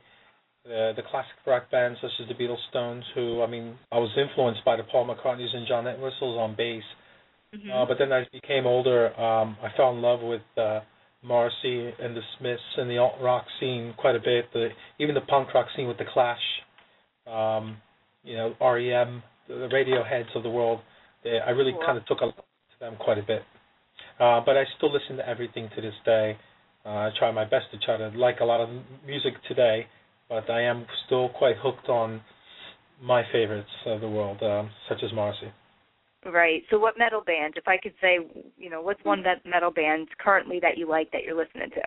the, 0.63 0.93
the 0.95 1.01
classic 1.09 1.33
rock 1.47 1.69
bands 1.71 1.97
such 2.01 2.11
as 2.21 2.27
the 2.27 2.33
Beatles, 2.35 2.57
Stones. 2.69 3.03
Who 3.15 3.41
I 3.41 3.47
mean, 3.47 3.77
I 3.91 3.97
was 3.97 4.11
influenced 4.17 4.63
by 4.63 4.75
the 4.75 4.83
Paul 4.83 5.07
McCartneys 5.07 5.55
and 5.55 5.67
John 5.67 5.87
Entwistles 5.87 6.37
on 6.37 6.55
bass. 6.55 6.83
Mhm. 7.55 7.69
Uh, 7.69 7.85
but 7.85 7.97
then 7.97 8.11
as 8.11 8.25
I 8.33 8.37
became 8.37 8.65
older, 8.65 9.19
um, 9.19 9.57
I 9.61 9.69
fell 9.75 9.91
in 9.91 10.01
love 10.01 10.21
with 10.21 10.41
uh, 10.57 10.79
Morrissey 11.23 11.93
and 11.99 12.15
the 12.15 12.21
Smiths 12.37 12.61
and 12.77 12.89
the 12.89 12.97
alt 12.97 13.15
rock 13.21 13.45
scene 13.59 13.93
quite 13.97 14.15
a 14.15 14.19
bit. 14.19 14.45
The 14.53 14.69
even 14.99 15.15
the 15.15 15.21
punk 15.21 15.53
rock 15.53 15.67
scene 15.75 15.87
with 15.87 15.97
the 15.97 16.05
Clash, 16.13 16.41
um, 17.27 17.77
you 18.23 18.35
know, 18.37 18.55
REM, 18.61 19.21
the, 19.47 19.55
the 19.55 19.67
Radioheads 19.67 20.33
of 20.35 20.43
the 20.43 20.49
world. 20.49 20.79
They, 21.23 21.39
I 21.39 21.51
really 21.51 21.73
Cool. 21.73 21.83
kind 21.85 21.97
of 21.97 22.05
took 22.05 22.21
a 22.21 22.27
to 22.31 22.79
them 22.79 22.95
quite 22.99 23.17
a 23.17 23.23
bit. 23.23 23.43
Uh, 24.21 24.39
but 24.45 24.55
I 24.55 24.65
still 24.77 24.93
listen 24.93 25.17
to 25.17 25.27
everything 25.27 25.67
to 25.75 25.81
this 25.81 25.95
day. 26.05 26.37
Uh, 26.85 26.89
I 26.89 27.09
try 27.17 27.31
my 27.31 27.43
best 27.43 27.65
to 27.71 27.79
try 27.79 27.97
to 27.97 28.09
like 28.15 28.39
a 28.39 28.45
lot 28.45 28.61
of 28.61 28.69
music 29.03 29.33
today, 29.47 29.87
but 30.29 30.47
I 30.47 30.61
am 30.61 30.85
still 31.07 31.29
quite 31.29 31.55
hooked 31.57 31.89
on 31.89 32.21
my 33.01 33.23
favorites 33.31 33.69
of 33.87 33.99
the 33.99 34.07
world, 34.07 34.37
um, 34.43 34.69
such 34.87 34.99
as 35.03 35.11
Morrissey. 35.11 35.51
Right. 36.23 36.61
So, 36.69 36.77
what 36.77 36.99
metal 36.99 37.21
band? 37.25 37.55
If 37.57 37.67
I 37.67 37.77
could 37.81 37.93
say, 37.99 38.19
you 38.57 38.69
know, 38.69 38.81
what's 38.81 39.03
one 39.03 39.23
that 39.23 39.43
metal 39.43 39.71
band 39.71 40.07
currently 40.19 40.59
that 40.61 40.77
you 40.77 40.87
like 40.87 41.11
that 41.13 41.23
you're 41.23 41.35
listening 41.35 41.71
to? 41.71 41.81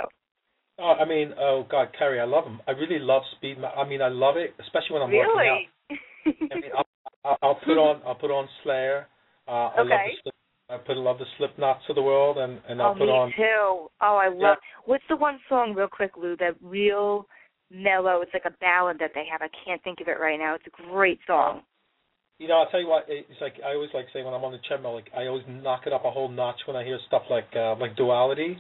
Oh, 0.81 0.95
I 1.01 1.05
mean, 1.05 1.35
oh 1.39 1.65
God, 1.71 1.91
Kerri, 1.97 2.21
I 2.21 2.25
love 2.25 2.43
them. 2.43 2.61
I 2.67 2.73
really 2.73 2.99
love 2.99 3.23
speed. 3.37 3.59
metal. 3.59 3.79
I 3.79 3.89
mean, 3.89 4.03
I 4.03 4.09
love 4.09 4.37
it, 4.37 4.55
especially 4.59 4.95
when 4.95 5.03
I'm 5.03 5.13
working 5.13 5.37
out. 5.37 5.61
really? 5.61 6.51
I 6.51 6.61
mean, 6.61 6.71
I'll, 7.25 7.39
I'll, 7.43 7.55
put 7.55 7.79
on, 7.79 8.03
I'll 8.05 8.17
put 8.17 8.33
on 8.33 8.49
Slayer. 8.65 9.07
Uh, 9.47 9.51
I 9.51 9.83
love 9.83 9.87
Okay. 9.87 10.07
the 10.07 10.13
slip, 10.25 10.34
I 10.75 10.79
put 10.79 10.97
love 10.97 11.19
the 11.19 11.27
Slipknots 11.39 11.89
of 11.89 11.95
the 11.95 12.03
world, 12.03 12.39
and 12.39 12.61
and 12.69 12.81
I'll 12.83 12.91
oh, 12.91 12.95
put 12.95 13.07
me 13.07 13.11
on. 13.11 13.33
too. 13.37 13.89
Oh, 14.01 14.17
I 14.17 14.29
love. 14.29 14.39
Yeah. 14.41 14.55
What's 14.87 15.05
the 15.09 15.17
one 15.17 15.39
song, 15.49 15.75
real 15.75 15.89
quick, 15.89 16.13
Lou? 16.17 16.37
That 16.37 16.57
real 16.63 17.27
mellow. 17.71 18.21
It's 18.21 18.35
like 18.35 18.45
a 18.47 18.57
ballad 18.61 18.99
that 19.01 19.13
they 19.15 19.25
have. 19.31 19.43
I 19.43 19.49
can't 19.65 19.83
think 19.83 20.01
of 20.01 20.09
it 20.09 20.19
right 20.21 20.39
now. 20.39 20.55
It's 20.55 20.67
a 20.67 20.83
great 20.91 21.19
song. 21.27 21.63
You 22.39 22.49
know, 22.49 22.59
I'll 22.59 22.71
tell 22.71 22.81
you 22.81 22.89
what. 22.89 23.07
It's 23.09 23.41
like 23.41 23.55
I 23.65 23.75
always 23.75 23.91
like 23.95 24.07
say 24.13 24.23
when 24.23 24.35
I'm 24.35 24.45
on 24.45 24.53
the 24.53 24.59
treadmill, 24.67 24.95
like 24.95 25.09
I 25.17 25.27
always 25.27 25.45
knock 25.49 25.83
it 25.87 25.93
up 25.93 26.05
a 26.05 26.11
whole 26.11 26.29
notch 26.29 26.61
when 26.67 26.77
I 26.77 26.85
hear 26.85 26.99
stuff 27.07 27.23
like 27.31 27.49
uh, 27.55 27.77
like 27.77 27.97
duality. 27.97 28.59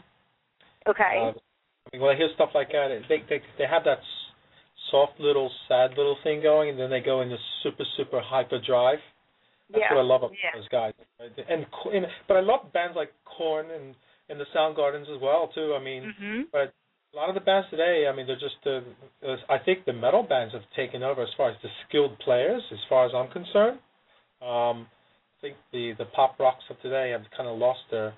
Okay. 0.88 1.02
Uh, 1.20 1.32
I 1.32 1.88
mean, 1.92 2.02
when 2.02 2.14
I 2.14 2.16
hear 2.16 2.28
stuff 2.34 2.50
like 2.54 2.68
that, 2.70 2.88
they 3.08 3.18
they 3.28 3.42
they 3.58 3.66
have 3.68 3.84
that 3.84 3.98
s- 3.98 4.84
soft 4.90 5.18
little 5.18 5.50
sad 5.68 5.90
little 5.96 6.16
thing 6.22 6.40
going, 6.40 6.70
and 6.70 6.78
then 6.78 6.90
they 6.90 7.00
go 7.00 7.20
into 7.20 7.36
super 7.62 7.84
super 7.96 8.20
hyper 8.20 8.60
drive. 8.64 9.00
That's 9.70 9.80
yeah. 9.80 9.94
what 9.94 10.00
I 10.00 10.04
love 10.04 10.22
about 10.22 10.32
yeah. 10.36 10.58
those 10.58 10.68
guys. 10.68 10.92
And, 11.48 11.66
and 11.92 12.06
but 12.28 12.36
I 12.36 12.40
love 12.40 12.72
bands 12.72 12.96
like 12.96 13.12
Korn 13.24 13.70
and 13.70 13.94
and 14.28 14.40
the 14.40 14.46
Soundgardens 14.56 15.08
as 15.14 15.20
well 15.20 15.48
too. 15.54 15.74
I 15.78 15.82
mean, 15.82 16.14
Mhm. 16.20 16.42
but 16.52 16.72
a 17.12 17.16
lot 17.16 17.28
of 17.28 17.34
the 17.34 17.40
bands 17.40 17.68
today, 17.70 18.06
I 18.08 18.14
mean, 18.14 18.26
they're 18.26 18.36
just. 18.36 18.56
Uh, 18.66 18.80
uh, 19.26 19.36
I 19.48 19.58
think 19.58 19.84
the 19.84 19.92
metal 19.92 20.22
bands 20.22 20.52
have 20.52 20.64
taken 20.74 21.02
over 21.02 21.22
as 21.22 21.28
far 21.36 21.50
as 21.50 21.56
the 21.62 21.68
skilled 21.86 22.18
players, 22.18 22.62
as 22.72 22.78
far 22.88 23.06
as 23.06 23.12
I'm 23.14 23.30
concerned. 23.30 23.78
Um, 24.42 24.88
I 25.38 25.40
think 25.40 25.56
the 25.72 25.92
the 25.98 26.06
pop 26.06 26.38
rocks 26.40 26.64
of 26.70 26.80
today 26.80 27.10
have 27.10 27.22
kind 27.36 27.48
of 27.48 27.58
lost 27.58 27.80
their 27.90 28.14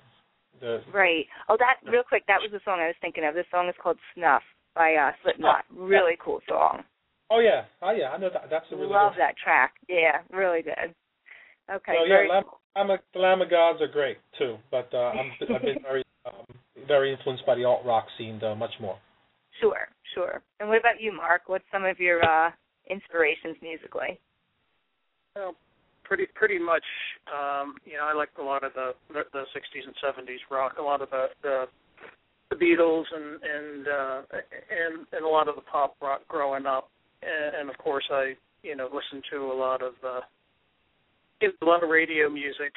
the 0.59 0.81
Right. 0.91 1.25
Oh, 1.49 1.57
that 1.59 1.77
real 1.89 2.03
quick. 2.03 2.23
That 2.27 2.41
was 2.41 2.51
the 2.51 2.59
song 2.65 2.79
I 2.79 2.87
was 2.87 2.95
thinking 3.01 3.23
of. 3.23 3.35
This 3.35 3.45
song 3.51 3.69
is 3.69 3.75
called 3.81 3.97
"Snuff" 4.15 4.43
by 4.75 4.95
uh, 4.95 5.11
Slipknot. 5.23 5.65
Really 5.69 6.17
cool 6.19 6.39
song. 6.47 6.83
Oh 7.29 7.39
yeah, 7.39 7.65
oh 7.81 7.91
yeah, 7.91 8.09
I 8.09 8.17
know 8.17 8.29
that. 8.31 8.49
That's 8.49 8.65
a 8.71 8.75
really 8.75 8.87
cool 8.87 8.95
I 8.95 9.03
Love 9.03 9.13
good. 9.13 9.21
that 9.21 9.35
track. 9.37 9.73
Yeah, 9.87 10.21
really 10.31 10.61
good. 10.61 10.95
Okay. 11.69 11.93
So 11.93 12.07
very 12.07 12.27
yeah, 12.27 12.33
Lamb, 12.33 12.43
cool. 12.43 12.59
Lamb, 12.75 12.99
the 13.13 13.19
Lamb 13.19 13.41
of 13.41 13.49
Gods 13.49 13.81
are 13.81 13.87
great 13.87 14.17
too, 14.37 14.57
but 14.71 14.89
uh, 14.93 15.11
I'm, 15.11 15.31
I've 15.55 15.61
been 15.61 15.81
very 15.81 16.03
um, 16.25 16.45
very 16.87 17.11
influenced 17.11 17.45
by 17.45 17.55
the 17.55 17.65
alt 17.65 17.85
rock 17.85 18.05
scene 18.17 18.41
uh, 18.43 18.55
much 18.55 18.73
more. 18.79 18.97
Sure, 19.59 19.87
sure. 20.13 20.41
And 20.59 20.69
what 20.69 20.79
about 20.79 21.01
you, 21.01 21.11
Mark? 21.11 21.43
What's 21.47 21.65
some 21.71 21.85
of 21.85 21.99
your 21.99 22.23
uh 22.23 22.51
inspirations 22.89 23.57
musically? 23.61 24.19
Well, 25.35 25.55
pretty 26.03 26.27
pretty 26.33 26.59
much. 26.59 26.83
Um, 27.27 27.75
you 27.85 27.93
know, 27.93 28.05
I 28.05 28.13
like 28.13 28.29
a 28.39 28.43
lot 28.43 28.63
of 28.63 28.73
the 28.73 28.93
the, 29.09 29.23
the 29.33 29.43
60s 29.55 29.85
and 29.85 29.95
70s 30.03 30.39
rock, 30.49 30.75
a 30.79 30.81
lot 30.81 31.01
of 31.01 31.09
the 31.09 31.27
the, 31.43 31.65
the 32.49 32.55
Beatles, 32.55 33.03
and 33.13 33.43
and 33.43 33.87
uh, 33.87 34.21
and 34.31 35.05
and 35.11 35.25
a 35.25 35.27
lot 35.27 35.47
of 35.47 35.55
the 35.55 35.61
pop 35.61 35.95
rock 36.01 36.21
growing 36.27 36.65
up, 36.65 36.89
and, 37.21 37.55
and 37.55 37.69
of 37.69 37.77
course 37.77 38.05
I 38.11 38.33
you 38.63 38.75
know 38.75 38.85
listened 38.85 39.23
to 39.31 39.51
a 39.51 39.57
lot 39.57 39.81
of 39.81 39.93
uh, 40.05 40.21
a 41.41 41.65
lot 41.65 41.83
of 41.83 41.89
radio 41.89 42.29
music 42.29 42.73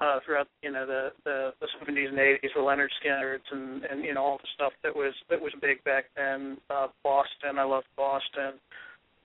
uh, 0.00 0.18
throughout 0.24 0.48
you 0.62 0.70
know 0.72 0.86
the, 0.86 1.12
the 1.24 1.52
70s 1.80 2.08
and 2.08 2.18
80s, 2.18 2.40
the 2.42 2.60
Lynyrd 2.60 2.88
Skynyrds, 3.04 3.46
and 3.52 3.84
and 3.84 4.04
you 4.04 4.14
know 4.14 4.22
all 4.22 4.38
the 4.38 4.48
stuff 4.54 4.72
that 4.82 4.94
was 4.94 5.14
that 5.30 5.40
was 5.40 5.52
big 5.60 5.82
back 5.84 6.04
then. 6.16 6.58
Uh, 6.70 6.88
Boston, 7.02 7.58
I 7.58 7.64
loved 7.64 7.86
Boston. 7.96 8.54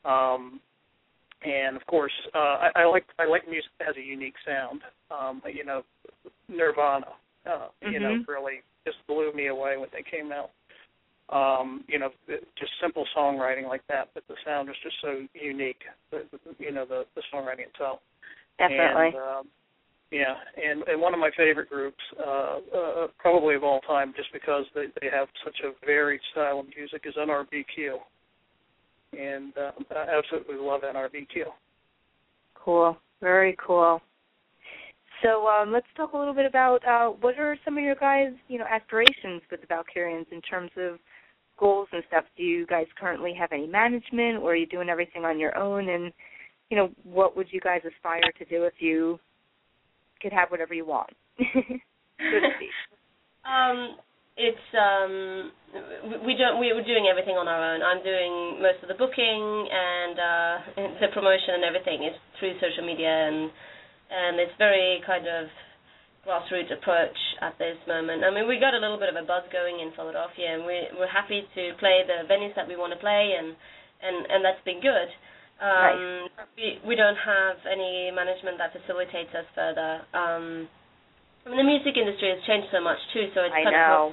Um, 0.05 0.61
and 1.45 1.75
of 1.75 1.85
course, 1.87 2.11
uh, 2.35 2.67
I, 2.67 2.69
I 2.75 2.85
like 2.85 3.05
I 3.17 3.25
like 3.25 3.47
music 3.49 3.71
that 3.79 3.87
has 3.87 3.97
a 3.97 4.01
unique 4.01 4.35
sound. 4.45 4.81
Um, 5.11 5.41
you 5.51 5.65
know, 5.65 5.83
Nirvana, 6.47 7.07
uh, 7.45 7.67
you 7.81 7.99
know, 7.99 8.15
Mhm. 8.15 8.27
really 8.27 8.61
just 8.85 8.97
blew 9.07 9.31
me 9.33 9.47
away 9.47 9.77
when 9.77 9.89
they 9.91 10.03
came 10.03 10.31
out. 10.31 10.51
Um, 11.29 11.83
you 11.87 11.99
know, 11.99 12.11
just 12.27 12.71
simple 12.81 13.05
songwriting 13.15 13.67
like 13.67 13.85
that, 13.87 14.09
but 14.13 14.23
the 14.27 14.35
sound 14.43 14.67
was 14.67 14.77
just 14.83 14.99
so 15.01 15.27
unique. 15.33 15.83
You 16.59 16.71
know, 16.71 16.85
the 16.85 17.05
the 17.15 17.21
songwriting 17.31 17.67
itself. 17.67 17.99
Definitely. 18.59 19.07
And, 19.07 19.15
um, 19.15 19.47
yeah, 20.11 20.35
and 20.57 20.83
and 20.83 20.99
one 21.01 21.13
of 21.13 21.19
my 21.19 21.29
favorite 21.37 21.69
groups, 21.69 22.01
uh, 22.19 22.57
uh, 22.75 23.07
probably 23.17 23.55
of 23.55 23.63
all 23.63 23.79
time, 23.81 24.13
just 24.17 24.29
because 24.33 24.65
they 24.73 24.85
they 25.01 25.07
have 25.11 25.27
such 25.43 25.57
a 25.63 25.85
varied 25.85 26.21
style 26.31 26.59
of 26.59 26.65
music, 26.75 27.03
is 27.05 27.15
NRBQ. 27.15 27.97
And 29.17 29.53
uh, 29.57 29.71
I 29.95 30.17
absolutely 30.17 30.57
love 30.57 30.81
NRBQ. 30.81 31.45
Cool. 32.55 32.97
Very 33.21 33.55
cool. 33.65 34.01
So 35.23 35.47
um, 35.47 35.71
let's 35.71 35.87
talk 35.97 36.13
a 36.13 36.17
little 36.17 36.33
bit 36.33 36.45
about 36.45 36.85
uh, 36.87 37.09
what 37.09 37.37
are 37.37 37.57
some 37.65 37.77
of 37.77 37.83
your 37.83 37.95
guys, 37.95 38.31
you 38.47 38.57
know, 38.57 38.65
aspirations 38.69 39.41
with 39.51 39.61
the 39.61 39.67
Valkyrians 39.67 40.31
in 40.31 40.41
terms 40.41 40.71
of 40.77 40.97
goals 41.59 41.87
and 41.91 42.03
stuff. 42.07 42.23
Do 42.37 42.43
you 42.43 42.65
guys 42.65 42.85
currently 42.97 43.33
have 43.37 43.51
any 43.51 43.67
management, 43.67 44.41
or 44.41 44.51
are 44.51 44.55
you 44.55 44.65
doing 44.65 44.89
everything 44.89 45.25
on 45.25 45.39
your 45.39 45.57
own? 45.57 45.89
And 45.89 46.13
you 46.69 46.77
know, 46.77 46.89
what 47.03 47.35
would 47.35 47.47
you 47.51 47.59
guys 47.59 47.81
aspire 47.85 48.21
to 48.37 48.45
do 48.45 48.63
if 48.63 48.73
you 48.79 49.19
could 50.21 50.31
have 50.33 50.49
whatever 50.49 50.73
you 50.73 50.85
want? 50.85 51.09
Um, 53.47 53.95
it's 54.37 54.67
um, 54.75 55.51
we- 56.11 56.21
we 56.27 56.33
don't 56.35 56.59
we 56.59 56.71
we're 56.75 56.83
doing 56.85 57.07
everything 57.09 57.35
on 57.39 57.47
our 57.47 57.59
own. 57.59 57.81
I'm 57.81 58.03
doing 58.03 58.61
most 58.61 58.83
of 58.83 58.87
the 58.91 58.99
booking 58.99 59.41
and 59.71 60.15
uh, 60.19 60.55
the 60.99 61.09
promotion 61.15 61.59
and 61.59 61.63
everything 61.63 62.03
is 62.03 62.15
through 62.37 62.55
social 62.59 62.83
media 62.85 63.09
and 63.09 63.49
and 64.11 64.39
it's 64.39 64.53
very 64.59 65.01
kind 65.07 65.25
of 65.27 65.47
grassroots 66.27 66.71
approach 66.73 67.15
at 67.41 67.55
this 67.57 67.77
moment. 67.87 68.23
I 68.27 68.29
mean, 68.33 68.47
we 68.47 68.59
got 68.59 68.73
a 68.75 68.81
little 68.81 68.99
bit 68.99 69.07
of 69.09 69.15
a 69.15 69.25
buzz 69.25 69.47
going 69.51 69.79
in 69.79 69.95
Philadelphia, 69.95 70.55
and 70.59 70.65
we 70.67 70.87
we're 70.99 71.09
happy 71.09 71.47
to 71.55 71.63
play 71.79 72.03
the 72.05 72.27
venues 72.27 72.53
that 72.55 72.67
we 72.67 72.75
want 72.75 72.91
to 72.93 72.99
play, 72.99 73.35
and 73.39 73.55
and 74.03 74.17
and 74.29 74.39
that's 74.43 74.61
been 74.67 74.83
good. 74.83 75.09
Um, 75.59 76.31
we 76.55 76.79
we 76.87 76.95
don't 76.95 77.19
have 77.19 77.59
any 77.67 78.11
management 78.15 78.57
that 78.59 78.71
facilitates 78.71 79.35
us 79.35 79.47
further. 79.53 80.07
Um, 80.15 80.67
I 81.43 81.51
mean, 81.51 81.59
the 81.59 81.67
music 81.67 81.99
industry 81.99 82.31
has 82.31 82.39
changed 82.47 82.67
so 82.71 82.79
much 82.79 82.99
too, 83.11 83.27
so 83.35 83.43
it's 83.43 83.55
I 83.55 83.63
kind 83.67 83.75
of 83.75 83.83
know. 83.83 84.05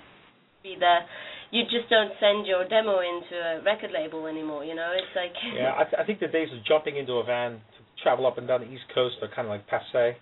be 0.62 0.74
the 0.78 1.06
you 1.54 1.62
just 1.70 1.86
don't 1.86 2.10
send 2.18 2.46
your 2.46 2.66
demo 2.66 2.98
into 2.98 3.34
a 3.38 3.62
record 3.62 3.94
label 3.94 4.26
anymore. 4.26 4.64
You 4.64 4.74
know, 4.74 4.90
it's 4.90 5.14
like 5.14 5.30
Yeah, 5.54 5.78
I, 5.78 5.84
th- 5.84 5.98
I 5.98 6.04
think 6.04 6.18
the 6.18 6.26
days 6.26 6.50
of 6.50 6.64
jumping 6.66 6.96
into 6.96 7.22
a 7.22 7.24
van 7.24 7.62
to 7.62 7.80
travel 8.02 8.26
up 8.26 8.38
and 8.38 8.48
down 8.48 8.62
the 8.62 8.70
East 8.70 8.90
Coast 8.94 9.16
are 9.22 9.30
kind 9.30 9.46
of 9.46 9.54
like 9.54 9.66
passe. 9.70 10.18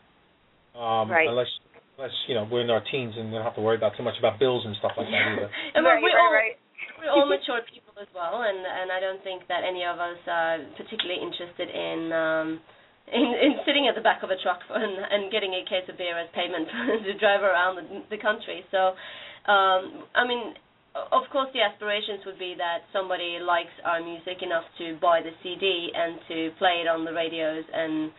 Um, 0.76 1.08
Right. 1.08 1.28
Unless, 1.28 1.48
unless 1.96 2.12
you 2.28 2.34
know 2.34 2.44
we're 2.50 2.60
in 2.60 2.70
our 2.70 2.84
teens 2.90 3.14
and 3.16 3.32
we 3.32 3.40
don't 3.40 3.44
have 3.46 3.56
to 3.56 3.64
worry 3.64 3.76
about 3.76 3.96
too 3.96 4.02
much 4.02 4.18
about 4.18 4.38
bills 4.38 4.64
and 4.66 4.76
stuff 4.76 4.92
like 4.96 5.08
that 5.08 5.24
either. 5.32 5.48
and 5.74 5.80
right, 5.86 6.02
we're, 6.02 6.12
we're 6.12 6.12
right, 6.12 6.20
all 6.20 6.32
right. 6.32 6.56
We're 7.04 7.12
all 7.16 7.28
mature 7.36 7.60
people 7.68 7.92
as 8.00 8.08
well, 8.16 8.40
and 8.42 8.64
and 8.64 8.88
I 8.88 8.98
don't 8.98 9.20
think 9.20 9.44
that 9.52 9.62
any 9.62 9.84
of 9.84 10.00
us 10.00 10.18
are 10.26 10.58
particularly 10.80 11.20
interested 11.20 11.68
in. 11.68 12.00
um 12.12 12.48
in, 13.04 13.20
in 13.20 13.60
sitting 13.68 13.84
at 13.84 13.94
the 13.94 14.00
back 14.00 14.24
of 14.24 14.30
a 14.30 14.38
truck 14.40 14.60
and, 14.72 14.96
and 14.96 15.28
getting 15.28 15.52
a 15.52 15.64
case 15.68 15.84
of 15.92 15.98
beer 16.00 16.16
as 16.16 16.28
payment 16.32 16.64
to 17.04 17.12
drive 17.20 17.44
around 17.44 17.76
the, 17.76 18.16
the 18.16 18.20
country. 18.20 18.64
So, 18.72 18.96
um, 19.44 20.08
I 20.16 20.24
mean, 20.24 20.56
of 20.94 21.26
course, 21.30 21.50
the 21.52 21.60
aspirations 21.60 22.22
would 22.24 22.38
be 22.38 22.54
that 22.56 22.86
somebody 22.92 23.38
likes 23.42 23.74
our 23.84 24.00
music 24.00 24.40
enough 24.40 24.64
to 24.78 24.96
buy 25.02 25.20
the 25.20 25.34
CD 25.42 25.90
and 25.92 26.18
to 26.28 26.36
play 26.56 26.80
it 26.80 26.88
on 26.88 27.04
the 27.04 27.12
radios 27.12 27.64
and 27.72 28.10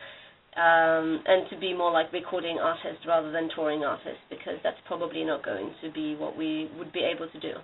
um, 0.56 1.20
and 1.28 1.50
to 1.50 1.60
be 1.60 1.74
more 1.74 1.92
like 1.92 2.14
recording 2.14 2.60
artists 2.62 3.04
rather 3.06 3.30
than 3.30 3.50
touring 3.54 3.84
artists 3.84 4.24
because 4.30 4.56
that's 4.64 4.80
probably 4.88 5.26
not 5.26 5.44
going 5.44 5.72
to 5.84 5.92
be 5.92 6.16
what 6.16 6.38
we 6.38 6.72
would 6.78 6.94
be 6.94 7.02
able 7.04 7.28
to 7.28 7.40
do. 7.42 7.60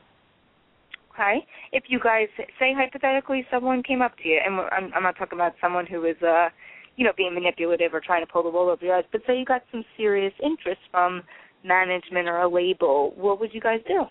Okay. 1.14 1.46
If 1.72 1.84
you 1.88 2.00
guys 2.00 2.28
say 2.60 2.74
hypothetically 2.76 3.46
someone 3.52 3.84
came 3.84 4.02
up 4.02 4.18
to 4.18 4.28
you, 4.28 4.40
and 4.46 4.56
I'm, 4.72 4.92
I'm 4.96 5.04
not 5.04 5.18
talking 5.18 5.38
about 5.38 5.54
someone 5.62 5.86
who 5.86 6.06
is, 6.06 6.16
uh, 6.22 6.50
you 6.96 7.06
know, 7.06 7.12
being 7.18 7.34
manipulative 7.34 7.94
or 7.94 8.00
trying 8.00 8.26
to 8.26 8.32
pull 8.32 8.44
the 8.44 8.50
wool 8.50 8.70
over 8.70 8.84
your 8.86 8.96
eyes, 8.96 9.04
but 9.12 9.22
say 9.28 9.38
you 9.38 9.46
got 9.46 9.64
some 9.72 9.84
serious 9.98 10.34
interest 10.42 10.80
from 10.90 11.24
management 11.66 12.28
or 12.28 12.40
a 12.42 12.48
label, 12.50 13.14
what 13.16 13.40
would 13.40 13.54
you 13.54 13.62
guys 13.62 13.80
do? 13.88 14.06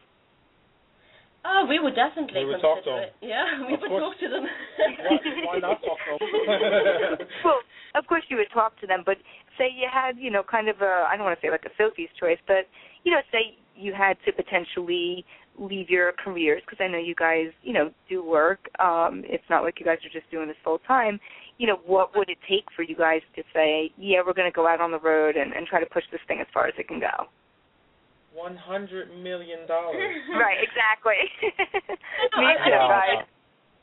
Oh, 1.43 1.65
we 1.67 1.79
would 1.79 1.95
definitely 1.95 2.45
We 2.45 2.53
would 2.53 2.61
talk 2.61 2.85
to 2.85 2.97
it. 3.01 3.15
Yeah, 3.23 3.65
we 3.67 3.73
Of 3.75 3.81
would 3.81 3.89
course. 3.89 4.03
talk 4.13 4.21
to 4.21 4.29
them. 4.29 4.45
why, 4.45 5.19
why 5.47 5.59
not 5.59 5.81
talk 5.81 5.97
to 6.05 6.19
them? 6.21 7.29
well, 7.45 7.61
of 7.95 8.07
course 8.07 8.25
you 8.29 8.37
would 8.37 8.51
talk 8.53 8.79
to 8.81 8.87
them, 8.87 9.03
but 9.07 9.17
say 9.57 9.69
you 9.73 9.89
had, 9.91 10.19
you 10.19 10.31
know, 10.31 10.43
kind 10.43 10.69
of 10.69 10.77
a, 10.83 11.09
I 11.09 11.17
don't 11.17 11.25
want 11.25 11.39
to 11.41 11.47
say 11.47 11.51
like 11.51 11.65
a 11.65 11.73
Sophie's 11.79 12.13
choice, 12.19 12.39
but, 12.47 12.69
you 13.05 13.13
know, 13.13 13.21
say 13.33 13.57
you 13.75 13.95
had 13.97 14.19
to 14.27 14.33
potentially 14.33 15.25
leave 15.59 15.91
your 15.91 16.13
careers, 16.23 16.63
because 16.65 16.83
I 16.83 16.89
know 16.89 16.99
you 16.99 17.15
guys, 17.15 17.49
you 17.63 17.73
know, 17.73 17.91
do 18.09 18.25
work. 18.25 18.61
Um, 18.79 19.23
it's 19.27 19.45
not 19.51 19.63
like 19.63 19.79
you 19.79 19.87
guys 19.87 19.99
are 20.05 20.13
just 20.13 20.31
doing 20.31 20.49
this 20.49 20.57
full 20.65 20.79
time. 20.87 21.21
You 21.59 21.67
know, 21.67 21.81
what 21.85 22.17
would 22.17 22.29
it 22.31 22.39
take 22.49 22.65
for 22.75 22.83
you 22.83 22.97
guys 22.97 23.21
to 23.37 23.43
say, 23.53 23.91
yeah, 23.99 24.21
we're 24.25 24.33
going 24.33 24.51
to 24.51 24.55
go 24.55 24.67
out 24.67 24.81
on 24.81 24.91
the 24.91 25.01
road 25.01 25.37
and, 25.37 25.53
and 25.53 25.67
try 25.67 25.81
to 25.81 25.91
push 25.93 26.05
this 26.11 26.21
thing 26.29 26.41
as 26.41 26.47
far 26.55 26.67
as 26.67 26.75
it 26.79 26.89
can 26.89 27.01
go? 27.01 27.29
One 28.33 28.57
hundred 28.57 29.11
million 29.23 29.67
dollars. 29.67 30.17
right, 30.33 30.63
exactly. 30.63 31.19
No, 32.37 32.41
Me 32.41 32.47
I- 32.47 32.63
I 32.63 32.65
too, 32.65 32.79
guys. 32.89 33.27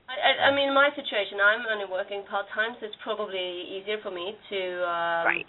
I, 0.08 0.16
I, 0.16 0.32
I 0.50 0.56
mean, 0.56 0.74
my 0.74 0.88
situation, 0.96 1.38
I'm 1.44 1.68
only 1.68 1.84
working 1.84 2.24
part 2.32 2.48
time, 2.56 2.80
so 2.80 2.88
it's 2.88 2.96
probably 3.04 3.68
easier 3.76 4.00
for 4.02 4.10
me 4.10 4.34
to 4.50 4.60
um, 4.88 5.28
Right. 5.28 5.46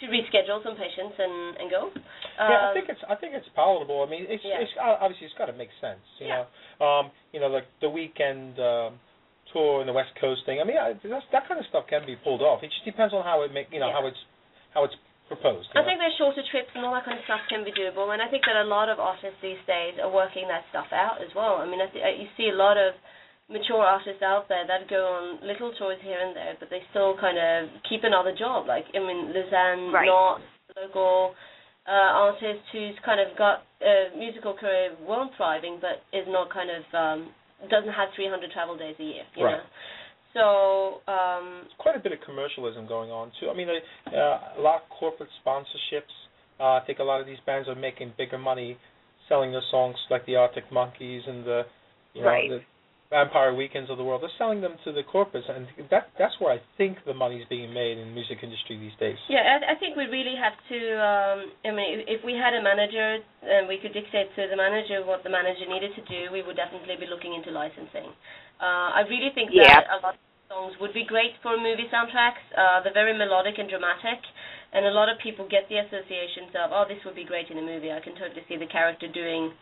To 0.00 0.06
reschedule 0.06 0.62
some 0.62 0.76
patients 0.76 1.14
and 1.18 1.34
and 1.58 1.66
go. 1.70 1.90
yeah, 1.94 2.44
I 2.44 2.68
Um, 2.70 2.74
think 2.74 2.86
it's 2.88 3.02
I 3.08 3.14
think 3.16 3.34
it's 3.34 3.48
palatable. 3.54 4.02
I 4.02 4.06
mean, 4.06 4.26
it's 4.28 4.44
Yeah. 4.44 4.60
it's 4.62 4.72
obviously 4.78 5.26
it's 5.26 5.34
got 5.38 5.46
to 5.46 5.56
make 5.58 5.70
sense. 5.80 6.00
You 6.18 6.26
Yeah. 6.28 6.44
know, 6.78 6.86
um, 6.86 7.04
you 7.32 7.40
know, 7.40 7.48
like 7.48 7.66
the 7.80 7.90
weekend 7.90 8.58
um, 8.60 9.00
tour 9.52 9.80
and 9.80 9.88
the 9.88 9.92
West 9.96 10.14
Coast 10.20 10.44
thing. 10.46 10.60
I 10.60 10.64
mean, 10.64 10.76
I, 10.78 10.92
that's, 11.02 11.26
that 11.32 11.48
kind 11.48 11.58
of 11.58 11.66
stuff 11.66 11.86
can 11.88 12.04
be 12.06 12.16
pulled 12.16 12.42
off. 12.42 12.62
It 12.62 12.70
just 12.70 12.84
depends 12.84 13.12
on 13.14 13.24
how 13.24 13.42
it 13.42 13.52
make 13.52 13.68
you 13.72 13.80
know 13.80 13.88
Yeah. 13.88 13.98
how 13.98 14.06
it's 14.06 14.22
how 14.74 14.84
it's 14.84 14.94
proposed. 15.26 15.68
I 15.74 15.80
know? 15.80 15.86
think 15.86 15.98
their 16.00 16.14
shorter 16.16 16.42
trips 16.50 16.70
and 16.74 16.84
all 16.86 16.94
that 16.94 17.04
kind 17.04 17.18
of 17.18 17.24
stuff 17.24 17.40
can 17.48 17.64
be 17.64 17.72
doable, 17.72 18.12
and 18.14 18.22
I 18.22 18.28
think 18.28 18.44
that 18.46 18.56
a 18.56 18.64
lot 18.64 18.88
of 18.88 18.98
artists 19.00 19.36
these 19.42 19.60
days 19.66 19.98
are 20.00 20.08
working 20.08 20.48
that 20.48 20.64
stuff 20.70 20.88
out 20.92 21.20
as 21.20 21.28
well. 21.34 21.56
I 21.60 21.66
mean, 21.66 21.80
I 21.82 21.86
th- 21.92 22.20
you 22.20 22.28
see 22.36 22.48
a 22.48 22.56
lot 22.56 22.76
of 22.78 22.94
mature 23.50 23.80
artists 23.80 24.22
out 24.22 24.48
there 24.48 24.66
that 24.66 24.88
go 24.88 25.00
on 25.08 25.46
little 25.46 25.72
tours 25.78 25.98
here 26.04 26.20
and 26.20 26.36
there, 26.36 26.54
but 26.60 26.68
they 26.70 26.80
still 26.90 27.16
kind 27.18 27.38
of 27.38 27.70
keep 27.88 28.04
another 28.04 28.34
job. 28.36 28.66
Like, 28.68 28.84
I 28.94 29.00
mean, 29.00 29.32
Lizanne 29.32 29.92
Right. 29.92 30.06
Knott, 30.06 30.40
local 30.76 31.34
uh, 31.88 32.28
artist 32.28 32.60
who's 32.72 32.94
kind 33.04 33.20
of 33.20 33.36
got 33.36 33.64
a 33.80 34.12
musical 34.16 34.52
career, 34.52 34.92
well 35.00 35.30
thriving, 35.36 35.80
but 35.80 36.04
is 36.12 36.26
not 36.28 36.52
kind 36.52 36.68
of 36.68 36.84
um, 36.92 37.32
doesn't 37.70 37.92
have 37.92 38.10
300 38.14 38.50
travel 38.52 38.76
days 38.76 38.94
a 39.00 39.02
year. 39.02 39.24
You 39.34 39.44
Right. 39.44 39.56
know? 39.56 39.64
So 40.34 41.10
um, 41.10 41.64
There's 41.64 41.72
quite 41.78 41.96
a 41.96 42.00
bit 42.00 42.12
of 42.12 42.20
commercialism 42.20 42.86
going 42.86 43.10
on 43.10 43.32
too. 43.40 43.48
I 43.48 43.54
mean, 43.54 43.68
uh, 43.68 44.58
a 44.58 44.60
lot 44.60 44.82
of 44.82 44.88
corporate 44.90 45.30
sponsorships. 45.44 46.12
Uh, 46.60 46.76
I 46.76 46.80
think 46.86 46.98
a 46.98 47.02
lot 47.02 47.20
of 47.20 47.26
these 47.26 47.40
bands 47.46 47.68
are 47.68 47.74
making 47.74 48.12
bigger 48.18 48.36
money 48.38 48.76
selling 49.28 49.52
their 49.52 49.64
songs, 49.70 49.96
like 50.10 50.26
the 50.26 50.36
Arctic 50.36 50.70
Monkeys 50.70 51.22
and 51.26 51.44
the, 51.44 51.62
you 52.14 52.22
know, 52.22 52.28
Right. 52.28 52.48
the, 52.50 52.60
Vampire 53.08 53.56
Weekends 53.56 53.88
of 53.88 53.96
the 53.96 54.04
world. 54.04 54.20
They're 54.20 54.36
selling 54.36 54.60
them 54.60 54.76
to 54.84 54.92
the 54.92 55.00
corporates, 55.00 55.48
and 55.48 55.64
that 55.88 56.12
that's 56.20 56.36
where 56.40 56.52
I 56.52 56.60
think 56.76 57.00
the 57.08 57.16
money's 57.16 57.48
being 57.48 57.72
made 57.72 57.96
in 57.96 58.12
the 58.12 58.14
music 58.14 58.44
industry 58.44 58.76
these 58.76 58.92
days. 59.00 59.16
Yeah, 59.32 59.40
I, 59.40 59.72
I 59.72 59.74
think 59.80 59.96
we 59.96 60.04
really 60.12 60.36
have 60.36 60.52
to. 60.68 60.78
Um, 61.00 61.38
I 61.64 61.72
mean, 61.72 62.04
if 62.04 62.20
we 62.20 62.36
had 62.36 62.52
a 62.52 62.60
manager 62.60 63.24
and 63.48 63.64
we 63.64 63.80
could 63.80 63.96
dictate 63.96 64.28
to 64.36 64.44
the 64.52 64.56
manager 64.60 65.00
what 65.08 65.24
the 65.24 65.32
manager 65.32 65.64
needed 65.64 65.96
to 65.96 66.04
do, 66.04 66.28
we 66.36 66.44
would 66.44 66.60
definitely 66.60 67.00
be 67.00 67.08
looking 67.08 67.32
into 67.32 67.48
licensing. 67.48 68.12
Uh, 68.60 69.00
I 69.00 69.08
really 69.08 69.32
think 69.32 69.56
Yeah. 69.56 69.80
that 69.80 69.88
a 69.88 69.98
lot 70.04 70.14
of 70.14 70.20
songs 70.52 70.76
would 70.76 70.92
be 70.92 71.08
great 71.08 71.32
for 71.40 71.56
movie 71.56 71.88
soundtracks. 71.88 72.44
Uh, 72.52 72.84
they're 72.84 72.92
very 72.92 73.16
melodic 73.16 73.56
and 73.56 73.72
dramatic, 73.72 74.20
and 74.76 74.84
a 74.84 74.92
lot 74.92 75.08
of 75.08 75.16
people 75.24 75.48
get 75.48 75.64
the 75.72 75.80
associations 75.80 76.52
of, 76.60 76.76
oh, 76.76 76.84
this 76.84 77.00
would 77.08 77.16
be 77.16 77.24
great 77.24 77.48
in 77.48 77.56
a 77.56 77.64
movie. 77.64 77.88
I 77.88 78.00
can 78.04 78.12
totally 78.20 78.44
see 78.52 78.60
the 78.60 78.68
character 78.68 79.08
doing 79.08 79.56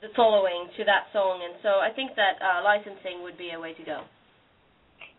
the 0.00 0.08
following 0.14 0.68
to 0.76 0.84
that 0.84 1.10
song, 1.12 1.42
and 1.44 1.58
so 1.62 1.80
I 1.80 1.90
think 1.94 2.12
that 2.16 2.38
uh, 2.40 2.62
licensing 2.62 3.22
would 3.22 3.36
be 3.36 3.50
a 3.54 3.60
way 3.60 3.74
to 3.74 3.84
go. 3.84 4.02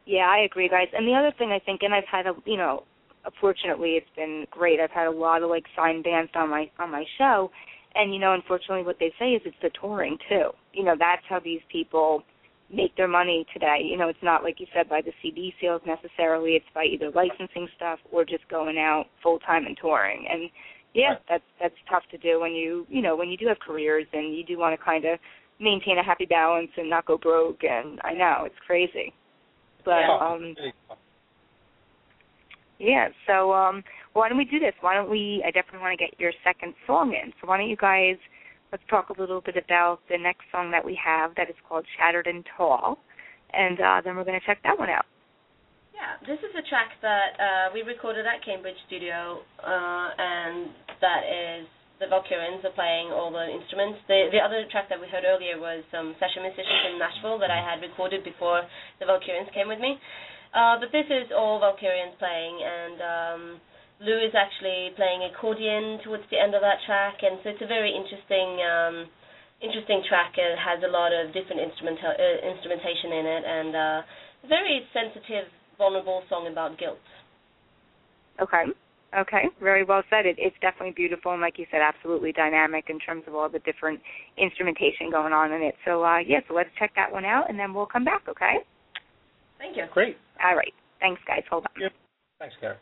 Yeah, 0.06 0.28
I 0.28 0.46
agree, 0.46 0.70
guys. 0.70 0.88
And 0.94 1.08
the 1.08 1.14
other 1.14 1.34
thing 1.38 1.52
I 1.52 1.60
think, 1.60 1.82
and 1.84 1.94
I've 1.94 2.08
had 2.10 2.26
a, 2.26 2.34
you 2.46 2.58
know, 2.58 2.84
fortunately 3.40 3.92
it's 3.92 4.10
been 4.16 4.46
great. 4.52 4.80
I've 4.80 4.92
had 4.92 5.08
a 5.08 5.12
lot 5.12 5.44
of 5.44 5.50
like 5.50 5.66
signed 5.76 6.04
bands 6.04 6.32
on 6.36 6.50
my 6.50 6.70
on 6.80 6.92
my 6.92 7.04
show, 7.18 7.52
and 7.96 8.14
you 8.14 8.20
know, 8.20 8.34
unfortunately, 8.34 8.84
what 8.84 8.98
they 9.00 9.12
say 9.20 9.32
is 9.32 9.42
it's 9.46 9.58
the 9.62 9.70
touring 9.80 10.18
too. 10.30 10.50
You 10.74 10.84
know, 10.84 10.96
that's 10.98 11.24
how 11.28 11.40
these 11.40 11.62
people 11.72 12.24
make 12.72 12.96
their 12.96 13.08
money 13.08 13.46
today. 13.54 13.82
You 13.84 13.98
know, 13.98 14.10
it's 14.10 14.24
not 14.24 14.44
like 14.44 14.60
you 14.60 14.68
said 14.74 14.90
by 14.90 15.02
the 15.02 15.12
CD 15.22 15.54
sales 15.62 15.82
necessarily. 15.86 16.52
It's 16.52 16.66
by 16.74 16.86
either 16.86 17.12
licensing 17.12 17.68
stuff 17.76 18.00
or 18.12 18.24
just 18.24 18.48
going 18.50 18.78
out 18.78 19.06
full 19.24 19.40
time 19.40 19.66
and 19.66 19.78
touring. 19.80 20.26
And 20.32 20.50
yeah, 20.94 21.16
that's 21.30 21.44
that's 21.62 21.76
tough 21.90 22.04
to 22.12 22.18
do 22.18 22.40
when 22.40 22.54
you 22.54 22.86
you 22.90 23.02
know 23.02 23.16
when 23.16 23.30
you 23.30 23.38
do 23.38 23.48
have 23.48 23.60
careers 23.60 24.08
and 24.12 24.36
you 24.36 24.44
do 24.44 24.58
want 24.58 24.78
to 24.78 24.84
kind 24.84 25.06
of 25.06 25.20
maintain 25.60 25.98
a 25.98 26.04
happy 26.04 26.26
balance 26.26 26.70
and 26.78 26.90
not 26.90 27.06
go 27.06 27.18
broke. 27.18 27.64
And 27.64 28.00
I 28.04 28.14
know 28.14 28.44
it's 28.46 28.56
crazy, 28.66 29.14
but 29.86 30.02
Tough. 30.02 30.22
um 30.22 30.56
yeah, 32.80 33.10
so 33.28 33.54
um 33.54 33.84
why 34.14 34.30
don't 34.30 34.38
we 34.38 34.46
do 34.46 34.60
this? 34.60 34.74
Why 34.82 34.96
don't 34.96 35.10
we 35.10 35.44
I 35.46 35.52
definitely 35.52 35.82
want 35.82 35.98
to 35.98 36.04
get 36.06 36.20
your 36.20 36.32
second 36.44 36.74
song 36.88 37.14
in. 37.14 37.32
So 37.40 37.48
why 37.48 37.58
don't 37.58 37.70
you 37.70 37.78
guys 37.78 38.16
let's 38.72 38.84
talk 38.90 39.10
a 39.10 39.20
little 39.20 39.42
bit 39.42 39.58
about 39.58 40.00
the 40.10 40.18
next 40.18 40.44
song 40.52 40.72
that 40.72 40.84
we 40.84 41.00
have 41.04 41.36
that 41.36 41.50
is 41.50 41.56
called 41.68 41.86
Shattered 41.98 42.28
and 42.28 42.44
Tall. 42.58 42.98
And 43.54 43.80
uh 43.80 44.02
then 44.04 44.16
we're 44.16 44.26
gonna 44.26 44.40
check 44.46 44.60
that 44.64 44.78
one 44.80 44.90
out. 44.90 45.06
Yeah, 46.00 46.16
this 46.24 46.39
is 46.39 46.56
a 46.56 46.64
track 46.72 46.95
that 47.04 47.36
uh, 47.36 47.66
we 47.76 47.84
recorded 47.84 48.24
at 48.24 48.39
Cambridge 48.47 48.80
Studio, 48.88 49.43
uh, 49.60 50.08
and 50.16 50.72
that 51.04 51.28
is 51.28 51.68
the 52.00 52.08
Valkyrians 52.08 52.64
are 52.64 52.72
playing 52.72 53.12
all 53.12 53.28
the 53.36 53.43
instruments. 53.43 54.00
The 54.08 54.32
the 54.32 54.39
other 54.39 54.64
track 54.72 54.88
that 54.88 54.95
we 54.95 55.12
heard 55.12 55.28
earlier 55.28 55.60
was 55.60 55.84
some 55.91 56.16
session 56.16 56.47
musicians 56.47 56.95
in 56.95 57.04
Nashville 57.04 57.36
that 57.43 57.52
I 57.52 57.60
had 57.60 57.84
recorded 57.84 58.24
before 58.24 58.64
the 59.04 59.12
Valkyrians 59.12 59.52
came 59.52 59.68
with 59.68 59.84
me. 59.84 60.00
Uh, 60.56 60.80
but 60.80 60.88
this 60.95 61.04
is 61.12 61.36
all 61.36 61.60
Valkyrians 61.60 62.16
playing, 62.16 62.56
and 62.64 62.97
um, 63.04 63.41
Lou 64.00 64.24
is 64.24 64.32
actually 64.32 64.95
playing 64.95 65.28
accordion 65.28 66.00
towards 66.08 66.24
the 66.32 66.39
end 66.39 66.56
of 66.56 66.64
that 66.64 66.80
track, 66.88 67.20
and 67.28 67.43
so 67.43 67.52
it's 67.52 67.62
a 67.62 67.68
very 67.68 67.91
interesting. 67.91 68.50
Um, 68.64 68.97
Interesting 69.60 70.00
track. 70.08 70.39
It 70.39 70.56
has 70.56 70.80
a 70.88 70.88
lot 70.88 71.12
of 71.12 71.36
different 71.36 71.60
instrumental 71.60 72.16
uh, 72.16 72.38
instrumentation 72.47 73.12
in 73.12 73.26
it, 73.28 73.43
and 73.43 73.72
uh, 73.76 74.00
very 74.47 74.88
sensitive, 74.95 75.52
vulnerable 75.80 76.22
song 76.30 76.48
about 76.52 76.78
guilt. 76.78 77.00
Okay. 78.40 78.66
Okay, 79.18 79.46
very 79.60 79.84
well 79.84 80.04
said. 80.12 80.28
It, 80.28 80.36
it's 80.38 80.56
definitely 80.62 80.94
beautiful, 80.96 81.32
and 81.32 81.42
like 81.42 81.58
you 81.58 81.66
said, 81.72 81.82
absolutely 81.82 82.32
dynamic 82.32 82.86
in 82.90 83.00
terms 83.00 83.24
of 83.26 83.34
all 83.34 83.50
the 83.50 83.58
different 83.60 84.00
instrumentation 84.38 85.10
going 85.12 85.34
on 85.34 85.52
in 85.52 85.64
it. 85.64 85.74
So, 85.84 86.04
uh, 86.04 86.20
yeah, 86.20 86.42
so 86.48 86.54
let's 86.54 86.70
check 86.78 86.92
that 86.96 87.12
one 87.12 87.26
out, 87.26 87.50
and 87.50 87.58
then 87.58 87.74
we'll 87.74 87.88
come 87.88 88.06
back. 88.06 88.22
Okay. 88.30 88.58
Thank 89.58 89.78
you. 89.78 89.86
Great. 89.92 90.16
All 90.44 90.56
right. 90.56 90.74
Thanks, 91.00 91.20
guys. 91.26 91.42
Hold 91.50 91.66
on. 91.66 91.82
Yep. 91.82 91.92
Thanks, 92.38 92.56
Gary. 92.62 92.76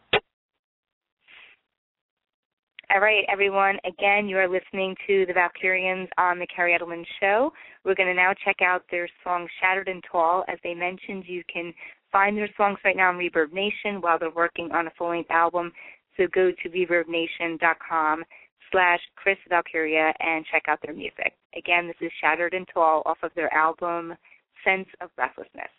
All 2.94 3.02
right, 3.02 3.24
everyone. 3.32 3.78
Again, 3.86 4.28
you 4.28 4.38
are 4.38 4.48
listening 4.48 4.96
to 5.08 5.26
the 5.26 5.34
Valkyrians 5.34 6.08
on 6.18 6.40
the 6.40 6.48
Kerri 6.48 6.78
Edelman 6.78 7.04
Show. 7.20 7.52
We're 7.84 7.96
going 7.96 8.08
to 8.08 8.16
now 8.16 8.34
check 8.46 8.58
out 8.62 8.84
their 8.90 9.10
song 9.24 9.48
Shattered 9.60 9.88
and 9.88 10.04
Tall. 10.10 10.46
As 10.48 10.58
they 10.64 10.74
mentioned, 10.74 11.26
you 11.28 11.44
can 11.52 11.74
find 12.18 12.36
their 12.36 12.50
songs 12.58 12.80
right 12.84 12.98
now 12.98 13.10
on 13.10 13.20
ReverbNation 13.20 14.02
while 14.02 14.18
they're 14.18 14.32
working 14.32 14.72
on 14.72 14.88
a 14.88 14.92
full-length 14.98 15.30
album. 15.30 15.72
So 16.16 16.26
go 16.34 16.50
to 16.52 16.70
reverbnation.com 16.70 18.24
slash 18.72 19.00
Cris 19.16 19.38
Valkyria 19.48 20.12
and 20.20 20.44
check 20.52 20.64
out 20.68 20.80
their 20.84 20.96
music. 20.96 21.34
Again, 21.56 21.86
this 21.86 21.96
is 22.02 22.12
Shattered 22.20 22.56
and 22.56 22.68
Tall 22.74 23.04
off 23.06 23.20
of 23.22 23.30
their 23.36 23.54
album 23.54 24.16
Sense 24.66 24.88
of 25.00 25.16
Breathlessness. 25.16 25.70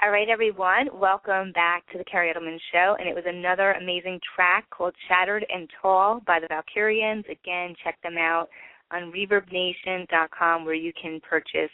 All 0.00 0.12
right, 0.12 0.28
everyone, 0.28 0.88
welcome 0.94 1.50
back 1.50 1.84
to 1.90 1.98
the 1.98 2.04
Kerri 2.04 2.32
Edelman 2.32 2.56
Show. 2.70 2.94
And 3.00 3.08
it 3.08 3.16
was 3.16 3.24
another 3.26 3.72
amazing 3.72 4.20
track 4.36 4.70
called 4.70 4.94
Shattered 5.08 5.44
and 5.48 5.68
Tall 5.82 6.20
by 6.24 6.38
the 6.38 6.46
Valkyrians. 6.46 7.28
Again, 7.28 7.74
check 7.82 8.00
them 8.04 8.16
out 8.16 8.46
on 8.92 9.10
ReverbNation.com 9.10 10.64
where 10.64 10.76
you 10.76 10.92
can 11.02 11.20
purchase 11.28 11.72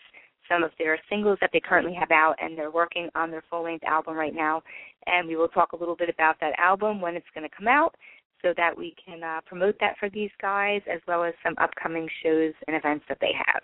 some 0.48 0.62
of 0.62 0.70
their 0.78 0.98
singles 1.10 1.36
that 1.42 1.50
they 1.52 1.60
currently 1.60 1.92
have 1.92 2.10
out, 2.10 2.34
and 2.40 2.56
they're 2.56 2.70
working 2.70 3.10
on 3.14 3.30
their 3.30 3.44
full 3.50 3.64
length 3.64 3.84
album 3.84 4.16
right 4.16 4.34
now. 4.34 4.62
And 5.04 5.28
we 5.28 5.36
will 5.36 5.48
talk 5.48 5.72
a 5.72 5.76
little 5.76 5.96
bit 5.96 6.08
about 6.08 6.36
that 6.40 6.58
album 6.58 7.02
when 7.02 7.16
it's 7.16 7.26
going 7.34 7.46
to 7.46 7.54
come 7.54 7.68
out 7.68 7.94
so 8.40 8.54
that 8.56 8.74
we 8.74 8.94
can 9.04 9.22
uh, 9.22 9.42
promote 9.44 9.76
that 9.80 9.98
for 10.00 10.08
these 10.08 10.30
guys 10.40 10.80
as 10.90 11.02
well 11.06 11.24
as 11.24 11.34
some 11.44 11.56
upcoming 11.60 12.08
shows 12.22 12.54
and 12.68 12.74
events 12.74 13.04
that 13.10 13.18
they 13.20 13.32
have. 13.36 13.62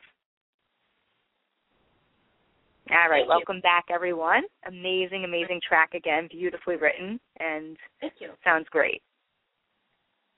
All 2.91 3.09
right, 3.09 3.20
Thank 3.20 3.28
welcome 3.28 3.57
you. 3.57 3.62
back, 3.62 3.84
everyone. 3.93 4.43
Amazing, 4.66 5.24
amazing 5.24 5.61
track 5.66 5.95
again, 5.95 6.28
beautifully 6.30 6.76
written, 6.76 7.20
and 7.38 7.76
Thank 8.01 8.14
you. 8.20 8.30
sounds 8.43 8.66
great. 8.70 9.03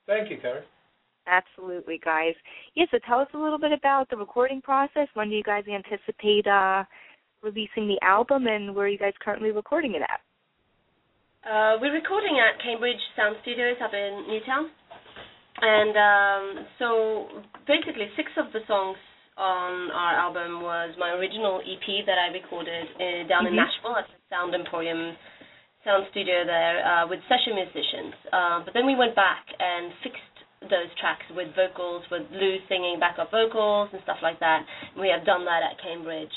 Thank 0.07 0.31
you, 0.31 0.37
Kerri. 0.37 0.63
Absolutely, 1.27 2.01
guys. 2.05 2.35
Yeah, 2.75 2.87
so 2.91 2.99
tell 3.07 3.21
us 3.21 3.29
a 3.33 3.39
little 3.39 3.59
bit 3.59 3.73
about 3.73 4.11
the 4.11 4.17
recording 4.17 4.61
process. 4.61 5.09
When 5.15 5.31
do 5.31 5.37
you 5.37 5.43
guys 5.43 5.65
anticipate 5.67 6.47
uh, 6.47 6.85
releasing 7.43 7.89
the 7.89 7.99
album, 8.03 8.47
and 8.47 8.75
where 8.75 8.87
are 8.87 8.89
you 8.89 8.99
guys 8.99 9.15
currently 9.23 9.51
recording 9.51 9.95
it 9.95 10.03
at? 10.03 10.21
Uh, 11.49 11.79
we're 11.81 11.95
recording 11.95 12.39
at 12.39 12.63
Cambridge 12.63 13.01
Sound 13.17 13.37
Studios 13.43 13.77
up 13.83 13.95
in 13.95 14.27
Newtown. 14.29 14.71
And 15.61 15.95
um, 15.97 16.67
so 16.79 17.27
basically, 17.67 18.07
six 18.17 18.29
of 18.37 18.53
the 18.53 18.61
songs 18.67 18.97
on 19.37 19.91
our 19.91 20.15
album 20.15 20.61
was 20.61 20.95
my 20.99 21.13
original 21.17 21.61
EP 21.65 22.05
that 22.07 22.19
I 22.19 22.29
recorded 22.33 22.87
uh, 23.01 23.25
down 23.29 23.47
in 23.47 23.55
Mhm. 23.55 23.65
Nashville 23.65 23.97
at 23.97 24.07
the 24.09 24.15
Sound 24.31 24.55
Emporium 24.55 25.17
Sound 25.85 26.07
Studio 26.11 26.45
there 26.45 26.85
uh, 26.87 27.07
with 27.09 27.21
session 27.29 27.55
musicians. 27.57 28.15
Uh, 28.33 28.61
but 28.61 28.75
then 28.75 28.87
we 28.87 28.95
went 28.95 29.15
back 29.17 29.47
and 29.59 29.93
fixed 30.03 30.23
those 30.71 30.93
tracks 31.01 31.27
with 31.35 31.49
vocals, 31.57 32.05
with 32.11 32.23
Lou 32.31 32.59
singing 32.69 33.01
backup 33.01 33.31
vocals 33.33 33.89
and 33.93 34.01
stuff 34.05 34.19
like 34.23 34.39
that. 34.39 34.63
And 34.95 35.01
we 35.03 35.09
have 35.09 35.25
done 35.25 35.45
that 35.45 35.63
at 35.65 35.79
Cambridge 35.83 36.33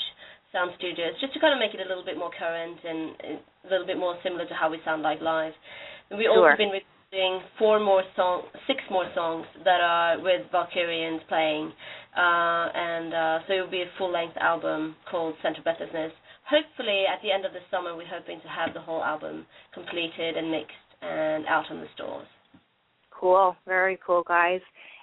Sound 0.50 0.72
Studios 0.78 1.14
just 1.20 1.32
to 1.34 1.38
kind 1.38 1.52
of 1.54 1.60
make 1.60 1.74
it 1.74 1.80
a 1.84 1.88
little 1.88 2.02
bit 2.04 2.16
more 2.18 2.30
current 2.30 2.78
and 2.82 3.10
uh, 3.22 3.68
a 3.68 3.68
little 3.70 3.86
bit 3.86 3.98
more 3.98 4.18
similar 4.22 4.46
to 4.46 4.54
how 4.54 4.68
we 4.70 4.80
sound 4.84 5.02
like 5.02 5.20
live. 5.20 5.54
And 6.10 6.18
we've 6.18 6.26
Sure. 6.26 6.50
also 6.50 6.56
been 6.58 6.70
recording 6.70 7.42
four 7.58 7.78
more 7.78 8.02
song, 8.16 8.42
six 8.66 8.82
more 8.90 9.06
songs 9.14 9.46
that 9.64 9.80
are 9.80 10.18
with 10.18 10.42
Valkyrians 10.50 11.22
playing, 11.28 11.72
and 12.16 13.14
uh, 13.14 13.38
so 13.46 13.54
it 13.54 13.60
will 13.60 13.70
be 13.70 13.82
a 13.82 13.90
full-length 13.98 14.36
album 14.38 14.96
called 15.10 15.34
Sense 15.42 15.56
of 15.58 15.64
Breathlessness. 15.64 16.12
Hopefully, 16.48 17.04
at 17.12 17.20
the 17.22 17.32
end 17.32 17.44
of 17.44 17.52
the 17.52 17.60
summer, 17.70 17.96
we're 17.96 18.06
hoping 18.06 18.40
to 18.40 18.48
have 18.48 18.72
the 18.72 18.80
whole 18.80 19.02
album 19.02 19.46
completed 19.74 20.36
and 20.36 20.50
mixed 20.50 20.72
and 21.02 21.46
out 21.46 21.64
on 21.70 21.80
the 21.80 21.86
stores. 21.94 22.26
Cool, 23.10 23.56
very 23.66 23.98
cool, 24.06 24.22
guys. 24.26 24.60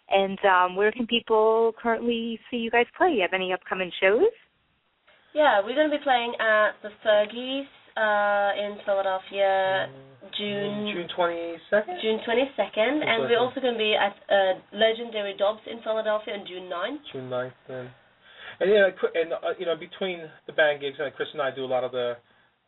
And 0.09 0.37
um, 0.45 0.75
where 0.75 0.91
can 0.91 1.07
people 1.07 1.73
currently 1.81 2.39
see 2.49 2.57
you 2.57 2.71
guys 2.71 2.85
play? 2.97 3.11
You 3.11 3.21
have 3.21 3.33
any 3.33 3.53
upcoming 3.53 3.91
shows? 4.01 4.31
Yeah, 5.33 5.61
we're 5.63 5.75
going 5.75 5.89
to 5.89 5.97
be 5.97 6.03
playing 6.03 6.33
at 6.39 6.71
the 6.83 6.89
Fergies 7.03 7.65
uh, 7.97 8.53
in 8.59 8.77
Philadelphia 8.85 9.89
June 10.37 10.91
June 10.93 11.07
22nd? 11.17 12.01
June 12.01 12.19
22nd, 12.27 13.05
and 13.05 13.29
we're 13.29 13.39
also 13.39 13.61
going 13.61 13.73
to 13.73 13.79
be 13.79 13.95
at 13.95 14.15
uh, 14.29 14.59
Legendary 14.73 15.35
Dobbs 15.37 15.61
in 15.69 15.81
Philadelphia 15.83 16.33
on 16.35 16.47
June 16.47 16.69
9th. 16.69 17.03
June 17.11 17.29
9th. 17.29 17.51
And, 17.69 17.89
and 18.59 18.69
yeah, 18.69 18.89
qu- 18.99 19.13
and 19.13 19.33
uh, 19.33 19.53
you 19.57 19.65
know, 19.65 19.75
between 19.75 20.29
the 20.47 20.53
band 20.53 20.81
gigs, 20.81 20.97
and 20.99 21.13
Cris 21.13 21.29
and 21.33 21.41
I 21.41 21.53
do 21.53 21.65
a 21.65 21.71
lot 21.71 21.83
of 21.83 21.91
the 21.91 22.15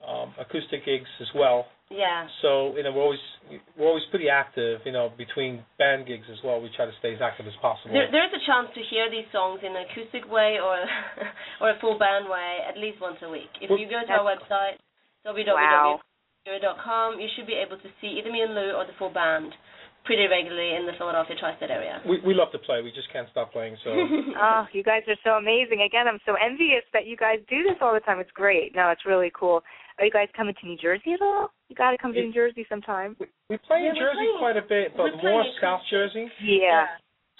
um, 0.05 0.33
acoustic 0.39 0.85
gigs 0.85 1.09
as 1.21 1.27
well. 1.33 1.65
Yeah. 1.89 2.25
So 2.41 2.75
you 2.75 2.83
know, 2.83 2.91
we're 2.91 3.03
always 3.05 3.21
we're 3.77 3.87
always 3.87 4.03
pretty 4.09 4.29
active. 4.29 4.81
You 4.85 4.91
know, 4.91 5.13
between 5.17 5.61
band 5.77 6.07
gigs 6.07 6.25
as 6.31 6.37
well, 6.43 6.59
we 6.61 6.69
try 6.75 6.85
to 6.85 6.95
stay 6.99 7.13
as 7.13 7.21
active 7.21 7.45
as 7.45 7.53
possible. 7.61 7.93
There, 7.93 8.09
there's 8.09 8.33
a 8.33 8.41
chance 8.45 8.73
to 8.73 8.81
hear 8.89 9.09
these 9.09 9.29
songs 9.31 9.61
in 9.61 9.75
an 9.75 9.85
acoustic 9.85 10.25
way 10.29 10.57
or 10.57 10.81
or 11.61 11.69
a 11.69 11.77
full 11.79 11.97
band 11.99 12.25
way 12.25 12.65
at 12.67 12.77
least 12.77 12.97
once 13.01 13.17
a 13.21 13.29
week. 13.29 13.53
If 13.61 13.69
Well, 13.69 13.77
you 13.79 13.85
go 13.85 14.01
to 14.01 14.11
our 14.13 14.25
website 14.25 14.81
www. 15.25 15.53
Wow. 15.53 15.99
www.com, 16.47 17.19
you 17.19 17.27
should 17.35 17.47
be 17.47 17.53
able 17.53 17.77
to 17.77 17.89
see 18.01 18.19
either 18.21 18.31
me 18.31 18.41
and 18.41 18.53
Lou 18.53 18.71
or 18.77 18.85
the 18.85 18.93
full 18.99 19.09
band 19.09 19.51
pretty 20.05 20.27
regularly 20.29 20.75
in 20.77 20.85
the 20.85 20.93
Philadelphia 21.01 21.35
tri-state 21.39 21.71
area. 21.73 21.97
we 22.05 22.21
we 22.21 22.33
love 22.37 22.51
to 22.53 22.59
play. 22.61 22.83
We 22.85 22.91
just 22.93 23.09
can't 23.11 23.27
stop 23.31 23.51
playing. 23.51 23.75
So 23.83 23.89
Oh, 24.37 24.65
you 24.73 24.83
guys 24.83 25.01
are 25.09 25.17
so 25.23 25.31
amazing. 25.41 25.81
Again, 25.81 26.05
I'm 26.07 26.21
so 26.29 26.35
envious 26.37 26.85
that 26.93 27.07
you 27.09 27.17
guys 27.17 27.39
do 27.49 27.63
this 27.65 27.77
all 27.81 27.93
the 27.93 27.99
time. 28.05 28.19
It's 28.19 28.29
great. 28.37 28.75
No, 28.75 28.89
it's 28.93 29.01
really 29.05 29.31
cool. 29.33 29.63
Are 29.97 30.05
you 30.05 30.11
guys 30.11 30.27
coming 30.37 30.53
to 30.61 30.67
New 30.67 30.77
Jersey 30.77 31.13
at 31.13 31.21
all? 31.21 31.49
You 31.69 31.75
got 31.75 31.91
to 31.91 31.97
come 31.97 32.13
to 32.13 32.21
New 32.21 32.33
Jersey 32.33 32.65
sometime. 32.69 33.15
we, 33.19 33.25
we 33.49 33.57
play 33.65 33.81
Yeah, 33.81 33.89
in 33.89 33.95
Jersey 33.95 34.29
playing- 34.29 34.37
quite 34.37 34.57
a 34.57 34.61
bit, 34.67 34.93
but 34.95 35.09
we're 35.23 35.31
more 35.31 35.45
South 35.61 35.81
Jersey. 35.89 36.29
Yeah. 36.43 36.85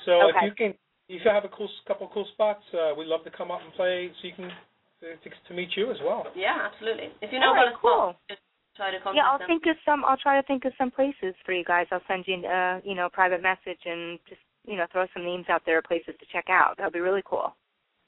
So 0.06 0.34
Okay. 0.34 0.38
if 0.42 0.44
you 0.50 0.56
can, 0.58 0.72
if 1.08 1.22
you 1.24 1.30
have 1.30 1.46
a 1.46 1.50
cool 1.54 1.70
couple 1.88 2.10
cool 2.12 2.26
spots, 2.34 2.64
uh, 2.74 2.96
we'd 2.98 3.06
love 3.06 3.24
to 3.26 3.32
come 3.32 3.52
up 3.52 3.62
and 3.62 3.72
play 3.74 4.10
so 4.22 4.28
you 4.28 4.34
can 4.34 4.50
to, 5.06 5.30
to 5.48 5.54
meet 5.54 5.70
you 5.78 5.92
as 5.92 5.98
well. 6.04 6.26
Yeah, 6.36 6.66
absolutely. 6.66 7.14
If 7.22 7.30
you 7.32 7.38
know 7.40 7.50
All 7.50 7.54
right, 7.54 7.68
about 7.70 7.78
a 7.78 7.82
cool. 7.82 8.16
spot, 8.18 8.18
just 8.32 8.42
try 8.76 8.92
to 8.92 9.00
contact 9.00 9.16
Yeah, 9.16 9.30
I'll 9.30 9.40
them. 9.40 9.48
think 9.48 9.66
of 9.68 9.78
some. 9.86 10.04
I'll 10.06 10.18
try 10.18 10.40
to 10.40 10.46
think 10.48 10.66
of 10.66 10.74
some 10.78 10.92
places 10.92 11.34
for 11.46 11.54
you 11.54 11.64
guys. 11.64 11.88
I'll 11.92 12.04
send 12.08 12.26
you, 12.28 12.46
uh, 12.46 12.80
you 12.84 12.96
know, 12.96 13.08
a 13.08 13.10
private 13.10 13.42
message 13.42 13.80
and 13.86 14.20
just, 14.28 14.42
you 14.66 14.76
know, 14.76 14.86
throw 14.92 15.06
some 15.14 15.24
names 15.24 15.46
out 15.50 15.64
there, 15.66 15.82
places 15.82 16.16
to 16.20 16.26
check 16.32 16.46
out. 16.50 16.78
That'd 16.78 16.94
be 16.94 17.00
really 17.00 17.24
cool. 17.26 17.56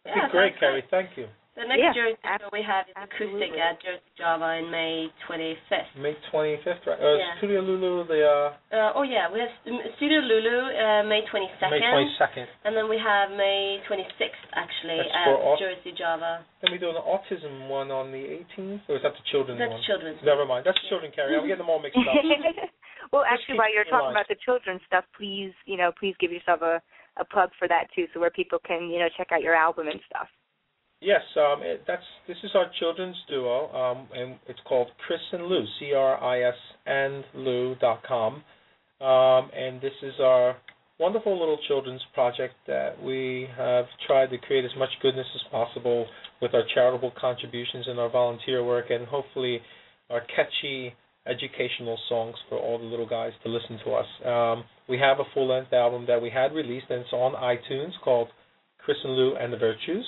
That'd 0.05 0.17
Yeah, 0.17 0.27
be 0.27 0.31
great, 0.31 0.53
sounds 0.59 0.83
Kerri. 0.83 0.89
Thank 0.89 1.17
you. 1.17 1.27
The 1.57 1.65
next 1.65 1.81
Yeah, 1.81 1.93
Jersey 1.97 2.21
ab- 2.21 2.41
show 2.45 2.49
we 2.53 2.61
have 2.61 2.85
is 2.85 2.93
acoustic 2.93 3.49
absolutely. 3.49 3.57
at 3.65 3.81
Jersey 3.81 4.11
Java 4.13 4.61
in 4.61 4.69
May 4.69 5.09
25th. 5.25 5.89
May 5.97 6.13
25th, 6.29 6.85
right? 6.85 7.01
Uh, 7.01 7.17
Yeah. 7.17 7.33
Studio 7.41 7.61
Lulu, 7.65 8.05
the 8.05 8.21
uh, 8.21 8.53
Uh, 8.69 8.91
oh 8.93 9.01
yeah, 9.01 9.25
we 9.33 9.39
have 9.41 9.49
St- 9.65 9.81
Studio 9.97 10.21
Lulu 10.21 10.57
uh, 10.77 11.01
May 11.09 11.25
22nd. 11.25 11.71
May 11.73 11.81
22nd. 11.81 12.45
And 12.63 12.77
then 12.77 12.85
we 12.87 12.99
have 13.01 13.31
May 13.33 13.81
26th, 13.89 14.37
actually, 14.53 14.97
That's 15.01 15.09
at 15.17 15.25
for 15.25 15.41
all- 15.41 15.57
Jersey 15.57 15.93
Java. 15.97 16.45
Then 16.61 16.71
we 16.71 16.77
do 16.77 16.89
an 16.93 17.01
autism 17.01 17.67
one 17.67 17.89
on 17.89 18.11
the 18.13 18.21
18th, 18.21 18.85
or 18.87 18.97
is 18.97 19.01
that 19.01 19.13
the 19.17 19.25
children's 19.33 19.57
That's 19.57 19.71
one? 19.73 19.81
children's. 19.89 20.21
Never 20.21 20.45
mind. 20.45 20.65
That's 20.69 20.77
the 20.85 20.89
children, 20.93 21.11
Kerri. 21.11 21.33
I'm 21.41 21.47
getting 21.49 21.65
them 21.65 21.69
all 21.73 21.81
mixed 21.81 21.97
up. 21.97 22.05
well, 23.11 23.25
Just 23.25 23.33
actually, 23.33 23.57
while 23.57 23.73
you're 23.73 23.89
talking 23.89 24.11
about 24.13 24.27
the 24.29 24.37
children's 24.45 24.81
stuff, 24.85 25.05
please, 25.17 25.53
you 25.65 25.77
know, 25.77 25.89
please 25.97 26.13
give 26.21 26.31
yourself 26.31 26.61
a 26.61 26.81
a 27.17 27.25
plug 27.25 27.49
for 27.57 27.67
that 27.67 27.89
too, 27.95 28.05
so 28.13 28.19
where 28.19 28.29
people 28.29 28.59
can, 28.61 28.91
you 28.93 28.99
know, 28.99 29.09
check 29.17 29.31
out 29.31 29.41
your 29.41 29.55
album 29.55 29.87
and 29.87 29.99
stuff. 30.05 30.27
Yes, 30.99 31.21
um, 31.37 31.61
it, 31.61 31.83
that's 31.85 32.01
this 32.27 32.37
is 32.43 32.51
our 32.55 32.65
children's 32.79 33.15
duo, 33.29 33.71
um, 33.71 34.07
and 34.15 34.35
it's 34.47 34.59
called 34.65 34.87
Cris 35.05 35.19
and 35.31 35.45
Lou, 35.45 35.63
C 35.79 35.93
R 35.93 36.21
I 36.23 36.41
S 36.41 36.55
and 36.87 37.23
Lou 37.35 37.75
dot 37.75 38.01
com, 38.01 38.41
um, 38.99 39.51
and 39.55 39.79
this 39.79 39.93
is 40.01 40.13
our 40.19 40.57
wonderful 40.99 41.37
little 41.37 41.59
children's 41.67 42.01
project 42.15 42.55
that 42.65 42.99
we 42.99 43.47
have 43.55 43.85
tried 44.07 44.31
to 44.31 44.39
create 44.39 44.65
as 44.65 44.71
much 44.75 44.89
goodness 45.03 45.27
as 45.35 45.51
possible 45.51 46.07
with 46.41 46.55
our 46.55 46.63
charitable 46.73 47.13
contributions 47.21 47.85
and 47.87 47.99
our 47.99 48.09
volunteer 48.09 48.65
work, 48.65 48.85
and 48.89 49.05
hopefully 49.05 49.61
our 50.09 50.21
catchy 50.35 50.95
educational 51.27 51.99
songs 52.09 52.35
for 52.49 52.57
all 52.57 52.79
the 52.79 52.85
little 52.85 53.05
guys 53.07 53.33
to 53.43 53.49
listen 53.49 53.77
to 53.85 53.91
us. 53.91 54.07
Um, 54.25 54.63
we 54.89 54.97
have 54.97 55.19
a 55.19 55.29
full-length 55.35 55.73
album 55.73 56.05
that 56.07 56.19
we 56.19 56.31
had 56.31 56.53
released, 56.53 56.87
and 56.89 57.01
it's 57.01 57.13
on 57.13 57.33
iTunes 57.33 57.91
called 58.03 58.29
Cris 58.79 58.97
and 59.03 59.13
Lou 59.13 59.35
and 59.35 59.53
the 59.53 59.57
Virtues. 59.57 60.07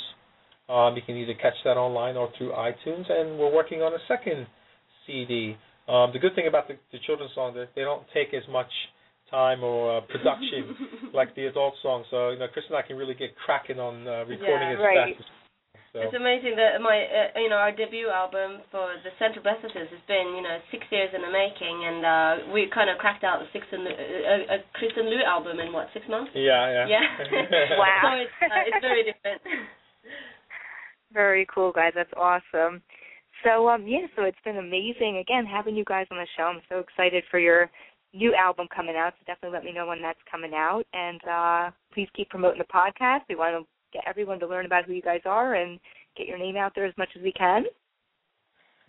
Um, 0.70 0.96
you 0.96 1.02
can 1.02 1.16
either 1.18 1.34
catch 1.34 1.58
that 1.66 1.78
online 1.78 2.16
or 2.16 2.30
through 2.38 2.52
iTunes, 2.52 3.10
and 3.12 3.40
we're 3.40 3.54
working 3.54 3.82
on 3.82 3.94
a 3.94 4.02
second 4.08 4.46
CD. 5.08 5.58
Um, 5.90 6.12
the 6.14 6.20
good 6.20 6.36
thing 6.36 6.48
about 6.48 6.68
the, 6.68 6.78
the 6.92 7.00
children's 7.06 7.34
songs 7.34 7.58
is 7.58 7.68
they 7.76 7.82
don't 7.82 8.06
take 8.14 8.34
as 8.34 8.46
much 8.52 8.70
time 9.32 9.64
or 9.64 9.98
uh, 9.98 10.02
production 10.02 10.78
like 11.14 11.34
the 11.36 11.46
adult 11.46 11.74
songs. 11.82 12.06
So 12.12 12.30
you 12.30 12.40
know, 12.40 12.48
Cris 12.54 12.66
and 12.70 12.78
I 12.78 12.84
can 12.86 12.98
really 12.98 13.16
get 13.16 13.34
cracking 13.46 13.80
on 13.80 14.08
uh, 14.08 14.26
recording 14.30 14.70
Yeah, 14.70 14.78
as 14.78 14.80
right. 14.80 15.18
fast 15.18 15.26
as 15.26 15.40
so. 15.90 16.06
It's 16.06 16.14
amazing 16.14 16.54
that 16.54 16.78
my, 16.86 17.02
uh, 17.02 17.42
you 17.42 17.50
know, 17.50 17.58
our 17.58 17.74
debut 17.74 18.14
album 18.14 18.62
for 18.70 18.94
the 19.02 19.10
Sense 19.18 19.34
of 19.34 19.42
Breathlessness 19.42 19.90
has 19.90 20.04
been, 20.06 20.38
you 20.38 20.46
know, 20.46 20.62
six 20.70 20.86
years 20.94 21.10
in 21.18 21.26
the 21.26 21.34
making, 21.34 21.82
and 21.82 22.06
uh, 22.06 22.34
we 22.54 22.70
kind 22.70 22.94
of 22.94 23.02
cracked 23.02 23.26
out 23.26 23.42
the 23.42 23.50
six 23.50 23.66
and 23.74 23.90
uh, 23.90 23.98
a, 23.98 24.36
a 24.54 24.58
Cris 24.78 24.94
and 24.94 25.10
Lou 25.10 25.18
album 25.26 25.58
in 25.58 25.74
what 25.74 25.90
six 25.98 26.06
months? 26.06 26.30
Yeah, 26.38 26.86
yeah. 26.86 27.02
Yeah. 27.02 27.74
Wow. 27.74 28.06
so 28.06 28.10
it's 28.22 28.38
uh, 28.38 28.70
it's 28.70 28.82
very 28.86 29.02
different. 29.02 29.42
Very 31.14 31.48
cool, 31.54 31.72
guys. 31.72 31.94
That's 31.96 32.14
awesome. 32.16 32.82
So, 33.44 33.70
um, 33.70 33.88
yeah, 33.88 34.06
so 34.16 34.24
it's 34.24 34.38
been 34.44 34.58
amazing 34.58 35.18
again 35.18 35.46
having 35.46 35.76
you 35.76 35.86
guys 35.86 36.08
on 36.12 36.18
the 36.18 36.28
show. 36.38 36.44
I'm 36.44 36.62
so 36.70 36.80
excited 36.80 37.24
for 37.32 37.40
your 37.40 37.70
new 38.14 38.34
album 38.36 38.68
coming 38.76 38.96
out. 38.98 39.14
So 39.18 39.24
definitely 39.26 39.56
let 39.58 39.64
me 39.64 39.74
know 39.74 39.88
when 39.88 40.02
that's 40.02 40.20
coming 40.30 40.52
out, 40.54 40.84
and 40.94 41.22
uh, 41.30 41.72
please 41.94 42.10
keep 42.16 42.30
promoting 42.30 42.60
the 42.60 42.74
podcast. 42.74 43.22
We 43.30 43.36
want 43.36 43.56
to 43.64 43.68
get 43.94 44.04
everyone 44.08 44.40
to 44.42 44.48
learn 44.48 44.66
about 44.66 44.86
who 44.86 44.94
you 44.94 45.02
guys 45.02 45.22
are 45.26 45.56
and 45.56 45.80
get 46.18 46.28
your 46.28 46.38
name 46.38 46.58
out 46.58 46.74
there 46.76 46.86
as 46.86 46.94
much 46.98 47.10
as 47.16 47.22
we 47.24 47.32
can. 47.32 47.64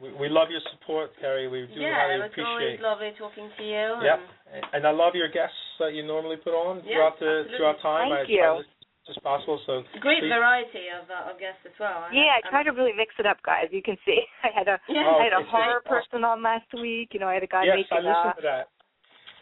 we, 0.01 0.13
we 0.13 0.29
love 0.29 0.49
your 0.51 0.61
support, 0.73 1.11
Kerri. 1.23 1.51
We 1.51 1.69
do 1.73 1.81
yeah, 1.81 1.95
highly 1.95 2.15
it 2.17 2.33
was 2.37 2.47
always 2.47 2.81
lovely 2.83 3.13
talking 3.19 3.49
to 3.57 3.63
you. 3.65 3.89
Yep, 4.03 4.21
and- 4.53 4.67
and 4.73 4.87
I 4.87 4.91
love 4.91 5.15
your 5.15 5.29
guests 5.29 5.55
that 5.79 5.95
you 5.95 6.03
normally 6.03 6.37
put 6.37 6.53
on 6.53 6.83
Yeah, 6.85 6.97
throughout 6.97 7.19
the 7.21 7.27
absolutely. 7.27 7.57
throughout 7.57 7.81
time. 7.83 8.11
Thank 8.11 8.29
I, 8.29 8.33
you. 8.33 8.43
I 8.43 8.57
listen 8.57 8.73
to 8.80 8.80
as 9.11 9.19
possible. 9.23 9.61
So 9.67 9.83
Great 10.01 10.23
please- 10.23 10.31
variety 10.33 10.89
of 10.95 11.11
uh, 11.11 11.31
of 11.31 11.39
guests 11.39 11.61
as 11.67 11.75
well. 11.79 12.07
Yeah, 12.13 12.39
I 12.39 12.41
I'm- 12.41 12.51
try 12.51 12.63
to 12.63 12.71
really 12.71 12.93
mix 12.97 13.15
it 13.19 13.27
up, 13.27 13.43
guys. 13.43 13.67
You 13.71 13.83
can 13.83 13.97
see 14.07 14.23
I 14.47 14.49
had 14.55 14.69
a 14.69 14.79
Yeah. 14.89 15.05
Oh, 15.05 15.19
I 15.21 15.25
had 15.25 15.33
a 15.35 15.43
okay. 15.43 15.51
horror 15.51 15.83
person 15.85 16.25
on 16.25 16.43
last 16.43 16.71
week. 16.75 17.11
You 17.13 17.21
know, 17.21 17.29
I 17.29 17.35
had 17.35 17.43
a 17.43 17.51
guy 17.51 17.65
yes, 17.65 17.75
I 17.75 17.77
making 17.77 18.09
listened 18.09 18.33
uh, 18.33 18.33
to 18.41 18.43
that. 18.47 18.65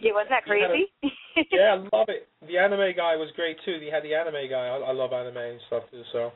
yeah, 0.00 0.12
wasn't 0.12 0.30
that 0.34 0.42
You 0.46 0.62
had 0.62 0.70
a- 0.70 0.74
crazy? 0.74 1.48
yeah, 1.52 1.76
I 1.76 1.96
love 1.96 2.08
it. 2.08 2.26
The 2.46 2.58
anime 2.58 2.90
guy 2.96 3.14
was 3.16 3.28
great 3.36 3.56
too. 3.64 3.78
He 3.80 3.90
had 3.90 4.02
the 4.02 4.14
anime 4.14 4.48
guy. 4.48 4.66
I, 4.72 4.78
I 4.78 4.92
love 4.92 5.12
anime 5.12 5.36
and 5.36 5.60
stuff 5.68 5.84
too. 5.90 6.02
So 6.12 6.32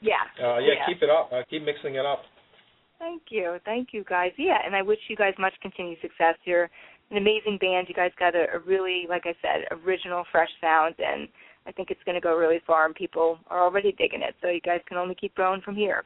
yeah. 0.00 0.24
uh, 0.42 0.58
yeah, 0.58 0.86
keep 0.86 1.02
it 1.02 1.10
up. 1.10 1.30
Uh, 1.32 1.42
keep 1.48 1.62
mixing 1.64 1.96
it 1.96 2.06
up. 2.06 2.22
Thank 2.98 3.22
you. 3.30 3.56
Thank 3.64 3.88
you, 3.92 4.04
guys. 4.04 4.32
Yeah, 4.36 4.58
and 4.64 4.76
I 4.76 4.82
wish 4.82 4.98
you 5.08 5.16
guys 5.16 5.32
much 5.38 5.54
continued 5.62 5.98
success. 6.02 6.36
You're 6.44 6.68
an 7.10 7.16
amazing 7.16 7.58
band. 7.60 7.86
You 7.88 7.94
guys 7.94 8.10
got 8.18 8.34
a, 8.34 8.46
a 8.54 8.58
really, 8.66 9.06
like 9.08 9.22
I 9.24 9.34
said, 9.42 9.78
original, 9.84 10.24
fresh 10.30 10.50
sound, 10.60 10.94
and 10.98 11.28
I 11.66 11.72
think 11.72 11.90
it's 11.90 12.02
going 12.04 12.14
to 12.14 12.20
go 12.20 12.36
really 12.36 12.60
far, 12.66 12.86
and 12.86 12.94
people 12.94 13.38
are 13.48 13.62
already 13.62 13.92
digging 13.92 14.22
it. 14.22 14.34
So 14.40 14.48
you 14.48 14.60
guys 14.60 14.80
can 14.88 14.96
only 14.96 15.14
keep 15.14 15.34
growing 15.34 15.60
from 15.60 15.76
here. 15.76 16.04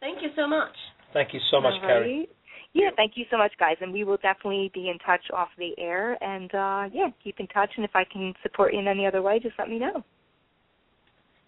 Thank 0.00 0.22
you 0.22 0.30
so 0.36 0.48
much. 0.48 0.74
Thank 1.12 1.34
you 1.34 1.40
so 1.50 1.60
much, 1.60 1.74
All 1.82 1.88
Kerri. 1.88 2.18
right. 2.18 2.28
Yeah, 2.74 2.88
thank 2.96 3.12
you 3.16 3.24
so 3.30 3.36
much, 3.36 3.52
guys, 3.58 3.76
and 3.82 3.92
we 3.92 4.02
will 4.02 4.16
definitely 4.16 4.70
be 4.72 4.88
in 4.88 4.98
touch 5.00 5.20
off 5.34 5.48
the 5.58 5.72
air. 5.78 6.16
And 6.22 6.54
uh 6.54 6.88
yeah, 6.92 7.08
keep 7.22 7.38
in 7.38 7.46
touch. 7.48 7.70
And 7.76 7.84
if 7.84 7.90
I 7.94 8.04
can 8.10 8.32
support 8.42 8.72
you 8.72 8.80
in 8.80 8.88
any 8.88 9.06
other 9.06 9.20
way, 9.20 9.38
just 9.38 9.54
let 9.58 9.68
me 9.68 9.78
know. 9.78 10.02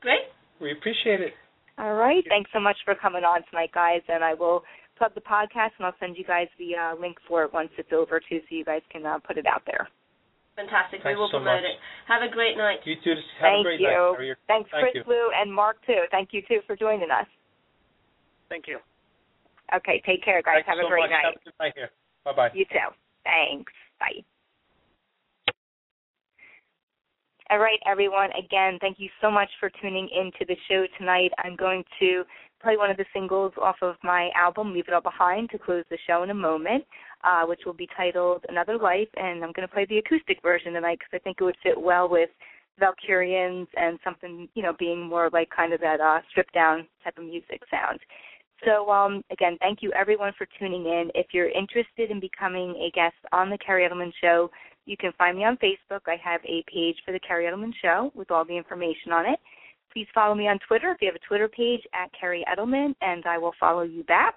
Great. 0.03 0.28
We 0.61 0.72
appreciate 0.72 1.22
it. 1.22 1.32
All 1.78 1.95
right. 1.95 2.22
Thanks 2.28 2.51
so 2.53 2.61
much 2.61 2.76
for 2.85 2.95
coming 2.95 3.24
on 3.24 3.41
tonight, 3.51 3.70
guys. 3.72 4.03
And 4.09 4.22
I 4.22 4.35
will 4.35 4.62
plug 4.97 5.14
the 5.14 5.20
podcast, 5.20 5.70
and 5.78 5.86
I'll 5.86 5.95
send 6.01 6.16
you 6.16 6.24
guys 6.24 6.49
the 6.59 6.76
uh, 6.76 7.01
link 7.01 7.16
for 7.26 7.45
it 7.45 7.53
once 7.53 7.70
it's 7.78 7.92
over, 7.92 8.20
too, 8.20 8.40
so 8.49 8.55
you 8.55 8.64
guys 8.64 8.82
can 8.90 9.05
uh, 9.07 9.18
put 9.18 9.38
it 9.38 9.47
out 9.47 9.62
there. 9.66 9.88
Fantastic. 10.57 11.03
Thanks 11.03 11.16
we 11.16 11.20
will 11.20 11.28
so 11.28 11.38
promote 11.38 11.62
much. 11.62 11.70
it. 11.70 11.76
Have 12.07 12.22
a 12.22 12.32
great 12.32 12.57
night. 12.57 12.78
You 12.84 12.95
too. 13.03 13.14
Have 13.40 13.51
Thank 13.51 13.61
a 13.61 13.62
great 13.64 13.80
you. 13.80 13.88
night. 13.88 14.14
Kerri. 14.14 14.34
Thanks, 14.47 14.70
Thank 14.70 14.92
Cris, 14.92 14.95
you. 14.95 15.03
Lou, 15.07 15.30
and 15.34 15.53
Mark, 15.53 15.84
too. 15.86 16.07
Thank 16.11 16.30
you, 16.32 16.42
too, 16.47 16.61
for 16.66 16.76
joining 16.76 17.11
us. 17.11 17.26
Thank 18.49 18.68
you. 18.68 18.78
Okay. 19.74 20.03
Take 20.07 20.22
care, 20.22 20.42
guys. 20.42 20.62
Thanks 20.62 20.68
Have 20.68 20.78
so 20.80 20.86
a 20.86 20.90
great 20.90 21.11
much. 21.11 21.11
night. 21.11 21.24
Have 21.24 21.34
a 21.34 21.45
good 21.45 21.59
night 21.59 21.72
here. 21.74 21.90
Bye 22.24 22.32
bye. 22.32 22.51
You 22.55 22.64
too. 22.66 22.95
Thanks. 23.24 23.72
Bye. 23.99 24.22
All 27.51 27.59
right, 27.59 27.78
everyone. 27.86 28.30
Again, 28.32 28.78
thank 28.80 28.99
you 28.99 29.09
so 29.20 29.30
much 29.30 29.51
for 29.61 29.70
tuning 29.82 30.09
in 30.09 30.30
to 30.38 30.47
the 30.47 30.57
show 30.68 30.86
tonight. 30.99 31.30
I'm 31.42 31.57
going 31.57 31.84
to 32.01 32.24
play 32.64 32.76
one 32.76 32.90
of 32.90 32.96
the 32.96 33.04
singles 33.12 33.52
off 33.60 33.76
of 33.82 33.96
my 34.02 34.30
album, 34.34 34.72
Leave 34.72 34.88
It 34.88 34.94
All 34.94 35.00
Behind, 35.00 35.50
to 35.50 35.58
close 35.58 35.84
the 35.90 35.98
show 36.06 36.22
in 36.22 36.30
a 36.30 36.34
moment, 36.34 36.84
uh, 37.22 37.44
which 37.44 37.60
will 37.66 37.74
be 37.74 37.88
titled 37.96 38.44
Another 38.48 38.78
Life. 38.78 39.08
And 39.16 39.44
I'm 39.44 39.52
going 39.52 39.68
to 39.68 39.72
play 39.72 39.86
the 39.88 39.98
acoustic 39.98 40.42
version 40.42 40.72
tonight 40.72 40.98
because 40.98 41.20
I 41.20 41.22
think 41.22 41.36
it 41.40 41.44
would 41.44 41.56
fit 41.62 41.80
well 41.80 42.08
with 42.08 42.30
Valkyrians 42.80 43.68
and 43.76 43.98
something, 44.02 44.48
you 44.54 44.62
know, 44.62 44.74
being 44.78 45.06
more 45.06 45.30
like 45.32 45.48
kind 45.54 45.72
of 45.72 45.80
that 45.80 46.00
uh, 46.00 46.20
stripped 46.30 46.54
down 46.54 46.88
type 47.04 47.18
of 47.18 47.24
music 47.24 47.60
sound. 47.70 48.00
So 48.64 48.90
um, 48.90 49.22
again, 49.30 49.58
thank 49.60 49.82
you 49.82 49.92
everyone 49.92 50.32
for 50.38 50.46
tuning 50.58 50.86
in. 50.86 51.10
If 51.14 51.26
you're 51.32 51.50
interested 51.50 52.10
in 52.10 52.18
becoming 52.18 52.70
a 52.76 52.90
guest 52.94 53.16
on 53.32 53.50
the 53.50 53.58
Kerri 53.58 53.88
Edelman 53.88 54.12
Show, 54.20 54.50
you 54.86 54.96
can 54.96 55.12
find 55.18 55.36
me 55.36 55.44
on 55.44 55.58
Facebook. 55.58 56.00
I 56.06 56.16
have 56.22 56.40
a 56.44 56.64
page 56.72 56.96
for 57.04 57.12
the 57.12 57.20
Kerri 57.20 57.44
Edelman 57.44 57.72
Show 57.82 58.10
with 58.14 58.30
all 58.30 58.44
the 58.44 58.56
information 58.56 59.12
on 59.12 59.26
it. 59.26 59.38
Please 59.95 60.09
follow 60.12 60.34
me 60.34 60.49
on 60.49 60.59
Twitter 60.66 60.90
if 60.90 61.01
you 61.01 61.07
have 61.07 61.14
a 61.14 61.26
Twitter 61.26 61.49
page 61.49 61.82
at 61.95 62.11
Kerri 62.20 62.42
Edelman, 62.53 62.97
and 63.01 63.24
I 63.26 63.38
will 63.38 63.55
follow 63.61 63.82
you 63.82 64.03
back. 64.05 64.34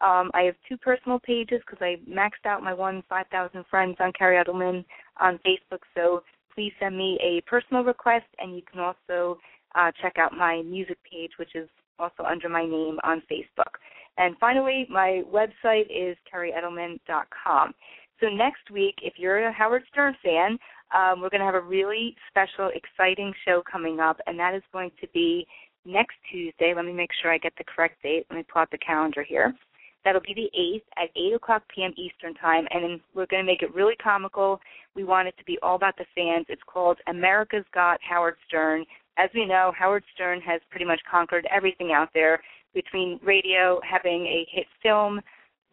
Um, 0.00 0.30
I 0.32 0.42
have 0.42 0.54
two 0.66 0.78
personal 0.78 1.18
pages 1.18 1.60
because 1.66 1.82
I 1.82 1.96
maxed 2.10 2.46
out 2.46 2.62
my 2.62 2.72
one 2.72 3.02
5,000 3.10 3.64
friends 3.70 3.96
on 4.00 4.12
Kerri 4.18 4.42
Edelman 4.42 4.82
on 5.20 5.38
Facebook. 5.46 5.80
So 5.94 6.22
please 6.54 6.72
send 6.80 6.96
me 6.96 7.18
a 7.22 7.42
personal 7.48 7.84
request, 7.84 8.24
and 8.38 8.56
you 8.56 8.62
can 8.62 8.80
also 8.80 9.38
uh, 9.74 9.92
check 10.00 10.14
out 10.18 10.32
my 10.32 10.62
music 10.62 10.96
page, 11.10 11.32
which 11.38 11.54
is 11.54 11.68
also 11.98 12.22
under 12.22 12.48
my 12.48 12.64
name 12.64 12.98
on 13.04 13.22
Facebook. 13.30 13.76
And 14.16 14.36
finally, 14.38 14.86
my 14.88 15.22
website 15.30 15.86
is 15.90 16.16
kerriedelman.com. 16.32 17.74
So 18.20 18.28
next 18.28 18.70
week, 18.72 18.94
if 19.02 19.14
you're 19.18 19.48
a 19.48 19.52
Howard 19.52 19.82
Stern 19.90 20.16
fan, 20.24 20.56
um, 20.94 21.20
we're 21.20 21.30
going 21.30 21.40
to 21.40 21.46
have 21.46 21.54
a 21.54 21.60
really 21.60 22.16
special, 22.28 22.70
exciting 22.74 23.32
show 23.44 23.62
coming 23.70 24.00
up, 24.00 24.18
and 24.26 24.38
that 24.38 24.54
is 24.54 24.62
going 24.72 24.90
to 25.00 25.08
be 25.12 25.46
next 25.84 26.14
Tuesday. 26.30 26.72
Let 26.74 26.84
me 26.84 26.92
make 26.92 27.10
sure 27.20 27.32
I 27.32 27.38
get 27.38 27.52
the 27.58 27.64
correct 27.64 28.02
date. 28.02 28.26
Let 28.30 28.36
me 28.36 28.44
pull 28.50 28.62
out 28.62 28.70
the 28.70 28.78
calendar 28.78 29.22
here. 29.22 29.52
That'll 30.04 30.20
be 30.20 30.34
the 30.34 30.50
8th 30.58 31.04
at 31.04 31.10
8 31.16 31.34
o'clock 31.34 31.62
p.m. 31.74 31.94
Eastern 31.96 32.34
Time, 32.34 32.66
and 32.70 33.00
we're 33.14 33.26
going 33.26 33.42
to 33.42 33.50
make 33.50 33.62
it 33.62 33.74
really 33.74 33.96
comical. 33.96 34.60
We 34.94 35.02
want 35.02 35.28
it 35.28 35.34
to 35.38 35.44
be 35.44 35.58
all 35.62 35.76
about 35.76 35.96
the 35.96 36.04
fans. 36.14 36.46
It's 36.48 36.62
called 36.66 36.98
America's 37.08 37.64
Got 37.72 38.00
Howard 38.02 38.36
Stern. 38.46 38.84
As 39.16 39.30
we 39.34 39.46
know, 39.46 39.72
Howard 39.76 40.04
Stern 40.14 40.40
has 40.42 40.60
pretty 40.70 40.84
much 40.84 41.00
conquered 41.10 41.46
everything 41.50 41.92
out 41.92 42.10
there 42.12 42.40
between 42.74 43.18
radio, 43.22 43.80
having 43.88 44.26
a 44.26 44.46
hit 44.50 44.66
film, 44.82 45.20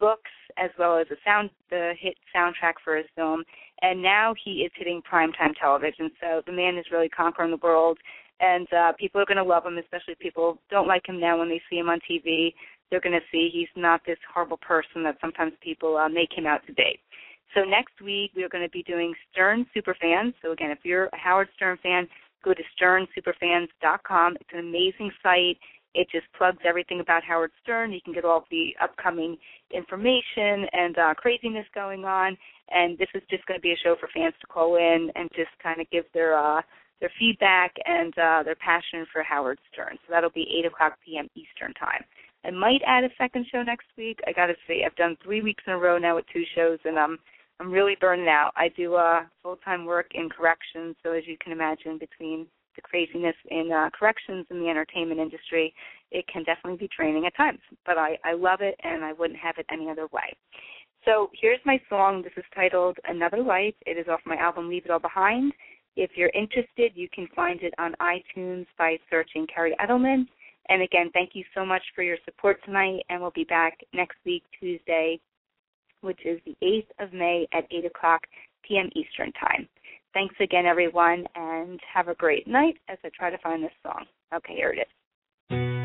books, 0.00 0.30
as 0.56 0.70
well 0.78 0.98
as 0.98 1.06
a 1.10 1.16
sound, 1.24 1.50
the 1.70 1.92
hit 1.98 2.14
soundtrack 2.34 2.74
for 2.82 2.96
his 2.96 3.06
film, 3.14 3.42
and 3.82 4.00
now 4.00 4.34
he 4.42 4.62
is 4.62 4.72
hitting 4.76 5.02
primetime 5.10 5.52
television. 5.60 6.10
So 6.20 6.42
the 6.46 6.52
man 6.52 6.78
is 6.78 6.86
really 6.90 7.08
conquering 7.08 7.50
the 7.50 7.58
world, 7.58 7.98
and 8.40 8.66
uh, 8.72 8.92
people 8.98 9.20
are 9.20 9.26
going 9.26 9.36
to 9.36 9.44
love 9.44 9.66
him, 9.66 9.76
especially 9.78 10.14
people 10.20 10.58
don't 10.70 10.88
like 10.88 11.06
him 11.06 11.20
now 11.20 11.38
when 11.38 11.48
they 11.48 11.60
see 11.68 11.76
him 11.76 11.88
on 11.88 11.98
TV. 12.08 12.54
They're 12.90 13.00
going 13.00 13.18
to 13.18 13.26
see 13.30 13.50
he's 13.52 13.68
not 13.76 14.02
this 14.06 14.18
horrible 14.32 14.58
person 14.58 15.02
that 15.04 15.16
sometimes 15.20 15.52
people 15.62 15.96
uh, 15.96 16.08
make 16.08 16.30
him 16.34 16.46
out 16.46 16.60
to 16.66 16.72
be. 16.72 16.98
So 17.54 17.62
next 17.64 18.00
week 18.02 18.32
we 18.34 18.44
are 18.44 18.48
going 18.48 18.64
to 18.64 18.70
be 18.70 18.82
doing 18.82 19.14
Stern 19.30 19.66
Superfans. 19.76 20.34
So 20.42 20.52
again, 20.52 20.70
if 20.70 20.78
you're 20.84 21.06
a 21.06 21.16
Howard 21.16 21.48
Stern 21.54 21.78
fan, 21.82 22.06
go 22.44 22.54
to 22.54 22.62
sternsuperfans.com. 22.80 24.36
It's 24.40 24.50
an 24.52 24.60
amazing 24.60 25.10
site. 25.22 25.58
It 25.94 26.08
just 26.10 26.26
plugs 26.36 26.62
everything 26.64 27.00
about 27.00 27.22
Howard 27.22 27.50
Stern. 27.62 27.92
You 27.92 28.00
can 28.04 28.14
get 28.14 28.24
all 28.24 28.44
the 28.50 28.74
upcoming 28.82 29.36
information 29.72 30.66
and 30.72 30.98
uh, 30.98 31.14
craziness 31.14 31.66
going 31.74 32.04
on. 32.04 32.36
And 32.70 32.96
this 32.98 33.08
is 33.14 33.22
just 33.30 33.44
going 33.46 33.58
to 33.58 33.62
be 33.62 33.72
a 33.72 33.82
show 33.82 33.96
for 34.00 34.08
fans 34.14 34.34
to 34.40 34.46
call 34.46 34.76
in 34.76 35.10
and 35.14 35.28
just 35.34 35.50
kind 35.62 35.80
of 35.80 35.90
give 35.90 36.04
their 36.14 36.38
uh, 36.38 36.62
their 37.00 37.10
feedback 37.18 37.74
and 37.84 38.16
uh, 38.16 38.42
their 38.44 38.54
passion 38.54 39.04
for 39.12 39.22
Howard 39.24 39.58
Stern. 39.72 39.98
So 40.06 40.10
that'll 40.10 40.30
be 40.30 40.46
8 40.60 40.66
o'clock 40.66 40.98
p.m. 41.04 41.28
Eastern 41.34 41.74
Time. 41.74 42.04
I 42.44 42.50
might 42.50 42.80
add 42.86 43.02
a 43.02 43.08
second 43.18 43.46
show 43.50 43.62
next 43.62 43.86
week. 43.98 44.20
I 44.26 44.32
got 44.32 44.46
to 44.46 44.54
say, 44.66 44.84
I've 44.86 44.94
done 44.94 45.16
three 45.22 45.42
weeks 45.42 45.64
in 45.66 45.72
a 45.72 45.78
row 45.78 45.98
now 45.98 46.14
with 46.14 46.24
two 46.32 46.44
shows, 46.54 46.78
and 46.84 46.98
I'm 46.98 47.18
I'm 47.60 47.70
really 47.70 47.96
burning 48.00 48.28
out. 48.28 48.50
I 48.56 48.68
do 48.76 48.94
uh, 48.94 49.22
full 49.42 49.56
time 49.56 49.84
work 49.84 50.06
in 50.14 50.28
corrections, 50.28 50.96
so 51.02 51.12
as 51.12 51.22
you 51.26 51.36
can 51.42 51.52
imagine, 51.52 51.98
between 51.98 52.46
the 52.76 52.82
craziness 52.82 53.36
in 53.50 53.70
uh, 53.72 53.90
corrections 53.98 54.46
in 54.50 54.60
the 54.60 54.68
entertainment 54.68 55.20
industry, 55.20 55.74
it 56.10 56.26
can 56.26 56.44
definitely 56.44 56.78
be 56.78 56.90
draining 56.96 57.26
at 57.26 57.36
times. 57.36 57.60
But 57.86 57.98
I, 57.98 58.18
I 58.24 58.34
love 58.34 58.60
it, 58.60 58.76
and 58.82 59.04
I 59.04 59.12
wouldn't 59.12 59.38
have 59.38 59.56
it 59.58 59.66
any 59.70 59.88
other 59.88 60.06
way. 60.12 60.36
So 61.04 61.30
here's 61.40 61.60
my 61.64 61.80
song. 61.88 62.22
This 62.22 62.32
is 62.36 62.44
titled 62.54 62.96
Another 63.06 63.42
Life. 63.42 63.74
It 63.86 63.98
is 63.98 64.06
off 64.08 64.20
my 64.24 64.36
album 64.36 64.68
Leave 64.68 64.84
It 64.84 64.90
All 64.90 65.00
Behind. 65.00 65.52
If 65.96 66.12
you're 66.14 66.30
interested, 66.34 66.92
you 66.94 67.08
can 67.12 67.28
find 67.34 67.60
it 67.62 67.74
on 67.78 67.94
iTunes 68.00 68.66
by 68.78 68.98
searching 69.10 69.46
Kerri 69.46 69.72
Edelman. 69.80 70.26
And 70.68 70.82
again, 70.82 71.10
thank 71.12 71.30
you 71.34 71.44
so 71.54 71.66
much 71.66 71.82
for 71.94 72.02
your 72.02 72.18
support 72.24 72.64
tonight, 72.64 73.02
and 73.08 73.20
we'll 73.20 73.32
be 73.32 73.44
back 73.44 73.78
next 73.92 74.16
week, 74.24 74.44
Tuesday, 74.58 75.18
which 76.02 76.20
is 76.24 76.40
the 76.46 76.56
8th 76.62 77.04
of 77.06 77.12
May 77.12 77.46
at 77.52 77.64
8 77.70 77.84
o'clock 77.86 78.22
p.m. 78.66 78.88
Eastern 78.94 79.32
Time. 79.32 79.68
Thanks 80.14 80.34
again, 80.40 80.66
everyone, 80.66 81.24
and 81.34 81.80
have 81.92 82.08
a 82.08 82.14
great 82.14 82.46
night 82.46 82.76
as 82.88 82.98
I 83.04 83.10
try 83.16 83.30
to 83.30 83.38
find 83.38 83.62
this 83.62 83.72
song. 83.82 84.04
Okay, 84.34 84.54
here 84.54 84.74
it 84.76 84.78
is. 84.78 85.81